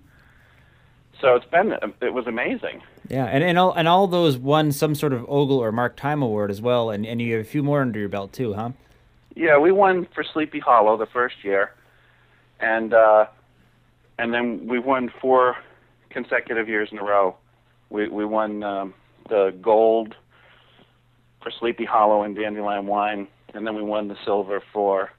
So 1.21 1.35
it's 1.35 1.45
been, 1.45 1.73
it 2.01 2.13
was 2.13 2.25
amazing. 2.25 2.81
Yeah, 3.09 3.25
and, 3.25 3.43
and 3.43 3.57
all 3.57 3.73
and 3.73 3.87
all 3.87 4.07
those 4.07 4.37
won 4.37 4.71
some 4.71 4.93
sort 4.93 5.13
of 5.13 5.25
Ogle 5.29 5.59
or 5.59 5.71
Mark 5.71 5.95
Time 5.95 6.21
award 6.21 6.51
as 6.51 6.61
well, 6.61 6.89
and, 6.89 7.05
and 7.05 7.21
you 7.21 7.37
have 7.37 7.45
a 7.45 7.49
few 7.49 7.63
more 7.63 7.81
under 7.81 7.99
your 7.99 8.09
belt 8.09 8.33
too, 8.33 8.53
huh? 8.53 8.71
Yeah, 9.35 9.57
we 9.57 9.71
won 9.71 10.07
for 10.13 10.23
Sleepy 10.23 10.59
Hollow 10.59 10.97
the 10.97 11.05
first 11.05 11.35
year, 11.43 11.73
and 12.59 12.93
uh, 12.93 13.27
and 14.19 14.33
then 14.33 14.67
we 14.67 14.79
won 14.79 15.11
four 15.21 15.55
consecutive 16.09 16.67
years 16.67 16.89
in 16.91 16.97
a 16.97 17.03
row. 17.03 17.37
We 17.89 18.09
we 18.09 18.25
won 18.25 18.63
um, 18.63 18.93
the 19.29 19.57
gold 19.61 20.15
for 21.41 21.51
Sleepy 21.59 21.85
Hollow 21.85 22.23
and 22.23 22.35
Dandelion 22.35 22.87
Wine, 22.87 23.27
and 23.53 23.65
then 23.65 23.75
we 23.75 23.83
won 23.83 24.09
the 24.09 24.17
silver 24.25 24.61
for 24.73 25.11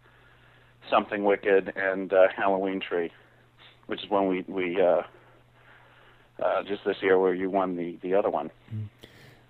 Something 0.91 1.25
Wicked 1.25 1.73
and 1.77 2.13
uh, 2.13 2.27
Halloween 2.37 2.81
Tree, 2.81 3.11
which 3.87 4.03
is 4.03 4.11
when 4.11 4.27
we 4.27 4.45
we 4.47 4.81
uh, 4.81 5.03
uh, 6.43 6.63
just 6.63 6.85
this 6.85 6.97
year 7.03 7.19
where 7.19 7.35
you 7.35 7.51
won 7.51 7.77
the 7.77 7.99
the 8.03 8.15
other 8.15 8.31
one. 8.31 8.51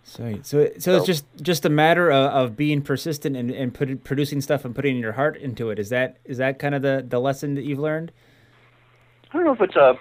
So 0.05 0.39
so 0.43 0.70
so 0.78 0.97
it's 0.97 1.07
just 1.07 1.26
just 1.43 1.66
a 1.66 1.68
matter 1.68 2.11
of, 2.11 2.32
of 2.32 2.57
being 2.57 2.80
persistent 2.80 3.36
and, 3.36 3.51
and 3.51 3.74
put, 3.74 4.05
producing 4.05 4.41
stuff 4.41 4.64
and 4.64 4.74
putting 4.74 4.97
your 4.97 5.12
heart 5.12 5.36
into 5.36 5.70
it. 5.70 5.78
Is 5.78 5.91
that 5.91 6.16
is 6.24 6.39
that 6.39 6.59
kind 6.59 6.74
of 6.74 6.82
the, 6.82 7.05
the 7.07 7.18
lesson 7.18 7.55
that 7.57 7.64
you've 7.64 7.78
learned? 7.78 8.11
I 9.30 9.36
don't 9.36 9.45
know 9.45 9.53
if 9.53 9.61
it's 9.61 9.76
a. 9.76 9.99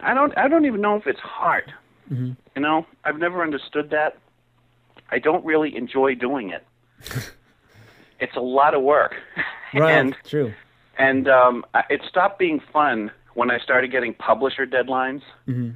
I 0.00 0.12
don't. 0.12 0.36
I 0.36 0.48
don't 0.48 0.66
even 0.66 0.82
know 0.82 0.96
if 0.96 1.06
it's 1.06 1.20
hard. 1.20 1.72
Mm-hmm. 2.10 2.32
You 2.54 2.62
know, 2.62 2.86
I've 3.04 3.18
never 3.18 3.42
understood 3.42 3.90
that. 3.90 4.18
I 5.10 5.18
don't 5.18 5.44
really 5.44 5.74
enjoy 5.74 6.14
doing 6.14 6.50
it. 6.50 6.66
it's 8.20 8.36
a 8.36 8.40
lot 8.40 8.74
of 8.74 8.82
work. 8.82 9.14
Right. 9.72 9.90
and 9.98 10.16
True. 10.24 10.52
and 10.98 11.28
um, 11.28 11.64
it 11.88 12.02
stopped 12.08 12.38
being 12.38 12.60
fun 12.72 13.10
when 13.34 13.50
I 13.50 13.58
started 13.58 13.90
getting 13.92 14.14
publisher 14.14 14.66
deadlines. 14.66 15.22
Mm-hmm. 15.48 15.70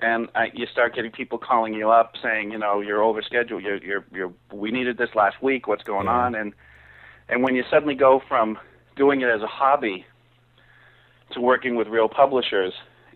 And 0.00 0.28
I, 0.36 0.46
you 0.54 0.66
start 0.70 0.94
getting 0.94 1.10
people 1.10 1.38
calling 1.38 1.74
you 1.74 1.90
up 1.90 2.12
saying, 2.22 2.52
you 2.52 2.58
know, 2.58 2.80
you're 2.80 3.02
over 3.02 3.20
schedule. 3.20 3.60
You're, 3.60 3.78
you're, 3.82 4.04
you're. 4.12 4.32
We 4.52 4.70
needed 4.70 4.96
this 4.96 5.08
last 5.16 5.42
week. 5.42 5.66
What's 5.66 5.82
going 5.82 6.06
Yeah. 6.06 6.12
on? 6.12 6.34
And 6.36 6.52
and 7.28 7.42
when 7.42 7.56
you 7.56 7.64
suddenly 7.68 7.96
go 7.96 8.22
from 8.28 8.58
doing 8.94 9.22
it 9.22 9.28
as 9.28 9.42
a 9.42 9.48
hobby 9.48 10.06
to 11.32 11.40
working 11.40 11.74
with 11.74 11.88
real 11.88 12.08
publishers, 12.08 12.72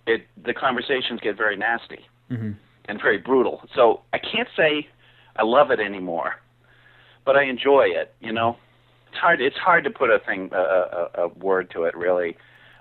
it 0.09 0.27
the 0.45 0.53
conversations 0.55 1.21
get 1.21 1.37
very 1.37 1.57
nasty 1.57 2.01
Mm-hmm. 2.33 2.53
and 2.87 3.01
very 3.01 3.19
brutal. 3.19 3.63
So 3.77 4.01
I 4.13 4.19
can't 4.19 4.49
say 4.57 4.89
I 5.37 5.45
love 5.45 5.71
it 5.71 5.79
anymore, 5.81 6.37
but 7.25 7.37
I 7.37 7.45
enjoy 7.45 7.85
it. 7.95 8.15
You 8.21 8.33
know, 8.33 8.57
it's 9.11 9.19
hard. 9.19 9.41
It's 9.41 9.57
hard 9.57 9.85
to 9.85 9.91
put 9.91 10.11
a 10.11 10.19
thing, 10.19 10.51
a, 10.53 10.57
a, 10.57 11.11
a 11.25 11.29
word 11.29 11.71
to 11.75 11.85
it. 11.85 11.95
Really, 11.97 12.37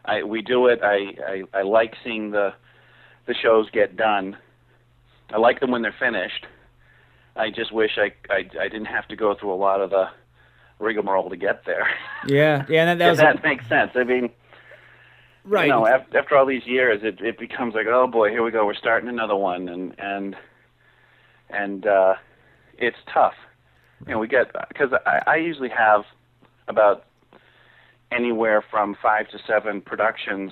I 0.05 0.23
we 0.23 0.41
do 0.41 0.67
it. 0.67 0.79
I, 0.83 1.43
I 1.53 1.59
I 1.59 1.61
like 1.63 1.93
seeing 2.03 2.31
the 2.31 2.53
the 3.27 3.33
shows 3.33 3.69
get 3.71 3.95
done. 3.95 4.37
I 5.29 5.37
like 5.37 5.59
them 5.59 5.71
when 5.71 5.81
they're 5.81 5.95
finished. 5.97 6.45
I 7.35 7.49
just 7.49 7.71
wish 7.71 7.97
I 7.97 8.11
I, 8.31 8.49
I 8.59 8.67
didn't 8.67 8.85
have 8.85 9.07
to 9.09 9.15
go 9.15 9.35
through 9.35 9.53
a 9.53 9.55
lot 9.55 9.81
of 9.81 9.89
the 9.89 10.05
rigmarole 10.79 11.29
to 11.29 11.37
get 11.37 11.65
there. 11.65 11.87
Yeah, 12.27 12.65
yeah, 12.69 12.85
that, 12.85 12.97
that 12.99 13.17
that 13.17 13.43
makes 13.43 13.67
sense. 13.67 13.91
I 13.95 14.03
mean, 14.03 14.29
Right. 15.43 15.65
You 15.65 15.71
know, 15.71 15.87
after, 15.87 16.17
after 16.19 16.37
all 16.37 16.45
these 16.45 16.65
years, 16.65 17.01
it 17.03 17.19
it 17.21 17.39
becomes 17.39 17.73
like, 17.73 17.87
oh 17.87 18.07
boy, 18.07 18.29
here 18.29 18.43
we 18.43 18.51
go. 18.51 18.65
We're 18.65 18.75
starting 18.75 19.09
another 19.09 19.35
one, 19.35 19.69
and 19.69 19.95
and 19.99 20.35
and 21.49 21.87
uh, 21.87 22.13
it's 22.77 22.97
tough. 23.11 23.33
You 24.05 24.13
know, 24.13 24.19
we 24.19 24.27
get 24.27 24.51
because 24.67 24.91
I, 25.05 25.21
I 25.25 25.35
usually 25.37 25.69
have 25.69 26.03
about 26.67 27.05
anywhere 28.11 28.61
from 28.69 28.95
five 29.01 29.27
to 29.29 29.39
seven 29.47 29.81
productions 29.81 30.51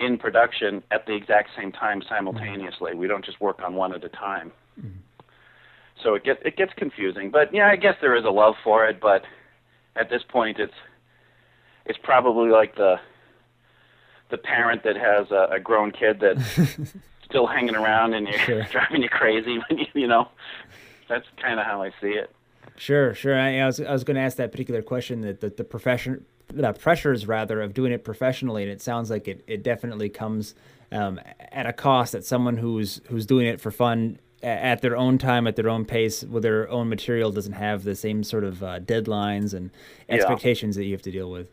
in 0.00 0.18
production 0.18 0.82
at 0.90 1.06
the 1.06 1.14
exact 1.14 1.50
same 1.56 1.72
time 1.72 2.02
simultaneously. 2.08 2.94
We 2.94 3.06
don't 3.06 3.24
just 3.24 3.40
work 3.40 3.60
on 3.62 3.74
one 3.74 3.94
at 3.94 4.04
a 4.04 4.08
time. 4.08 4.52
Mm-hmm. 4.78 4.98
So 6.02 6.14
it 6.14 6.24
gets 6.24 6.40
it 6.44 6.56
gets 6.56 6.72
confusing. 6.76 7.30
But 7.30 7.54
yeah, 7.54 7.68
I 7.68 7.76
guess 7.76 7.94
there 8.00 8.16
is 8.16 8.24
a 8.24 8.30
love 8.30 8.54
for 8.62 8.86
it, 8.86 9.00
but 9.00 9.24
at 9.96 10.10
this 10.10 10.22
point 10.28 10.58
it's 10.58 10.74
it's 11.86 11.98
probably 12.02 12.50
like 12.50 12.74
the 12.76 12.96
the 14.30 14.38
parent 14.38 14.82
that 14.82 14.96
has 14.96 15.30
a, 15.30 15.48
a 15.52 15.60
grown 15.60 15.92
kid 15.92 16.18
that's 16.20 16.58
still 17.24 17.46
hanging 17.46 17.76
around 17.76 18.14
and 18.14 18.26
you're 18.26 18.38
Sure. 18.40 18.62
driving 18.72 19.02
you 19.02 19.08
crazy 19.08 19.58
when 19.68 19.78
you 19.78 19.86
you 19.94 20.06
know. 20.08 20.28
That's 21.08 21.26
kind 21.40 21.60
of 21.60 21.66
how 21.66 21.82
I 21.82 21.90
see 22.00 22.08
it. 22.08 22.33
Sure, 22.76 23.14
sure. 23.14 23.38
I, 23.38 23.60
I 23.60 23.66
was 23.66 23.80
I 23.80 23.92
was 23.92 24.04
going 24.04 24.16
to 24.16 24.22
ask 24.22 24.36
that 24.36 24.50
particular 24.50 24.82
question 24.82 25.20
that 25.22 25.40
the, 25.40 25.50
the 25.50 25.64
profession 25.64 26.24
the 26.48 26.72
pressures 26.72 27.26
rather 27.26 27.62
of 27.62 27.72
doing 27.74 27.92
it 27.92 28.04
professionally, 28.04 28.62
and 28.62 28.70
it 28.70 28.82
sounds 28.82 29.10
like 29.10 29.28
it, 29.28 29.42
it 29.46 29.62
definitely 29.62 30.08
comes 30.08 30.54
um, 30.92 31.20
at 31.52 31.66
a 31.66 31.72
cost 31.72 32.12
that 32.12 32.24
someone 32.24 32.56
who's 32.56 33.00
who's 33.08 33.26
doing 33.26 33.46
it 33.46 33.60
for 33.60 33.70
fun 33.70 34.18
at 34.42 34.82
their 34.82 34.96
own 34.96 35.16
time, 35.16 35.46
at 35.46 35.56
their 35.56 35.70
own 35.70 35.84
pace, 35.86 36.22
with 36.22 36.42
their 36.42 36.68
own 36.68 36.88
material, 36.88 37.32
doesn't 37.32 37.54
have 37.54 37.82
the 37.84 37.94
same 37.96 38.22
sort 38.22 38.44
of 38.44 38.62
uh, 38.62 38.78
deadlines 38.80 39.54
and 39.54 39.70
Yeah. 40.06 40.16
expectations 40.16 40.76
that 40.76 40.84
you 40.84 40.92
have 40.92 41.02
to 41.02 41.10
deal 41.10 41.30
with. 41.30 41.50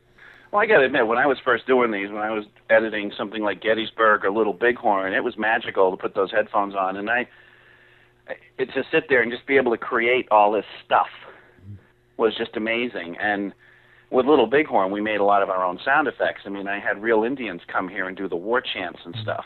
Well, 0.51 0.61
I 0.61 0.65
got 0.65 0.80
to 0.80 0.86
admit, 0.86 1.07
when 1.07 1.17
I 1.17 1.26
was 1.26 1.39
first 1.39 1.65
doing 1.65 1.91
these, 1.91 2.09
when 2.09 2.22
I 2.22 2.32
was 2.32 2.43
editing 2.69 3.13
something 3.17 3.41
like 3.41 3.61
Gettysburg 3.61 4.26
or 4.26 4.32
Little 4.32 4.51
Bighorn, 4.51 5.13
it 5.13 5.24
was 5.24 5.38
magical 5.38 5.91
to 5.91 5.95
put 5.95 6.13
those 6.13 6.32
headphones 6.32 6.76
on, 6.76 6.97
and 6.97 7.09
I, 7.09 7.30
it 8.57 8.74
to 8.74 8.84
sit 8.91 9.05
there 9.09 9.22
and 9.22 9.32
just 9.32 9.45
be 9.45 9.57
able 9.57 9.72
to 9.72 9.78
create 9.78 10.28
all 10.32 10.51
this 10.51 10.65
stuff 10.86 11.07
was 12.17 12.36
just 12.38 12.55
amazing. 12.55 13.17
And 13.19 13.53
with 14.11 14.26
Little 14.26 14.47
Bighorn, 14.47 14.91
we 14.91 15.01
made 15.01 15.19
a 15.19 15.24
lot 15.24 15.41
of 15.41 15.49
our 15.49 15.65
own 15.65 15.80
sound 15.84 16.07
effects. 16.07 16.41
I 16.45 16.49
mean, 16.49 16.67
I 16.67 16.80
had 16.80 17.01
real 17.01 17.24
Indians 17.24 17.61
come 17.67 17.89
here 17.89 18.07
and 18.07 18.15
do 18.15 18.28
the 18.28 18.36
war 18.36 18.61
chants 18.61 18.99
and 19.05 19.15
stuff, 19.22 19.45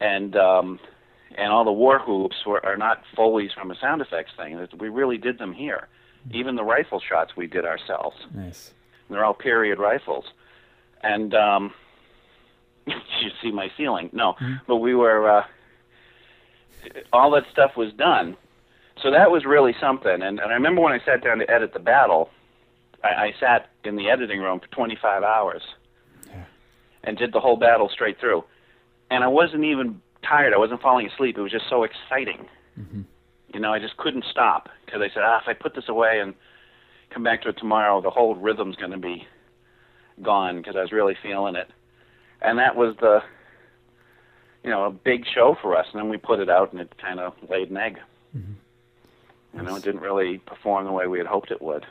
and 0.00 0.36
um, 0.36 0.80
and 1.36 1.52
all 1.52 1.64
the 1.64 1.72
war 1.72 1.98
hoops 1.98 2.36
were, 2.46 2.64
are 2.64 2.76
not 2.76 3.02
Foley's 3.14 3.52
from 3.52 3.70
a 3.70 3.76
sound 3.78 4.00
effects 4.00 4.32
thing. 4.36 4.66
We 4.78 4.88
really 4.88 5.18
did 5.18 5.38
them 5.38 5.52
here. 5.52 5.88
Even 6.32 6.56
the 6.56 6.64
rifle 6.64 7.00
shots 7.00 7.36
we 7.36 7.46
did 7.46 7.64
ourselves. 7.64 8.16
Nice. 8.34 8.72
They're 9.08 9.24
all 9.24 9.34
period 9.34 9.78
rifles, 9.78 10.24
and 11.02 11.34
um, 11.34 11.72
you 12.86 13.30
see 13.40 13.52
my 13.52 13.70
ceiling. 13.76 14.10
No, 14.12 14.34
but 14.66 14.76
we 14.76 14.94
were. 14.94 15.30
Uh, 15.30 15.44
all 17.12 17.30
that 17.32 17.44
stuff 17.52 17.72
was 17.76 17.92
done, 17.94 18.36
so 19.02 19.10
that 19.10 19.30
was 19.30 19.44
really 19.44 19.74
something. 19.80 20.22
And, 20.22 20.40
and 20.40 20.40
I 20.40 20.54
remember 20.54 20.80
when 20.80 20.92
I 20.92 21.04
sat 21.04 21.22
down 21.22 21.38
to 21.38 21.50
edit 21.50 21.72
the 21.72 21.80
battle, 21.80 22.30
I, 23.04 23.08
I 23.08 23.34
sat 23.40 23.70
in 23.84 23.96
the 23.96 24.08
editing 24.10 24.40
room 24.40 24.60
for 24.60 24.68
25 24.68 25.22
hours, 25.22 25.62
and 27.04 27.16
did 27.16 27.32
the 27.32 27.40
whole 27.40 27.56
battle 27.56 27.88
straight 27.92 28.18
through, 28.20 28.44
and 29.10 29.22
I 29.22 29.28
wasn't 29.28 29.64
even 29.64 30.00
tired. 30.26 30.52
I 30.52 30.58
wasn't 30.58 30.82
falling 30.82 31.06
asleep. 31.06 31.38
It 31.38 31.42
was 31.42 31.52
just 31.52 31.68
so 31.70 31.84
exciting. 31.84 32.46
You 33.54 33.60
know, 33.60 33.72
I 33.72 33.78
just 33.78 33.96
couldn't 33.96 34.24
stop 34.30 34.68
because 34.84 35.00
I 35.00 35.08
said, 35.14 35.22
ah, 35.24 35.40
if 35.40 35.48
I 35.48 35.52
put 35.54 35.74
this 35.74 35.88
away 35.88 36.20
and 36.20 36.34
come 37.10 37.22
back 37.22 37.42
to 37.42 37.50
it 37.50 37.56
tomorrow, 37.58 38.00
the 38.02 38.10
whole 38.10 38.34
rhythm's 38.34 38.76
going 38.76 38.90
to 38.90 38.98
be 38.98 39.26
gone 40.22 40.56
because 40.58 40.74
I 40.76 40.80
was 40.80 40.92
really 40.92 41.16
feeling 41.22 41.54
it. 41.56 41.68
And 42.42 42.58
that 42.58 42.76
was 42.76 42.96
the, 43.00 43.20
you 44.66 44.72
know, 44.72 44.84
a 44.84 44.90
big 44.90 45.24
show 45.32 45.56
for 45.62 45.74
us. 45.76 45.86
And 45.92 46.00
then 46.02 46.10
we 46.10 46.16
put 46.18 46.40
it 46.40 46.50
out 46.50 46.72
and 46.72 46.80
it 46.82 46.92
kind 47.00 47.20
of 47.20 47.32
laid 47.48 47.70
an 47.70 47.76
egg. 47.78 47.98
You 48.34 49.62
know, 49.62 49.76
it 49.76 49.82
didn't 49.84 50.02
really 50.02 50.36
perform 50.38 50.84
the 50.84 50.92
way 50.92 51.06
we 51.06 51.16
had 51.16 51.26
hoped 51.26 51.50
it 51.50 51.62
would. 51.62 51.86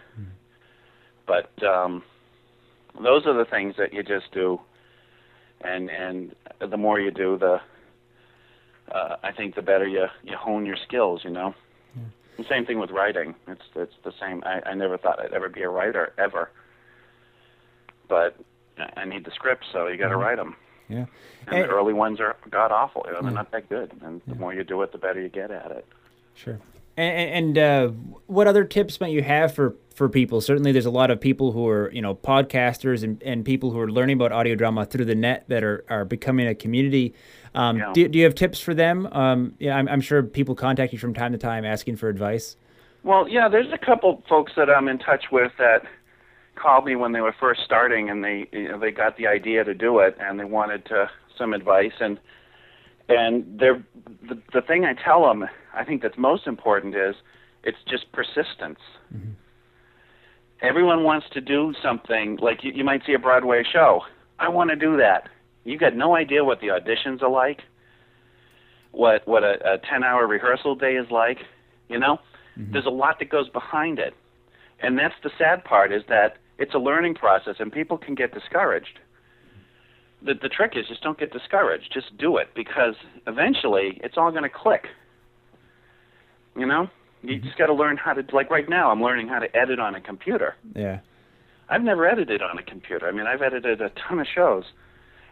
But 1.26 1.50
um, 1.64 2.04
those 3.02 3.26
are 3.26 3.34
the 3.34 3.46
things 3.50 3.74
that 3.80 3.92
you 3.94 4.04
just 4.04 4.32
do. 4.32 4.60
And 5.62 5.90
and 5.90 6.36
the 6.60 6.78
more 6.78 7.00
you 7.00 7.10
do, 7.10 7.38
the 7.40 7.60
uh, 8.92 9.16
I 9.24 9.32
think 9.32 9.56
the 9.56 9.64
better 9.64 9.88
you 9.88 10.06
you 10.24 10.36
hone 10.38 10.66
your 10.68 10.78
skills. 10.88 11.22
You 11.24 11.32
know. 11.32 11.56
The 12.38 12.44
same 12.50 12.66
thing 12.66 12.80
with 12.80 12.92
writing. 12.92 13.34
It's 13.48 13.62
it's 13.76 13.94
the 14.04 14.12
same. 14.20 14.44
I, 14.46 14.62
I 14.70 14.74
never 14.76 14.98
thought 14.98 15.20
I'd 15.20 15.34
ever 15.34 15.48
be 15.50 15.64
a 15.64 15.70
writer 15.70 16.14
ever. 16.20 16.52
But 18.10 18.36
I 18.98 19.06
need 19.06 19.24
the 19.26 19.32
scripts, 19.32 19.66
so 19.72 19.88
you 19.88 19.98
got 19.98 20.10
to 20.10 20.16
Mhm. 20.16 20.20
write 20.22 20.36
them. 20.38 20.56
Yeah. 20.90 21.06
And 21.48 21.64
the 21.64 21.68
early 21.68 21.94
ones 21.94 22.20
are 22.20 22.36
god 22.50 22.72
awful. 22.72 23.04
They're 23.06 23.16
Yeah. 23.22 23.30
not 23.30 23.52
that 23.52 23.70
good. 23.70 23.92
And 24.04 24.22
the 24.28 24.36
more 24.36 24.54
you 24.54 24.64
do 24.64 24.82
it, 24.82 24.92
the 24.92 24.98
better 24.98 25.22
you 25.22 25.30
get 25.30 25.52
at 25.52 25.72
it. 25.72 25.86
Sure. 26.34 26.60
And, 26.98 27.58
and 27.58 27.58
uh, 27.58 27.88
what 28.28 28.48
other 28.48 28.64
tips 28.64 29.02
might 29.02 29.12
you 29.12 29.22
have 29.24 29.54
for, 29.54 29.76
for 29.94 30.08
people? 30.08 30.40
Certainly, 30.42 30.72
there's 30.72 30.86
a 30.86 30.92
lot 30.92 31.12
of 31.12 31.20
people 31.20 31.52
who 31.52 31.68
are 31.68 31.92
you 31.92 32.02
know 32.02 32.16
podcasters 32.16 33.04
and, 33.04 33.22
and 33.24 33.44
people 33.44 33.72
who 33.72 33.80
are 33.80 33.90
learning 33.92 34.16
about 34.16 34.32
audio 34.32 34.56
drama 34.56 34.86
through 34.86 35.06
the 35.06 35.16
net 35.16 35.44
that 35.50 35.64
are, 35.64 35.84
are 35.90 36.06
becoming 36.06 36.48
a 36.48 36.56
community. 36.56 37.14
Um, 37.54 37.78
Yeah. 37.78 37.92
do, 37.94 38.08
do 38.08 38.18
you 38.20 38.26
have 38.26 38.36
tips 38.36 38.60
for 38.60 38.74
them? 38.74 39.08
Um, 39.12 39.56
yeah, 39.60 39.76
I'm, 39.76 39.88
I'm 39.90 40.02
sure 40.02 40.24
people 40.24 40.56
contact 40.56 40.94
you 40.94 41.00
from 41.00 41.14
time 41.14 41.32
to 41.34 41.38
time 41.38 41.66
asking 41.66 41.96
for 41.98 42.10
advice. 42.10 42.56
Well, 43.04 43.28
yeah, 43.28 43.48
there's 43.50 43.72
a 43.72 43.78
couple 43.78 44.24
folks 44.28 44.54
that 44.56 44.70
I'm 44.70 44.88
in 44.88 44.98
touch 44.98 45.26
with 45.32 45.52
that 45.60 45.84
called 46.56 46.86
me 46.86 46.96
when 46.96 47.12
they 47.12 47.22
were 47.22 47.36
first 47.40 47.62
starting, 47.66 48.10
and 48.10 48.24
they 48.24 48.48
you 48.52 48.70
know, 48.70 48.80
they 48.80 48.92
got 48.92 49.18
the 49.18 49.28
idea 49.28 49.64
to 49.64 49.74
do 49.74 50.00
it, 50.00 50.16
and 50.20 50.40
they 50.40 50.46
wanted 50.46 50.86
to, 50.86 51.10
some 51.38 51.54
advice, 51.54 51.94
and 52.00 52.20
and 53.08 53.60
they're 53.60 53.84
the, 54.28 54.42
the 54.54 54.62
thing 54.62 54.86
I 54.86 54.94
tell 54.94 55.28
them, 55.28 55.46
I 55.74 55.84
think 55.84 56.02
that's 56.02 56.18
most 56.18 56.48
important 56.48 56.96
is 56.96 57.16
it's 57.64 57.78
just 57.90 58.12
persistence. 58.12 58.80
Mm-hmm. 59.14 59.32
Everyone 60.62 61.04
wants 61.04 61.28
to 61.34 61.42
do 61.42 61.74
something 61.84 62.38
like 62.42 62.64
you, 62.64 62.72
you 62.74 62.84
might 62.84 63.02
see 63.06 63.14
a 63.14 63.20
Broadway 63.20 63.64
show. 63.72 64.02
I 64.40 64.50
want 64.50 64.70
to 64.70 64.76
do 64.76 64.98
that. 64.98 65.30
You 65.64 65.78
got 65.78 65.96
no 65.96 66.16
idea 66.16 66.44
what 66.44 66.62
the 66.62 66.68
auditions 66.68 67.22
are 67.22 67.30
like, 67.30 67.62
what 68.92 69.28
what 69.28 69.44
a, 69.44 69.74
a 69.74 69.78
ten 69.90 70.04
hour 70.04 70.28
rehearsal 70.28 70.76
day 70.76 70.96
is 70.96 71.10
like. 71.12 71.40
You 71.90 72.00
know, 72.00 72.20
mm-hmm. 72.58 72.72
there's 72.72 72.86
a 72.86 72.92
lot 72.92 73.20
that 73.20 73.30
goes 73.30 73.50
behind 73.50 74.00
it, 74.00 74.14
and 74.80 74.98
that's 74.98 75.14
the 75.24 75.30
sad 75.38 75.64
part 75.64 75.92
is 75.92 76.04
that 76.08 76.38
it's 76.58 76.74
a 76.74 76.78
learning 76.78 77.16
process, 77.16 77.56
and 77.60 77.72
people 77.72 77.98
can 77.98 78.16
get 78.16 78.34
discouraged. 78.34 79.00
The 80.22 80.34
the 80.34 80.50
trick 80.50 80.74
is 80.76 80.88
just 80.88 81.02
don't 81.04 81.20
get 81.20 81.32
discouraged. 81.32 81.92
Just 81.94 82.18
do 82.18 82.38
it 82.38 82.50
because 82.56 82.96
eventually 83.28 84.00
it's 84.04 84.18
all 84.18 84.32
going 84.32 84.44
to 84.44 84.50
click. 84.50 84.88
You 86.56 86.66
know, 86.66 86.90
you 87.22 87.36
mm-hmm. 87.36 87.46
just 87.46 87.58
got 87.58 87.68
to 87.68 87.74
learn 87.74 87.98
how 87.98 88.14
to 88.14 88.24
like 88.34 88.50
right 88.50 88.68
now. 88.70 88.92
I'm 88.92 89.02
learning 89.02 89.28
how 89.28 89.40
to 89.40 89.56
edit 89.56 89.80
on 89.80 89.96
a 89.96 90.02
computer. 90.02 90.56
Yeah. 90.74 91.00
I've 91.68 91.82
never 91.82 92.08
edited 92.08 92.42
on 92.42 92.58
a 92.58 92.64
computer. 92.64 93.08
I 93.08 93.12
mean, 93.12 93.26
I've 93.26 93.42
edited 93.42 93.82
a 93.82 93.90
ton 93.90 94.20
of 94.20 94.28
shows. 94.28 94.66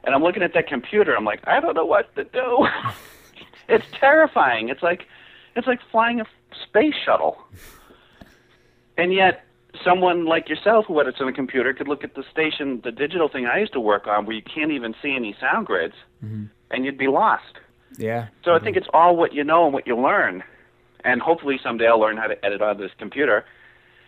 And 0.03 0.13
I'm 0.13 0.21
looking 0.21 0.43
at 0.43 0.53
that 0.53 0.67
computer, 0.67 1.15
I'm 1.15 1.23
like, 1.23 1.47
I 1.47 1.59
don't 1.59 1.75
know 1.75 1.85
what 1.85 2.13
to 2.15 2.23
do. 2.25 2.67
it's 3.69 3.85
terrifying. 3.99 4.69
It's 4.69 4.83
like 4.83 5.03
it's 5.55 5.67
like 5.67 5.79
flying 5.91 6.19
a 6.19 6.25
space 6.67 6.95
shuttle. 7.05 7.37
And 8.97 9.13
yet 9.13 9.45
someone 9.83 10.25
like 10.25 10.49
yourself 10.49 10.85
who 10.87 10.99
edits 10.99 11.17
on 11.19 11.27
a 11.27 11.33
computer 11.33 11.73
could 11.73 11.87
look 11.87 12.03
at 12.03 12.15
the 12.15 12.23
station, 12.31 12.81
the 12.83 12.91
digital 12.91 13.29
thing 13.29 13.45
I 13.45 13.59
used 13.59 13.73
to 13.73 13.79
work 13.79 14.07
on 14.07 14.25
where 14.25 14.35
you 14.35 14.41
can't 14.43 14.71
even 14.71 14.93
see 15.01 15.15
any 15.15 15.35
sound 15.39 15.65
grids 15.65 15.95
mm-hmm. 16.23 16.45
and 16.71 16.85
you'd 16.85 16.97
be 16.97 17.07
lost. 17.07 17.57
Yeah. 17.97 18.27
So 18.43 18.51
I 18.51 18.59
think 18.59 18.75
mm-hmm. 18.75 18.83
it's 18.83 18.89
all 18.93 19.15
what 19.15 19.33
you 19.33 19.43
know 19.43 19.65
and 19.65 19.73
what 19.73 19.87
you 19.87 19.99
learn. 19.99 20.43
And 21.03 21.21
hopefully 21.21 21.59
someday 21.63 21.87
I'll 21.87 21.99
learn 21.99 22.17
how 22.17 22.27
to 22.27 22.45
edit 22.45 22.61
on 22.61 22.77
this 22.77 22.91
computer. 22.97 23.45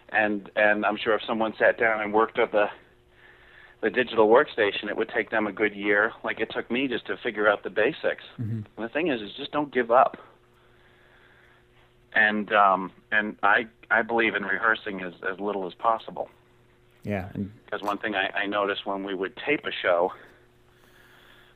And 0.09 0.49
and 0.55 0.85
I'm 0.85 0.97
sure 0.97 1.15
if 1.15 1.21
someone 1.27 1.53
sat 1.57 1.79
down 1.79 2.01
and 2.01 2.13
worked 2.13 2.39
at 2.39 2.51
the 2.51 2.65
the 3.81 3.89
digital 3.89 4.27
workstation, 4.27 4.89
it 4.89 4.97
would 4.97 5.09
take 5.09 5.29
them 5.29 5.45
a 5.45 5.51
good 5.51 5.75
year, 5.75 6.11
like 6.23 6.39
it 6.39 6.49
took 6.49 6.71
me 6.71 6.87
just 6.87 7.05
to 7.07 7.17
figure 7.21 7.47
out 7.47 7.63
the 7.63 7.69
basics. 7.69 8.23
Mm-hmm. 8.39 8.61
And 8.77 8.85
the 8.85 8.89
thing 8.89 9.09
is, 9.09 9.21
is 9.21 9.29
just 9.37 9.51
don't 9.51 9.71
give 9.73 9.91
up. 9.91 10.17
And 12.15 12.51
um, 12.53 12.91
and 13.11 13.37
I 13.43 13.67
I 13.91 14.01
believe 14.01 14.35
in 14.35 14.43
rehearsing 14.43 15.01
as 15.01 15.13
as 15.29 15.39
little 15.39 15.67
as 15.67 15.73
possible. 15.73 16.29
Yeah. 17.03 17.29
Because 17.65 17.81
one 17.83 17.99
thing 17.99 18.15
I, 18.15 18.29
I 18.35 18.45
noticed 18.47 18.85
when 18.85 19.03
we 19.03 19.13
would 19.13 19.35
tape 19.37 19.65
a 19.65 19.71
show 19.71 20.11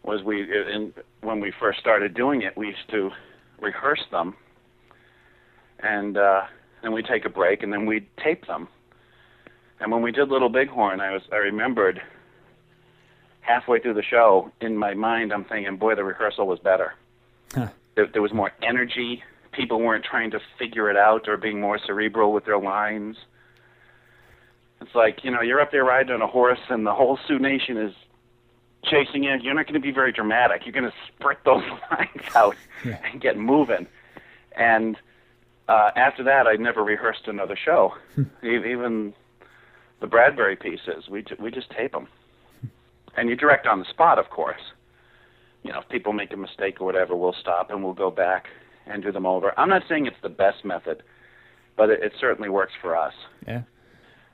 was 0.04 0.22
we, 0.24 0.44
in, 0.44 0.94
when 1.22 1.40
we 1.40 1.52
first 1.60 1.80
started 1.80 2.14
doing 2.14 2.44
it, 2.44 2.56
we 2.56 2.68
used 2.68 2.90
to 2.92 3.10
rehearse 3.60 4.04
them, 4.12 4.36
and 5.80 6.18
uh, 6.18 6.42
then 6.84 6.94
we'd 6.94 7.08
take 7.08 7.26
a 7.26 7.30
break, 7.30 7.64
and 7.64 7.74
then 7.74 7.88
we'd 7.88 8.06
tape 8.18 8.46
them. 8.46 8.68
And 9.80 9.92
when 9.92 10.02
we 10.02 10.12
did 10.12 10.30
Little 10.30 10.50
Bighorn, 10.50 11.02
I 11.02 11.12
was 11.12 11.24
I 11.32 11.38
remembered 11.38 12.02
halfway 13.42 13.80
through 13.80 13.96
the 13.96 14.04
show, 14.04 14.52
in 14.62 14.78
my 14.78 14.94
mind, 14.94 15.34
I'm 15.34 15.46
thinking, 15.46 15.78
boy, 15.78 15.96
the 15.96 16.04
rehearsal 16.04 16.46
was 16.46 16.60
better. 16.60 16.94
Huh. 17.54 17.70
There, 17.96 18.06
there 18.06 18.22
was 18.22 18.34
more 18.34 18.52
energy. 18.62 19.24
People 19.60 19.82
weren't 19.82 20.06
trying 20.06 20.32
to 20.32 20.40
figure 20.58 20.90
it 20.90 20.96
out 20.96 21.28
or 21.28 21.36
being 21.36 21.60
more 21.60 21.78
cerebral 21.86 22.32
with 22.32 22.46
their 22.46 22.58
lines. 22.58 23.18
It's 24.80 24.96
like, 24.96 25.26
you 25.26 25.32
know, 25.32 25.42
you're 25.42 25.60
up 25.60 25.74
there 25.74 25.84
riding 25.84 26.14
on 26.14 26.22
a 26.22 26.28
horse 26.28 26.62
and 26.70 26.88
the 26.88 26.94
whole 26.94 27.20
Sioux 27.28 27.40
Nation 27.40 27.76
is 27.76 27.94
chasing 28.86 29.24
you. 29.26 29.36
You're 29.42 29.54
not 29.54 29.66
going 29.66 29.74
to 29.74 29.82
be 29.82 29.92
very 29.92 30.14
dramatic. 30.14 30.62
You're 30.66 30.72
going 30.72 30.90
to 30.90 30.94
sprint 31.10 31.40
those 31.44 31.64
lines 31.92 32.36
out 32.36 32.56
and 32.86 33.20
get 33.20 33.38
moving. 33.38 33.86
And 34.54 34.96
uh, 35.68 35.92
after 35.98 36.24
that, 36.24 36.48
I 36.48 36.54
never 36.54 36.82
rehearsed 36.82 37.28
another 37.28 37.58
show. 37.58 37.96
E- 38.18 38.24
Even 38.72 39.14
the 40.00 40.08
Bradbury 40.08 40.56
pieces, 40.56 41.10
we, 41.10 41.22
ju- 41.24 41.36
we 41.38 41.52
just 41.52 41.70
tape 41.72 41.92
them. 41.92 42.08
And 43.18 43.28
you 43.28 43.36
direct 43.36 43.68
on 43.68 43.80
the 43.80 43.86
spot, 43.90 44.20
of 44.20 44.30
course. 44.30 44.62
You 45.64 45.74
know, 45.74 45.80
if 45.80 45.90
people 45.90 46.14
make 46.14 46.32
a 46.32 46.38
mistake 46.38 46.80
or 46.80 46.86
whatever, 46.86 47.14
we'll 47.14 47.36
stop 47.38 47.72
and 47.72 47.84
we'll 47.84 47.94
go 47.94 48.10
back 48.10 48.48
and 48.90 49.04
do 49.04 49.12
them 49.12 49.26
over. 49.26 49.58
I'm 49.58 49.70
not 49.70 49.84
saying 49.88 50.08
it's 50.08 50.16
the 50.22 50.30
best 50.30 50.66
method, 50.66 51.04
but 51.78 51.90
it, 51.90 52.02
it 52.04 52.14
certainly 52.20 52.50
works 52.50 52.74
for 52.82 52.98
us. 52.98 53.14
Yeah. 53.48 53.62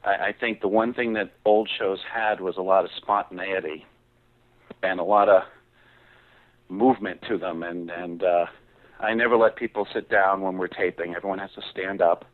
I, 0.03 0.09
I 0.09 0.35
think 0.39 0.61
the 0.61 0.67
one 0.67 0.93
thing 0.93 1.13
that 1.13 1.33
old 1.45 1.69
shows 1.77 1.99
had 2.11 2.41
was 2.41 2.55
a 2.57 2.61
lot 2.61 2.85
of 2.85 2.91
spontaneity 2.97 3.85
and 4.81 4.99
a 4.99 5.03
lot 5.03 5.29
of 5.29 5.43
movement 6.67 7.21
to 7.29 7.37
them 7.37 7.61
and 7.61 7.91
and 7.91 8.23
uh 8.23 8.45
I 8.99 9.13
never 9.13 9.35
let 9.37 9.55
people 9.55 9.87
sit 9.93 10.09
down 10.09 10.41
when 10.41 10.57
we're 10.57 10.67
taping. 10.67 11.15
Everyone 11.15 11.39
has 11.39 11.51
to 11.55 11.61
stand 11.71 12.01
up. 12.01 12.25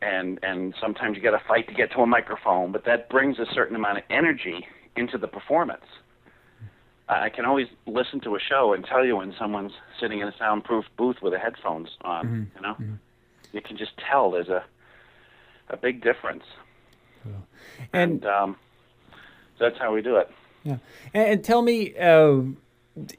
And 0.00 0.38
and 0.42 0.74
sometimes 0.80 1.16
you 1.16 1.22
got 1.22 1.30
to 1.30 1.42
fight 1.46 1.68
to 1.68 1.74
get 1.74 1.92
to 1.92 2.00
a 2.00 2.06
microphone, 2.06 2.72
but 2.72 2.84
that 2.86 3.08
brings 3.08 3.38
a 3.38 3.46
certain 3.54 3.76
amount 3.76 3.98
of 3.98 4.04
energy 4.10 4.66
into 4.96 5.16
the 5.16 5.28
performance. 5.28 5.84
I 7.08 7.28
can 7.28 7.44
always 7.44 7.68
listen 7.86 8.20
to 8.20 8.36
a 8.36 8.40
show 8.40 8.72
and 8.72 8.84
tell 8.84 9.04
you 9.04 9.16
when 9.16 9.34
someone's 9.38 9.72
sitting 10.00 10.20
in 10.20 10.28
a 10.28 10.34
soundproof 10.38 10.84
booth 10.96 11.16
with 11.20 11.32
the 11.32 11.38
headphones 11.38 11.88
on, 12.02 12.26
Mhm. 12.26 12.56
you 12.56 12.62
know? 12.62 12.76
You 13.52 13.60
can 13.60 13.76
just 13.76 13.92
tell 13.98 14.30
there's 14.30 14.48
a 14.48 14.64
a 15.68 15.76
big 15.76 16.02
difference. 16.02 16.44
And 17.94 18.26
um, 18.26 18.56
that's 19.58 19.78
how 19.78 19.94
we 19.94 20.02
do 20.02 20.16
it. 20.16 20.30
Yeah, 20.64 20.78
and, 21.14 21.28
and 21.28 21.44
tell 21.44 21.62
me, 21.62 21.96
uh, 21.96 22.42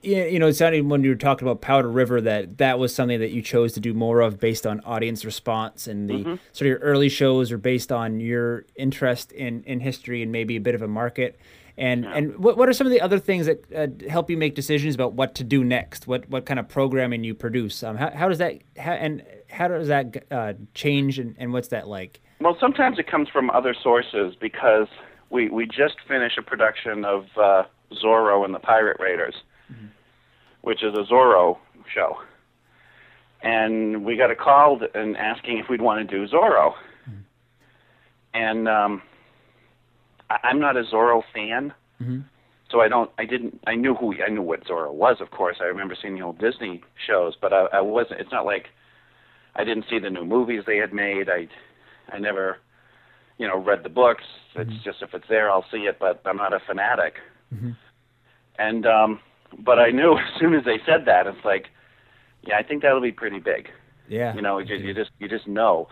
you 0.03 0.37
know, 0.39 0.47
it 0.47 0.53
sounded 0.53 0.85
when 0.87 1.03
you 1.03 1.09
were 1.11 1.15
talking 1.15 1.47
about 1.47 1.61
Powder 1.61 1.89
River 1.89 2.21
that 2.21 2.57
that 2.59 2.77
was 2.77 2.93
something 2.93 3.19
that 3.19 3.31
you 3.31 3.41
chose 3.41 3.73
to 3.73 3.79
do 3.79 3.93
more 3.93 4.21
of 4.21 4.39
based 4.39 4.67
on 4.67 4.81
audience 4.81 5.25
response, 5.25 5.87
and 5.87 6.07
the 6.09 6.23
Mhm. 6.23 6.39
sort 6.51 6.61
of 6.61 6.67
your 6.67 6.77
early 6.79 7.09
shows 7.09 7.51
are 7.51 7.57
based 7.57 7.91
on 7.91 8.19
your 8.19 8.65
interest 8.75 9.31
in 9.31 9.63
in 9.63 9.79
history 9.79 10.21
and 10.21 10.31
maybe 10.31 10.55
a 10.55 10.61
bit 10.61 10.75
of 10.75 10.81
a 10.83 10.87
market. 10.87 11.39
And 11.77 12.05
and 12.05 12.37
what 12.37 12.55
what 12.55 12.69
are 12.69 12.73
some 12.73 12.85
of 12.85 12.93
the 12.93 13.01
other 13.01 13.17
things 13.17 13.47
that 13.47 13.73
uh, 13.73 13.87
help 14.07 14.29
you 14.29 14.37
make 14.37 14.53
decisions 14.53 14.93
about 14.93 15.13
what 15.13 15.33
to 15.35 15.43
do 15.43 15.63
next? 15.63 16.05
What 16.05 16.29
what 16.29 16.45
kind 16.45 16.59
of 16.59 16.69
programming 16.69 17.23
you 17.23 17.33
produce? 17.33 17.81
Um, 17.81 17.97
how 17.97 18.11
how 18.11 18.29
does 18.29 18.37
that 18.37 18.61
how, 18.77 18.91
and 18.91 19.23
how 19.49 19.67
does 19.67 19.87
that 19.87 20.23
uh, 20.29 20.53
change 20.75 21.17
and, 21.17 21.35
and 21.39 21.51
what's 21.51 21.69
that 21.69 21.87
like? 21.87 22.21
Well, 22.39 22.55
sometimes 22.59 22.99
it 22.99 23.07
comes 23.07 23.27
from 23.29 23.49
other 23.49 23.73
sources 23.73 24.35
because 24.39 24.87
we 25.31 25.49
we 25.49 25.65
just 25.65 25.95
finished 26.07 26.37
a 26.37 26.43
production 26.43 27.05
of 27.05 27.25
uh, 27.37 27.63
Zorro 28.03 28.45
and 28.45 28.53
the 28.53 28.59
Pirate 28.59 28.97
Raiders, 28.99 29.35
which 30.61 30.83
is 30.83 30.93
a 30.93 31.11
Zorro 31.11 31.57
show, 31.91 32.19
and 33.41 34.05
we 34.05 34.15
got 34.15 34.29
a 34.29 34.35
call 34.35 34.79
and 34.93 35.17
asking 35.17 35.57
if 35.57 35.69
we'd 35.69 35.81
want 35.81 36.07
to 36.07 36.15
do 36.17 36.31
Zorro, 36.31 36.75
and 38.35 38.67
um, 38.67 39.01
I'm 40.43 40.59
not 40.59 40.77
a 40.77 40.83
Zorro 40.83 41.21
fan. 41.33 41.73
So 42.71 42.81
I 42.81 42.87
don't. 42.87 43.11
I 43.19 43.25
didn't. 43.25 43.59
I 43.67 43.75
knew 43.75 43.93
who. 43.93 44.15
I 44.25 44.29
knew 44.29 44.41
what 44.41 44.65
Zorro 44.65 44.91
was, 44.91 45.17
of 45.21 45.29
course. 45.31 45.57
I 45.61 45.65
remember 45.65 45.95
seeing 46.01 46.15
the 46.15 46.21
old 46.23 46.39
Disney 46.39 46.81
shows, 47.07 47.35
but 47.39 47.53
I, 47.53 47.65
I 47.73 47.81
wasn't. 47.81 48.19
It's 48.19 48.31
not 48.31 48.45
like 48.45 48.67
I 49.55 49.63
didn't 49.63 49.85
see 49.89 49.99
the 49.99 50.09
new 50.09 50.25
movies 50.25 50.63
they 50.65 50.77
had 50.77 50.91
made. 50.91 51.29
I, 51.29 51.47
I 52.11 52.17
never, 52.19 52.57
you 53.37 53.47
know, 53.47 53.59
read 53.59 53.83
the 53.83 53.89
books. 53.89 54.23
It's 54.55 54.83
just 54.83 55.01
if 55.03 55.13
it's 55.13 55.25
there, 55.29 55.51
I'll 55.51 55.65
see 55.71 55.79
it. 55.79 55.97
But 55.99 56.21
I'm 56.25 56.37
not 56.37 56.53
a 56.53 56.59
fanatic. 56.65 57.15
And 58.57 58.85
um, 58.87 59.19
but 59.59 59.77
I 59.77 59.91
knew 59.91 60.13
as 60.17 60.39
soon 60.39 60.55
as 60.55 60.65
they 60.65 60.77
said 60.85 61.05
that, 61.05 61.27
it's 61.27 61.45
like, 61.45 61.67
yeah, 62.41 62.57
I 62.57 62.63
think 62.63 62.81
that'll 62.81 63.01
be 63.01 63.11
pretty 63.11 63.39
big. 63.39 63.69
Yeah. 64.09 64.33
You 64.35 64.41
know, 64.41 64.57
you, 64.57 64.75
you 64.75 64.93
just 64.93 65.11
you 65.19 65.29
just 65.29 65.47
know 65.47 65.87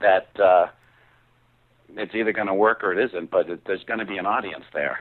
that 0.00 0.28
uh, 0.40 0.66
it's 1.96 2.14
either 2.14 2.32
going 2.32 2.46
to 2.46 2.54
work 2.54 2.84
or 2.84 2.92
it 2.92 3.04
isn't. 3.10 3.30
But 3.30 3.48
it, 3.48 3.64
there's 3.66 3.84
going 3.84 4.00
to 4.00 4.06
be 4.06 4.18
an 4.18 4.26
audience 4.26 4.64
there 4.72 5.00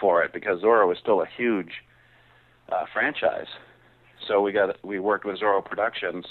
for 0.00 0.22
it 0.22 0.32
because 0.32 0.62
Zorro 0.62 0.90
is 0.92 0.98
still 0.98 1.22
a 1.22 1.26
huge 1.26 1.82
uh, 2.70 2.84
franchise. 2.92 3.48
So 4.26 4.40
we 4.40 4.52
got 4.52 4.82
we 4.84 4.98
worked 4.98 5.24
with 5.24 5.40
Zorro 5.40 5.64
Productions 5.64 6.26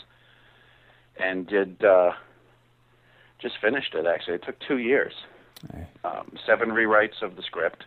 and 1.19 1.47
did 1.47 1.83
uh, 1.83 2.11
just 3.39 3.55
finished 3.61 3.95
it. 3.95 4.05
Actually, 4.05 4.35
it 4.35 4.43
took 4.43 4.59
two 4.59 4.77
years, 4.77 5.13
um, 6.03 6.33
seven 6.45 6.69
rewrites 6.69 7.21
of 7.21 7.35
the 7.35 7.41
script, 7.41 7.85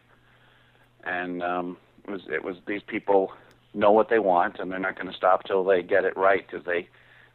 and 1.04 1.42
um, 1.42 1.76
it 2.04 2.10
was 2.10 2.22
it 2.28 2.44
was 2.44 2.56
these 2.66 2.82
people 2.86 3.32
know 3.74 3.92
what 3.92 4.08
they 4.08 4.18
want 4.18 4.58
and 4.58 4.70
they're 4.70 4.78
not 4.80 4.96
going 4.96 5.06
to 5.06 5.16
stop 5.16 5.44
till 5.44 5.62
they 5.62 5.82
get 5.82 6.04
it 6.04 6.16
right 6.16 6.44
because 6.46 6.64
they 6.66 6.88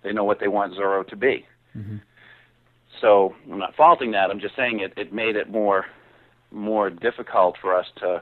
they 0.04 0.12
know 0.12 0.24
what 0.24 0.40
they 0.40 0.48
want 0.48 0.74
Zorro 0.74 1.08
to 1.08 1.16
be. 1.16 1.46
So 3.02 3.36
I'm 3.52 3.60
not 3.60 3.76
faulting 3.76 4.12
that. 4.12 4.30
I'm 4.30 4.40
just 4.40 4.56
saying 4.56 4.80
it, 4.80 4.94
it 4.98 5.14
made 5.14 5.36
it 5.36 5.50
more 5.50 5.86
more 6.52 6.90
difficult 6.90 7.58
for 7.62 7.76
us 7.76 7.88
to 7.98 8.22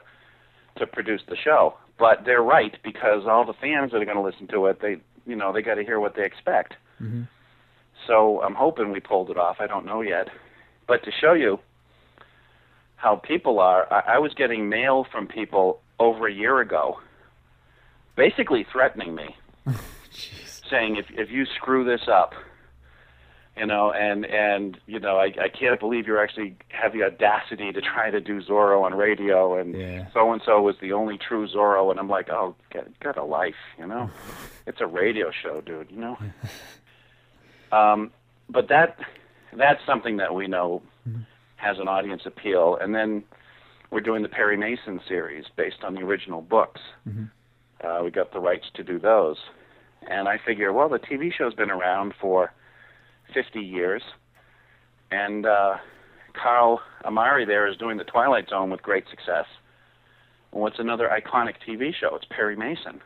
to 0.76 0.86
produce 0.86 1.22
the 1.28 1.36
show. 1.36 1.74
But 1.98 2.24
they're 2.24 2.42
right 2.42 2.76
because 2.82 3.26
all 3.26 3.44
the 3.44 3.52
fans 3.52 3.92
that 3.92 4.02
are 4.02 4.04
going 4.04 4.16
to 4.16 4.22
listen 4.22 4.48
to 4.48 4.66
it, 4.66 4.80
they 4.80 4.96
you 5.26 5.36
know 5.36 5.52
they 5.52 5.62
got 5.62 5.74
to 5.74 5.84
hear 5.84 6.00
what 6.00 6.16
they 6.16 6.24
expect. 6.24 6.74
Mm-hmm. 7.00 7.22
So 8.06 8.42
I'm 8.42 8.54
hoping 8.54 8.92
we 8.92 9.00
pulled 9.00 9.30
it 9.30 9.36
off. 9.36 9.56
I 9.60 9.66
don't 9.66 9.86
know 9.86 10.00
yet. 10.00 10.28
But 10.86 11.04
to 11.04 11.10
show 11.12 11.32
you 11.32 11.60
how 12.96 13.16
people 13.16 13.60
are, 13.60 13.90
I, 13.92 14.14
I 14.16 14.18
was 14.18 14.34
getting 14.34 14.68
mail 14.68 15.06
from 15.10 15.26
people 15.26 15.80
over 15.98 16.26
a 16.26 16.32
year 16.32 16.60
ago, 16.60 16.98
basically 18.16 18.66
threatening 18.70 19.14
me, 19.14 19.36
saying 20.68 20.96
if 20.96 21.06
if 21.10 21.30
you 21.30 21.46
screw 21.46 21.84
this 21.84 22.08
up, 22.08 22.34
you 23.56 23.66
know, 23.66 23.92
and 23.92 24.26
and 24.26 24.78
you 24.86 24.98
know, 24.98 25.16
I 25.16 25.26
I 25.40 25.48
can't 25.48 25.78
believe 25.78 26.06
you're 26.06 26.22
actually 26.22 26.56
have 26.68 26.92
the 26.92 27.04
audacity 27.04 27.72
to 27.72 27.80
try 27.80 28.10
to 28.10 28.20
do 28.20 28.42
Zorro 28.42 28.82
on 28.82 28.94
radio, 28.94 29.56
and 29.58 29.74
so 30.12 30.32
and 30.32 30.42
so 30.44 30.60
was 30.60 30.76
the 30.80 30.92
only 30.92 31.18
true 31.18 31.46
Zorro, 31.48 31.90
and 31.90 32.00
I'm 32.00 32.08
like, 32.08 32.28
oh, 32.30 32.56
get 32.72 32.98
get 33.00 33.16
a 33.16 33.24
life, 33.24 33.54
you 33.78 33.86
know, 33.86 34.10
it's 34.66 34.80
a 34.80 34.86
radio 34.86 35.30
show, 35.30 35.60
dude, 35.60 35.90
you 35.90 36.00
know. 36.00 36.18
um, 37.72 38.10
but 38.48 38.68
that 38.68 38.98
that's 39.56 39.84
something 39.86 40.16
that 40.16 40.34
we 40.34 40.48
know 40.48 40.82
has 41.56 41.78
an 41.78 41.86
audience 41.86 42.22
appeal, 42.26 42.76
and 42.80 42.92
then 42.94 43.22
we're 43.90 44.00
doing 44.00 44.22
the 44.22 44.28
Perry 44.28 44.56
Mason 44.56 45.00
series 45.06 45.44
based 45.56 45.84
on 45.84 45.94
the 45.94 46.00
original 46.00 46.42
books. 46.42 46.80
Uh, 47.86 48.00
we 48.02 48.10
got 48.10 48.32
the 48.32 48.40
rights 48.40 48.66
to 48.74 48.82
do 48.82 48.98
those, 48.98 49.36
and 50.10 50.26
I 50.26 50.38
figure, 50.44 50.72
well, 50.72 50.88
the 50.88 50.98
TV 50.98 51.32
show's 51.32 51.54
been 51.54 51.70
around 51.70 52.14
for 52.20 52.52
50 53.32 53.60
years, 53.60 54.02
and 55.10 55.46
uh, 55.46 55.76
Carl 56.40 56.80
Amari 57.04 57.44
there 57.44 57.66
is 57.66 57.76
doing 57.76 57.96
the 57.96 58.04
Twilight 58.04 58.48
Zone 58.48 58.70
with 58.70 58.82
great 58.82 59.04
success. 59.08 59.46
And 60.52 60.60
what's 60.60 60.78
another 60.78 61.08
iconic 61.08 61.54
TV 61.66 61.92
show? 61.94 62.14
It's 62.14 62.26
Perry 62.30 62.56
Mason. 62.56 63.00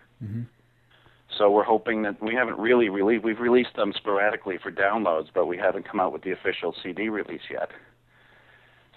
So 1.36 1.50
we're 1.50 1.64
hoping 1.64 2.02
that 2.02 2.22
we 2.22 2.34
haven't 2.34 2.58
really 2.58 2.88
released. 2.88 3.24
We've 3.24 3.38
released 3.38 3.76
them 3.76 3.92
sporadically 3.96 4.58
for 4.62 4.72
downloads, 4.72 5.26
but 5.34 5.46
we 5.46 5.58
haven't 5.58 5.88
come 5.88 6.00
out 6.00 6.12
with 6.12 6.22
the 6.22 6.32
official 6.32 6.74
CD 6.82 7.08
release 7.10 7.42
yet. 7.50 7.70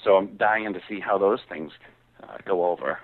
So 0.04 0.16
I'm 0.16 0.38
dying 0.38 0.74
to 0.74 0.80
see 0.90 1.00
how 1.00 1.18
those 1.18 1.40
things 1.50 1.72
uh, 2.24 2.38
go 2.46 2.66
over. 2.66 3.00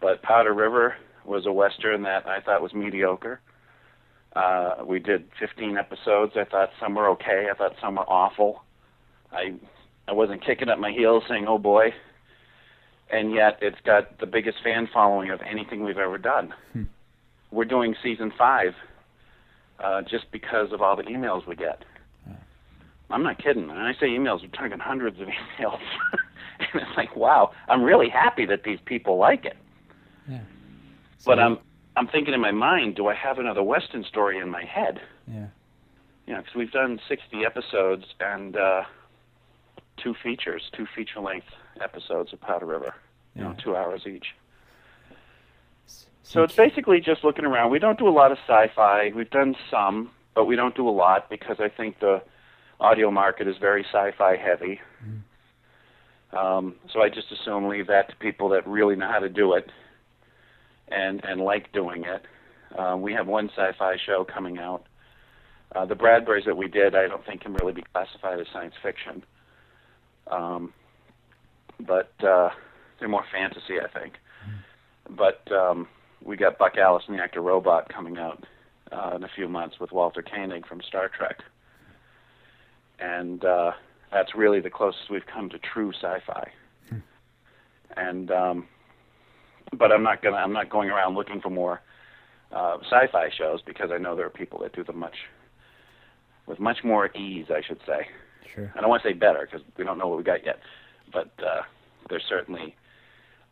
But 0.00 0.22
Powder 0.22 0.54
River 0.54 0.94
was 1.24 1.46
a 1.46 1.52
western 1.52 2.02
that 2.02 2.26
I 2.26 2.40
thought 2.40 2.62
was 2.62 2.72
mediocre. 2.72 3.40
Uh, 4.34 4.76
we 4.86 4.98
did 4.98 5.24
15 5.38 5.76
episodes. 5.76 6.32
I 6.36 6.44
thought 6.44 6.70
some 6.80 6.94
were 6.94 7.08
okay. 7.10 7.48
I 7.50 7.54
thought 7.54 7.74
some 7.80 7.96
were 7.96 8.08
awful. 8.08 8.62
I 9.30 9.54
I 10.08 10.12
wasn't 10.12 10.44
kicking 10.44 10.68
up 10.68 10.78
my 10.78 10.90
heels 10.90 11.22
saying, 11.28 11.46
"Oh 11.46 11.58
boy," 11.58 11.92
and 13.10 13.32
yet 13.32 13.58
it's 13.60 13.80
got 13.84 14.18
the 14.18 14.26
biggest 14.26 14.58
fan 14.64 14.88
following 14.92 15.30
of 15.30 15.40
anything 15.42 15.84
we've 15.84 15.98
ever 15.98 16.18
done. 16.18 16.54
We're 17.50 17.66
doing 17.66 17.94
season 18.02 18.32
five 18.36 18.72
uh, 19.82 20.02
just 20.02 20.30
because 20.32 20.72
of 20.72 20.80
all 20.80 20.96
the 20.96 21.02
emails 21.04 21.46
we 21.46 21.56
get. 21.56 21.84
I'm 23.10 23.22
not 23.22 23.42
kidding. 23.42 23.68
When 23.68 23.76
I 23.76 23.92
say 23.92 24.06
emails, 24.06 24.40
we're 24.40 24.48
talking 24.48 24.78
hundreds 24.78 25.20
of 25.20 25.28
emails, 25.58 25.78
and 26.58 26.80
it's 26.82 26.96
like, 26.96 27.14
wow, 27.14 27.50
I'm 27.68 27.82
really 27.82 28.08
happy 28.08 28.46
that 28.46 28.64
these 28.64 28.78
people 28.86 29.18
like 29.18 29.44
it. 29.44 29.56
Yeah. 30.28 30.40
But 31.26 31.38
I'm 31.38 31.58
I'm 31.96 32.06
thinking 32.08 32.34
in 32.34 32.40
my 32.40 32.52
mind, 32.52 32.96
do 32.96 33.08
I 33.08 33.14
have 33.14 33.38
another 33.38 33.62
Western 33.62 34.04
story 34.04 34.38
in 34.38 34.48
my 34.48 34.64
head? 34.64 35.00
Yeah. 35.26 35.46
You 36.26 36.34
know, 36.34 36.40
because 36.40 36.54
we've 36.54 36.70
done 36.70 37.00
60 37.08 37.44
episodes 37.44 38.04
and 38.20 38.56
uh, 38.56 38.82
two 40.02 40.14
features, 40.22 40.62
two 40.76 40.86
feature-length 40.94 41.46
episodes 41.80 42.32
of 42.32 42.40
Powder 42.40 42.66
River. 42.66 42.94
You 43.34 43.42
know, 43.44 43.56
two 43.62 43.74
hours 43.76 44.06
each. 44.06 44.34
So 46.22 46.42
it's 46.42 46.54
basically 46.54 47.00
just 47.00 47.24
looking 47.24 47.44
around. 47.46 47.70
We 47.70 47.78
don't 47.78 47.98
do 47.98 48.08
a 48.08 48.10
lot 48.10 48.30
of 48.30 48.38
sci-fi. 48.46 49.12
We've 49.14 49.30
done 49.30 49.56
some, 49.70 50.10
but 50.34 50.44
we 50.44 50.54
don't 50.54 50.74
do 50.74 50.88
a 50.88 50.90
lot 50.90 51.28
because 51.30 51.56
I 51.58 51.68
think 51.68 51.98
the 52.00 52.22
audio 52.78 53.10
market 53.10 53.48
is 53.48 53.56
very 53.58 53.84
sci-fi 53.84 54.36
heavy. 54.36 54.80
Um, 56.32 56.76
so 56.92 57.02
I 57.02 57.08
just 57.08 57.32
assume 57.32 57.68
leave 57.68 57.86
that 57.88 58.10
to 58.10 58.16
people 58.16 58.48
that 58.50 58.66
really 58.66 58.96
know 58.96 59.08
how 59.08 59.18
to 59.18 59.28
do 59.28 59.54
it 59.54 59.70
and 60.88 61.24
and 61.24 61.40
like 61.40 61.72
doing 61.72 62.04
it. 62.04 62.22
Uh, 62.78 62.96
we 62.96 63.12
have 63.12 63.26
one 63.26 63.48
sci-fi 63.50 63.96
show 64.06 64.24
coming 64.24 64.58
out. 64.58 64.86
Uh, 65.74 65.86
the 65.86 65.94
Bradburys 65.94 66.44
that 66.46 66.56
we 66.56 66.68
did, 66.68 66.94
I 66.94 67.06
don't 67.08 67.24
think 67.24 67.42
can 67.42 67.54
really 67.54 67.72
be 67.72 67.84
classified 67.92 68.40
as 68.40 68.46
science 68.52 68.74
fiction. 68.82 69.24
Um, 70.30 70.72
but 71.80 72.12
uh, 72.24 72.50
they're 72.98 73.08
more 73.08 73.24
fantasy, 73.32 73.80
I 73.82 73.88
think. 73.98 74.14
But 75.10 75.50
um, 75.52 75.88
we 76.24 76.36
got 76.36 76.58
Buck 76.58 76.76
Alice 76.76 77.04
and 77.08 77.18
the 77.18 77.22
Actor 77.22 77.40
Robot 77.40 77.92
coming 77.92 78.18
out 78.18 78.44
uh, 78.92 79.16
in 79.16 79.24
a 79.24 79.28
few 79.34 79.48
months 79.48 79.80
with 79.80 79.92
Walter 79.92 80.22
Koenig 80.22 80.66
from 80.66 80.80
Star 80.86 81.08
Trek, 81.08 81.38
and 82.98 83.44
uh, 83.44 83.72
that's 84.12 84.34
really 84.34 84.60
the 84.60 84.70
closest 84.70 85.10
we've 85.10 85.26
come 85.26 85.48
to 85.50 85.58
true 85.58 85.92
sci-fi. 85.92 86.50
And 87.96 88.30
um, 88.30 88.68
but 89.72 89.92
I'm 89.92 90.02
not 90.02 90.22
gonna 90.22 90.36
I'm 90.36 90.52
not 90.52 90.68
going 90.70 90.90
around 90.90 91.14
looking 91.14 91.40
for 91.40 91.50
more 91.50 91.80
uh, 92.52 92.78
sci-fi 92.82 93.30
shows 93.36 93.60
because 93.62 93.90
I 93.92 93.98
know 93.98 94.14
there 94.16 94.26
are 94.26 94.30
people 94.30 94.60
that 94.60 94.74
do 94.74 94.84
them 94.84 94.98
much 94.98 95.16
with 96.46 96.58
much 96.58 96.84
more 96.84 97.10
ease, 97.16 97.46
I 97.50 97.62
should 97.66 97.80
say. 97.86 98.08
Sure. 98.54 98.72
I 98.76 98.80
don't 98.80 98.90
want 98.90 99.02
to 99.02 99.08
say 99.08 99.14
better 99.14 99.48
because 99.50 99.66
we 99.76 99.84
don't 99.84 99.98
know 99.98 100.08
what 100.08 100.18
we 100.18 100.24
got 100.24 100.44
yet, 100.44 100.60
but 101.12 101.30
uh, 101.38 101.62
there's 102.10 102.24
certainly 102.28 102.74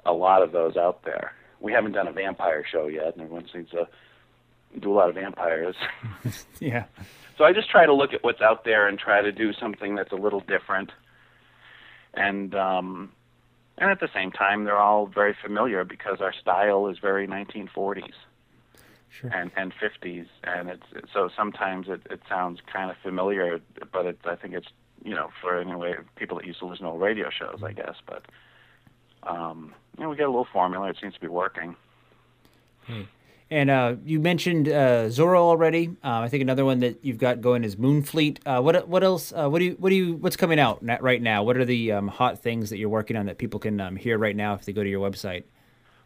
a 0.05 0.13
lot 0.13 0.43
of 0.43 0.53
those 0.53 0.77
out 0.77 1.05
there. 1.05 1.33
We 1.61 1.73
haven't 1.73 1.93
done 1.93 2.09
a 2.09 2.13
vampire 2.13 2.65
show 2.71 2.87
yet, 2.89 3.15
and 3.15 3.23
everyone 3.23 3.47
seems 3.53 3.71
to 3.71 3.87
do 4.79 4.93
a 4.93 4.95
lot 4.95 5.09
of 5.09 5.15
vampires. 5.15 5.77
Yeah. 6.61 6.85
So 7.39 7.45
I 7.45 7.55
just 7.55 7.71
try 7.71 7.87
to 7.87 7.95
look 7.95 8.13
at 8.13 8.23
what's 8.23 8.43
out 8.43 8.65
there 8.67 8.87
and 8.87 8.99
try 8.99 9.23
to 9.23 9.33
do 9.33 9.55
something 9.55 9.95
that's 9.95 10.13
a 10.13 10.17
little 10.17 10.41
different. 10.41 10.93
And 12.13 12.55
um, 12.55 13.13
and 13.81 13.91
at 13.91 13.99
the 13.99 14.11
same 14.15 14.31
time, 14.31 14.65
they're 14.65 14.79
all 14.79 15.07
very 15.07 15.35
familiar 15.43 15.85
because 15.85 16.21
our 16.21 16.35
style 16.35 16.87
is 16.89 16.99
very 16.99 17.27
1940s 17.27 18.13
sure. 19.09 19.31
and 19.35 19.51
and 19.57 19.73
50s, 19.75 20.27
and 20.45 20.69
it's 20.69 20.87
so 21.13 21.31
sometimes 21.35 21.89
it 21.89 22.03
it 22.11 22.21
sounds 22.29 22.61
kind 22.71 22.91
of 22.91 22.97
familiar, 23.03 23.59
but 23.91 24.05
it, 24.05 24.19
I 24.25 24.37
think 24.37 24.55
it's 24.55 24.69
you 25.03 25.15
know 25.15 25.31
for 25.41 25.59
anyway 25.59 25.95
people 26.17 26.37
that 26.37 26.47
used 26.47 26.59
to 26.61 26.67
listen 26.67 26.85
to 26.85 26.93
old 26.93 27.01
radio 27.01 27.31
shows, 27.31 27.63
I 27.65 27.73
guess, 27.73 27.97
but 28.07 28.27
um, 29.23 29.75
you 29.97 30.05
know 30.05 30.11
we 30.11 30.17
get 30.17 30.27
a 30.27 30.31
little 30.31 30.47
formula. 30.53 30.91
It 30.91 30.99
seems 31.01 31.15
to 31.15 31.21
be 31.21 31.29
working. 31.29 31.75
And 33.53 33.69
uh, 33.69 33.97
you 34.05 34.21
mentioned 34.21 34.69
uh, 34.69 35.07
Zorro 35.07 35.39
already. 35.39 35.89
Uh, 36.05 36.21
I 36.21 36.29
think 36.29 36.41
another 36.41 36.65
one 36.65 36.79
that 36.81 37.05
you've 37.05 37.19
got 37.19 37.41
going 37.41 37.65
is 37.65 37.75
Moonfleet. 37.75 38.39
Uh, 38.47 38.63
what 38.63 38.87
what 38.87 39.03
else? 39.03 39.33
Uh, 39.33 39.49
what 39.49 39.59
do 39.59 39.65
you 39.65 39.77
what 39.81 39.89
do 39.89 39.97
you 39.97 40.15
what's 40.15 40.37
coming 40.37 40.61
out 40.61 40.79
right 41.03 41.21
now? 41.21 41.43
What 41.43 41.57
are 41.57 41.65
the 41.65 41.93
um, 41.93 42.07
hot 42.07 42.39
things 42.39 42.71
that 42.71 42.79
you're 42.79 42.89
working 42.89 43.17
on 43.17 43.27
that 43.27 43.39
people 43.39 43.59
can 43.59 43.81
um, 43.81 43.97
hear 43.97 44.19
right 44.19 44.37
now 44.37 44.55
if 44.55 44.65
they 44.67 44.73
go 44.73 44.85
to 44.85 44.89
your 44.89 45.09
website? 45.09 45.45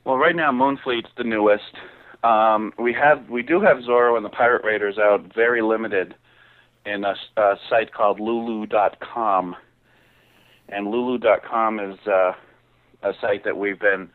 Well, 0.05 0.16
right 0.16 0.34
now 0.34 0.53
Moonfleet's 0.53 1.11
the 1.18 1.24
newest. 1.24 1.74
Um, 2.22 2.72
we 2.78 2.95
have 2.95 3.28
we 3.28 3.42
do 3.42 3.61
have 3.61 3.78
Zorro 3.78 4.16
and 4.16 4.24
the 4.24 4.30
Pirate 4.30 4.64
Raiders 4.64 4.97
out, 4.99 5.34
very 5.34 5.61
limited, 5.61 6.14
in 6.86 7.05
a 7.05 7.14
site 7.68 7.92
called 7.92 8.20
Lulu.com, 8.20 9.57
and 10.70 10.90
Lulu.com 10.90 11.80
is 11.80 11.99
uh, 12.07 12.32
a 13.03 13.12
site 13.20 13.45
that 13.45 13.59
we've 13.59 13.78
been 13.78 14.09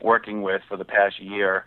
working 0.00 0.40
with 0.40 0.62
for 0.68 0.78
the 0.78 0.84
past 0.84 1.20
year, 1.20 1.64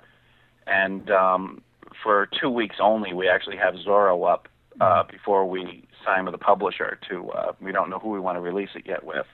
and 0.69 1.09
um, 1.11 1.61
for 2.03 2.29
two 2.39 2.49
weeks 2.49 2.77
only, 2.79 3.13
we 3.13 3.27
actually 3.27 3.57
have 3.57 3.75
Zorro 3.75 4.31
up 4.31 4.47
uh, 4.79 5.03
before 5.03 5.45
we 5.47 5.87
sign 6.05 6.25
with 6.25 6.33
the 6.33 6.37
publisher. 6.39 6.97
To 7.09 7.29
uh, 7.31 7.53
we 7.59 7.71
don't 7.71 7.89
know 7.89 7.99
who 7.99 8.09
we 8.09 8.19
want 8.19 8.37
to 8.37 8.41
release 8.41 8.69
it 8.75 8.83
yet 8.85 9.03
with 9.03 9.25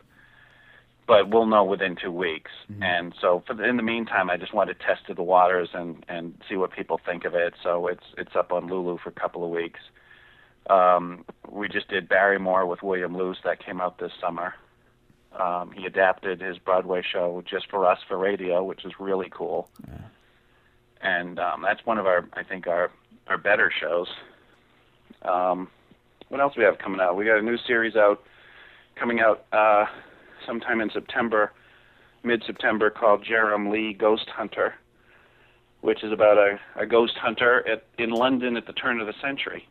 but 1.07 1.29
we'll 1.29 1.45
know 1.45 1.63
within 1.63 1.95
two 1.95 2.11
weeks. 2.11 2.51
And 2.81 3.13
so, 3.21 3.43
for 3.45 3.53
the, 3.53 3.63
in 3.63 3.77
the 3.77 3.83
meantime, 3.83 4.29
I 4.29 4.37
just 4.37 4.53
wanted 4.53 4.79
to 4.79 4.85
test 4.85 5.01
the 5.13 5.21
waters 5.21 5.69
and 5.73 6.03
and 6.07 6.35
see 6.49 6.55
what 6.55 6.71
people 6.71 6.99
think 7.05 7.25
of 7.25 7.35
it. 7.35 7.53
So 7.61 7.87
it's 7.87 8.03
it's 8.17 8.35
up 8.35 8.51
on 8.51 8.67
Lulu 8.67 8.97
for 9.03 9.09
a 9.09 9.13
couple 9.13 9.43
of 9.43 9.51
weeks. 9.51 9.79
Um, 10.69 11.25
we 11.47 11.67
just 11.67 11.89
did 11.89 12.09
Barrymore 12.09 12.65
with 12.65 12.81
William 12.81 13.15
Luce 13.15 13.37
that 13.43 13.63
came 13.63 13.79
out 13.79 13.99
this 13.99 14.11
summer. 14.19 14.55
Um, 15.39 15.71
he 15.71 15.85
adapted 15.85 16.41
his 16.41 16.57
Broadway 16.57 17.03
show 17.03 17.43
just 17.47 17.69
for 17.69 17.85
us 17.85 17.99
for 18.07 18.17
radio, 18.17 18.63
which 18.63 18.83
is 18.83 18.93
really 18.99 19.29
cool. 19.29 19.69
And 21.05 21.37
um, 21.37 21.61
that's 21.61 21.85
one 21.85 21.99
of 21.99 22.07
our, 22.07 22.27
I 22.33 22.41
think, 22.41 22.65
our 22.65 22.89
our 23.27 23.37
better 23.37 23.71
shows. 23.79 24.07
Um, 25.21 25.69
what 26.29 26.41
else 26.41 26.55
we 26.57 26.63
have 26.63 26.79
coming 26.79 26.99
out? 26.99 27.15
We 27.15 27.25
got 27.25 27.37
a 27.37 27.43
new 27.43 27.57
series 27.57 27.95
out, 27.95 28.23
coming 28.95 29.19
out 29.19 29.45
uh, 29.51 29.85
sometime 30.45 30.81
in 30.81 30.89
September, 30.89 31.51
mid-September, 32.23 32.89
called 32.89 33.23
Jerem 33.23 33.71
Lee 33.71 33.93
Ghost 33.93 34.29
Hunter, 34.29 34.73
which 35.81 36.03
is 36.03 36.11
about 36.11 36.37
a, 36.39 36.59
a 36.75 36.87
ghost 36.87 37.17
hunter 37.17 37.67
at, 37.67 37.85
in 37.99 38.09
London 38.09 38.57
at 38.57 38.65
the 38.65 38.73
turn 38.73 38.99
of 38.99 39.05
the 39.05 39.13
century, 39.21 39.67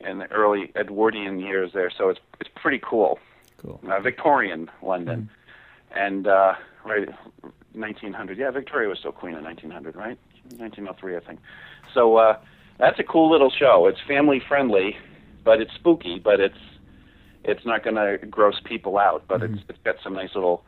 in 0.00 0.18
the 0.18 0.30
early 0.30 0.70
Edwardian 0.76 1.40
years 1.40 1.72
there. 1.74 1.90
So 1.90 2.10
it's 2.10 2.20
it's 2.40 2.50
pretty 2.54 2.80
cool. 2.82 3.18
Cool. 3.56 3.80
Uh, 3.90 3.98
Victorian 4.00 4.70
London, 4.82 5.28
and 5.90 6.28
uh, 6.28 6.54
right 6.84 7.08
1900. 7.72 8.38
Yeah, 8.38 8.52
Victoria 8.52 8.88
was 8.88 8.98
still 9.00 9.12
queen 9.12 9.34
in 9.34 9.42
1900, 9.42 9.96
right? 9.96 10.18
1903, 10.56 11.16
I 11.16 11.20
think. 11.20 11.40
So 11.94 12.16
uh, 12.16 12.38
that's 12.78 12.98
a 12.98 13.04
cool 13.04 13.30
little 13.30 13.50
show. 13.50 13.86
It's 13.86 13.98
family 14.06 14.40
friendly, 14.46 14.96
but 15.44 15.60
it's 15.60 15.72
spooky. 15.74 16.18
But 16.18 16.40
it's 16.40 16.58
it's 17.44 17.64
not 17.64 17.82
going 17.84 17.96
to 17.96 18.26
gross 18.26 18.60
people 18.64 18.98
out. 18.98 19.24
But 19.28 19.42
it's 19.42 19.60
it's 19.68 19.78
got 19.84 19.96
some 20.02 20.14
nice 20.14 20.34
little 20.34 20.64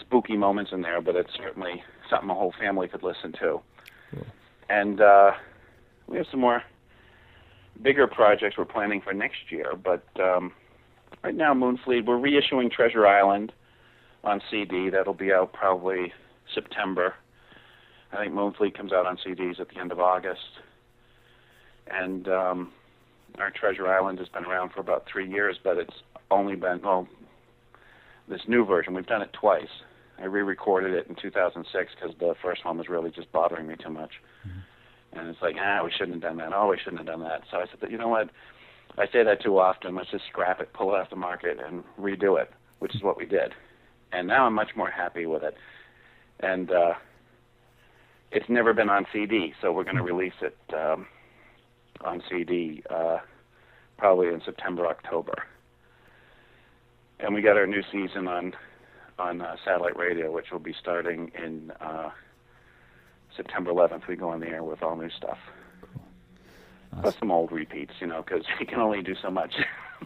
spooky 0.00 0.36
moments 0.36 0.72
in 0.72 0.82
there. 0.82 1.00
But 1.00 1.16
it's 1.16 1.32
certainly 1.36 1.82
something 2.10 2.30
a 2.30 2.34
whole 2.34 2.54
family 2.58 2.88
could 2.88 3.02
listen 3.02 3.32
to. 3.40 3.60
And 4.68 5.00
uh, 5.00 5.32
we 6.06 6.16
have 6.18 6.26
some 6.30 6.40
more 6.40 6.62
bigger 7.82 8.06
projects 8.06 8.56
we're 8.58 8.64
planning 8.64 9.00
for 9.00 9.12
next 9.12 9.50
year. 9.50 9.74
But 9.76 10.04
um, 10.20 10.52
right 11.22 11.34
now, 11.34 11.54
Moonfleet, 11.54 12.04
we're 12.04 12.16
reissuing 12.16 12.70
Treasure 12.70 13.06
Island 13.06 13.52
on 14.24 14.40
CD. 14.50 14.90
That'll 14.90 15.14
be 15.14 15.32
out 15.32 15.52
probably 15.52 16.12
September. 16.54 17.14
I 18.12 18.16
think 18.16 18.32
Moonfleet 18.32 18.76
comes 18.76 18.92
out 18.92 19.06
on 19.06 19.18
CDs 19.18 19.60
at 19.60 19.68
the 19.68 19.78
end 19.78 19.92
of 19.92 20.00
August. 20.00 20.40
And 21.86 22.28
um, 22.28 22.72
our 23.38 23.50
Treasure 23.50 23.88
Island 23.88 24.18
has 24.18 24.28
been 24.28 24.44
around 24.44 24.72
for 24.72 24.80
about 24.80 25.06
three 25.10 25.28
years, 25.28 25.56
but 25.62 25.76
it's 25.76 25.94
only 26.30 26.56
been, 26.56 26.80
well, 26.82 27.06
this 28.28 28.42
new 28.46 28.64
version, 28.64 28.94
we've 28.94 29.06
done 29.06 29.22
it 29.22 29.32
twice. 29.32 29.68
I 30.18 30.24
re 30.24 30.42
recorded 30.42 30.92
it 30.94 31.06
in 31.08 31.14
2006 31.14 31.92
because 31.94 32.16
the 32.18 32.34
first 32.42 32.64
one 32.64 32.76
was 32.78 32.88
really 32.88 33.10
just 33.10 33.30
bothering 33.32 33.66
me 33.66 33.76
too 33.82 33.90
much. 33.90 34.10
And 35.12 35.28
it's 35.28 35.40
like, 35.40 35.56
ah, 35.58 35.82
we 35.84 35.90
shouldn't 35.90 36.14
have 36.14 36.22
done 36.22 36.36
that. 36.38 36.52
Oh, 36.54 36.68
we 36.68 36.78
shouldn't 36.78 36.98
have 36.98 37.06
done 37.06 37.20
that. 37.20 37.42
So 37.50 37.58
I 37.58 37.66
said, 37.66 37.90
you 37.90 37.96
know 37.98 38.08
what? 38.08 38.30
I 38.98 39.06
say 39.06 39.22
that 39.22 39.42
too 39.42 39.58
often. 39.58 39.94
Let's 39.94 40.10
just 40.10 40.24
scrap 40.26 40.60
it, 40.60 40.72
pull 40.72 40.94
it 40.94 40.98
off 40.98 41.10
the 41.10 41.16
market, 41.16 41.58
and 41.64 41.84
redo 41.98 42.40
it, 42.40 42.50
which 42.80 42.94
is 42.94 43.02
what 43.02 43.16
we 43.16 43.26
did. 43.26 43.54
And 44.12 44.26
now 44.26 44.46
I'm 44.46 44.54
much 44.54 44.70
more 44.76 44.90
happy 44.90 45.24
with 45.24 45.42
it. 45.44 45.54
And 46.40 46.70
uh, 46.70 46.94
it's 48.30 48.48
never 48.48 48.72
been 48.72 48.90
on 48.90 49.06
CD, 49.12 49.54
so 49.60 49.72
we're 49.72 49.84
going 49.84 49.96
to 49.96 50.02
release 50.02 50.34
it 50.42 50.56
um, 50.74 51.06
on 52.02 52.22
CD 52.28 52.82
uh, 52.90 53.18
probably 53.96 54.28
in 54.28 54.42
September, 54.44 54.86
October. 54.86 55.44
And 57.20 57.34
we 57.34 57.42
got 57.42 57.56
our 57.56 57.66
new 57.66 57.82
season 57.90 58.28
on 58.28 58.54
on 59.18 59.40
uh, 59.40 59.56
satellite 59.64 59.96
radio, 59.96 60.30
which 60.30 60.52
will 60.52 60.60
be 60.60 60.74
starting 60.78 61.32
in 61.42 61.72
uh, 61.80 62.10
September 63.36 63.72
11th. 63.72 64.06
We 64.06 64.14
go 64.14 64.28
on 64.28 64.38
the 64.38 64.46
air 64.46 64.62
with 64.62 64.80
all 64.80 64.94
new 64.94 65.10
stuff. 65.10 65.38
Plus 67.00 67.16
some 67.18 67.32
old 67.32 67.50
repeats, 67.50 67.94
you 67.98 68.06
know, 68.06 68.22
because 68.22 68.44
you 68.60 68.66
can 68.66 68.78
only 68.78 69.02
do 69.02 69.16
so 69.20 69.30
much. 69.30 69.54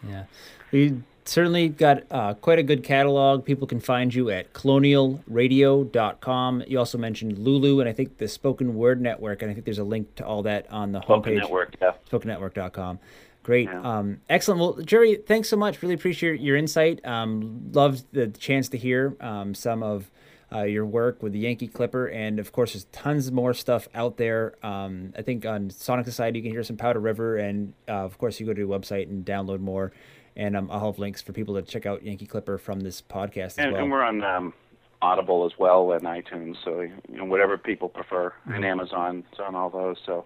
Yeah. 0.07 0.23
We 0.71 1.03
certainly 1.25 1.69
got 1.69 2.03
uh, 2.11 2.33
quite 2.35 2.59
a 2.59 2.63
good 2.63 2.83
catalog. 2.83 3.45
People 3.45 3.65
can 3.67 3.79
find 3.79 4.13
you 4.13 4.29
at 4.29 4.51
colonialradio.com. 4.53 6.63
You 6.67 6.79
also 6.79 6.97
mentioned 6.97 7.37
Lulu 7.37 7.79
and 7.79 7.87
I 7.89 7.93
think 7.93 8.17
the 8.17 8.27
Spoken 8.27 8.75
Word 8.75 9.01
Network, 9.01 9.41
and 9.41 9.51
I 9.51 9.53
think 9.53 9.65
there's 9.65 9.79
a 9.79 9.83
link 9.83 10.15
to 10.15 10.25
all 10.25 10.43
that 10.43 10.71
on 10.71 10.91
the 10.91 11.01
Spoken 11.01 11.33
homepage. 11.33 11.37
Network, 11.37 11.75
yeah. 11.81 11.93
SpokenNetwork.com. 12.09 12.99
Great. 13.43 13.69
Um, 13.69 14.21
excellent. 14.29 14.61
Well, 14.61 14.73
Jerry, 14.85 15.15
thanks 15.15 15.49
so 15.49 15.57
much. 15.57 15.81
Really 15.81 15.95
appreciate 15.95 16.39
your 16.39 16.55
insight. 16.55 17.05
Um, 17.05 17.71
loved 17.73 18.05
the 18.13 18.27
chance 18.27 18.69
to 18.69 18.77
hear 18.77 19.17
um, 19.19 19.53
some 19.53 19.83
of 19.83 20.09
uh, 20.53 20.63
your 20.63 20.85
work 20.85 21.21
with 21.21 21.33
the 21.33 21.39
Yankee 21.39 21.67
Clipper. 21.67 22.07
And 22.07 22.39
of 22.39 22.51
course, 22.51 22.73
there's 22.73 22.85
tons 22.85 23.31
more 23.31 23.53
stuff 23.53 23.87
out 23.93 24.17
there. 24.17 24.55
Um, 24.63 25.13
I 25.17 25.23
think 25.23 25.45
on 25.45 25.69
Sonic 25.71 26.05
Society, 26.05 26.39
you 26.39 26.43
can 26.43 26.51
hear 26.51 26.63
some 26.63 26.77
Powder 26.77 26.99
River. 26.99 27.37
And 27.37 27.73
uh, 27.87 28.05
of 28.05 28.17
course, 28.17 28.39
you 28.39 28.45
go 28.45 28.53
to 28.53 28.59
your 28.59 28.67
website 28.67 29.09
and 29.09 29.25
download 29.25 29.59
more. 29.59 29.91
And 30.35 30.57
um, 30.57 30.69
I'll 30.71 30.87
have 30.91 30.99
links 30.99 31.21
for 31.21 31.31
people 31.33 31.55
to 31.55 31.61
check 31.61 31.85
out 31.85 32.03
Yankee 32.03 32.25
Clipper 32.25 32.57
from 32.57 32.79
this 32.81 33.01
podcast 33.01 33.45
as 33.45 33.57
and, 33.59 33.73
well. 33.73 33.81
and 33.83 33.91
we're 33.91 34.03
on 34.03 34.23
um, 34.23 34.53
Audible 35.01 35.45
as 35.45 35.57
well 35.59 35.91
and 35.91 36.03
iTunes, 36.03 36.55
so 36.63 36.81
you 36.81 36.91
know 37.09 37.25
whatever 37.25 37.57
people 37.57 37.89
prefer, 37.89 38.33
and 38.45 38.63
Mhm. 38.63 38.67
Amazon. 38.67 39.23
It's 39.31 39.39
on 39.39 39.53
all 39.55 39.69
those. 39.69 39.97
So 40.05 40.25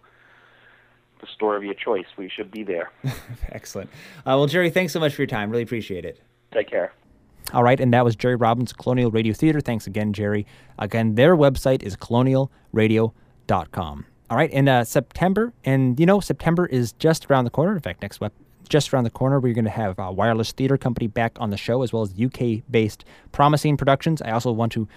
the 1.20 1.28
store 1.28 1.56
of 1.58 1.64
your 1.64 1.74
choice, 1.74 2.06
we 2.16 2.30
should 2.30 2.52
be 2.52 2.64
there. 2.64 2.92
Excellent. 3.52 3.90
Uh, 4.20 4.38
well, 4.38 4.46
Jerry, 4.48 4.70
thanks 4.70 4.94
so 4.94 5.00
much 5.00 5.16
for 5.16 5.22
your 5.24 5.28
time. 5.28 5.50
Really 5.50 5.64
appreciate 5.64 6.06
it. 6.06 6.22
Take 6.54 6.70
care. 6.70 6.94
All 7.54 7.64
right, 7.64 7.80
and 7.80 7.92
that 7.94 8.04
was 8.06 8.16
Jerry 8.16 8.36
Robbins, 8.36 8.72
Colonial 8.74 9.10
Radio 9.10 9.34
Theater. 9.34 9.62
Thanks 9.62 9.88
again, 9.88 10.14
Jerry. 10.14 10.46
Again, 10.78 11.16
their 11.16 11.36
website 11.36 11.82
is 11.82 11.96
colonialradio.com. 11.96 14.06
All 14.30 14.38
right, 14.38 14.52
in 14.52 14.68
uh, 14.68 14.84
September, 14.84 15.54
and 15.64 15.98
you 16.00 16.06
know, 16.06 16.20
September 16.20 16.66
is 16.66 16.92
just 16.94 17.32
around 17.32 17.46
the 17.46 17.50
corner. 17.50 17.74
In 17.74 17.80
fact, 17.82 18.02
next 18.02 18.20
web, 18.20 18.34
just 18.68 18.94
around 18.94 19.04
the 19.04 19.10
corner, 19.10 19.40
we're 19.40 19.54
going 19.54 19.66
to 19.66 19.72
have 19.72 19.98
a 20.00 20.12
wireless 20.12 20.52
theater 20.52 20.78
company 20.78 21.08
back 21.08 21.38
on 21.40 21.50
the 21.50 21.58
show, 21.58 21.82
as 21.84 21.94
well 21.94 22.04
as 22.04 22.14
UK-based 22.20 23.06
Promising 23.32 23.78
Productions. 23.78 24.22
I 24.22 24.32
also 24.32 24.52
want 24.52 24.72
to 24.74 24.88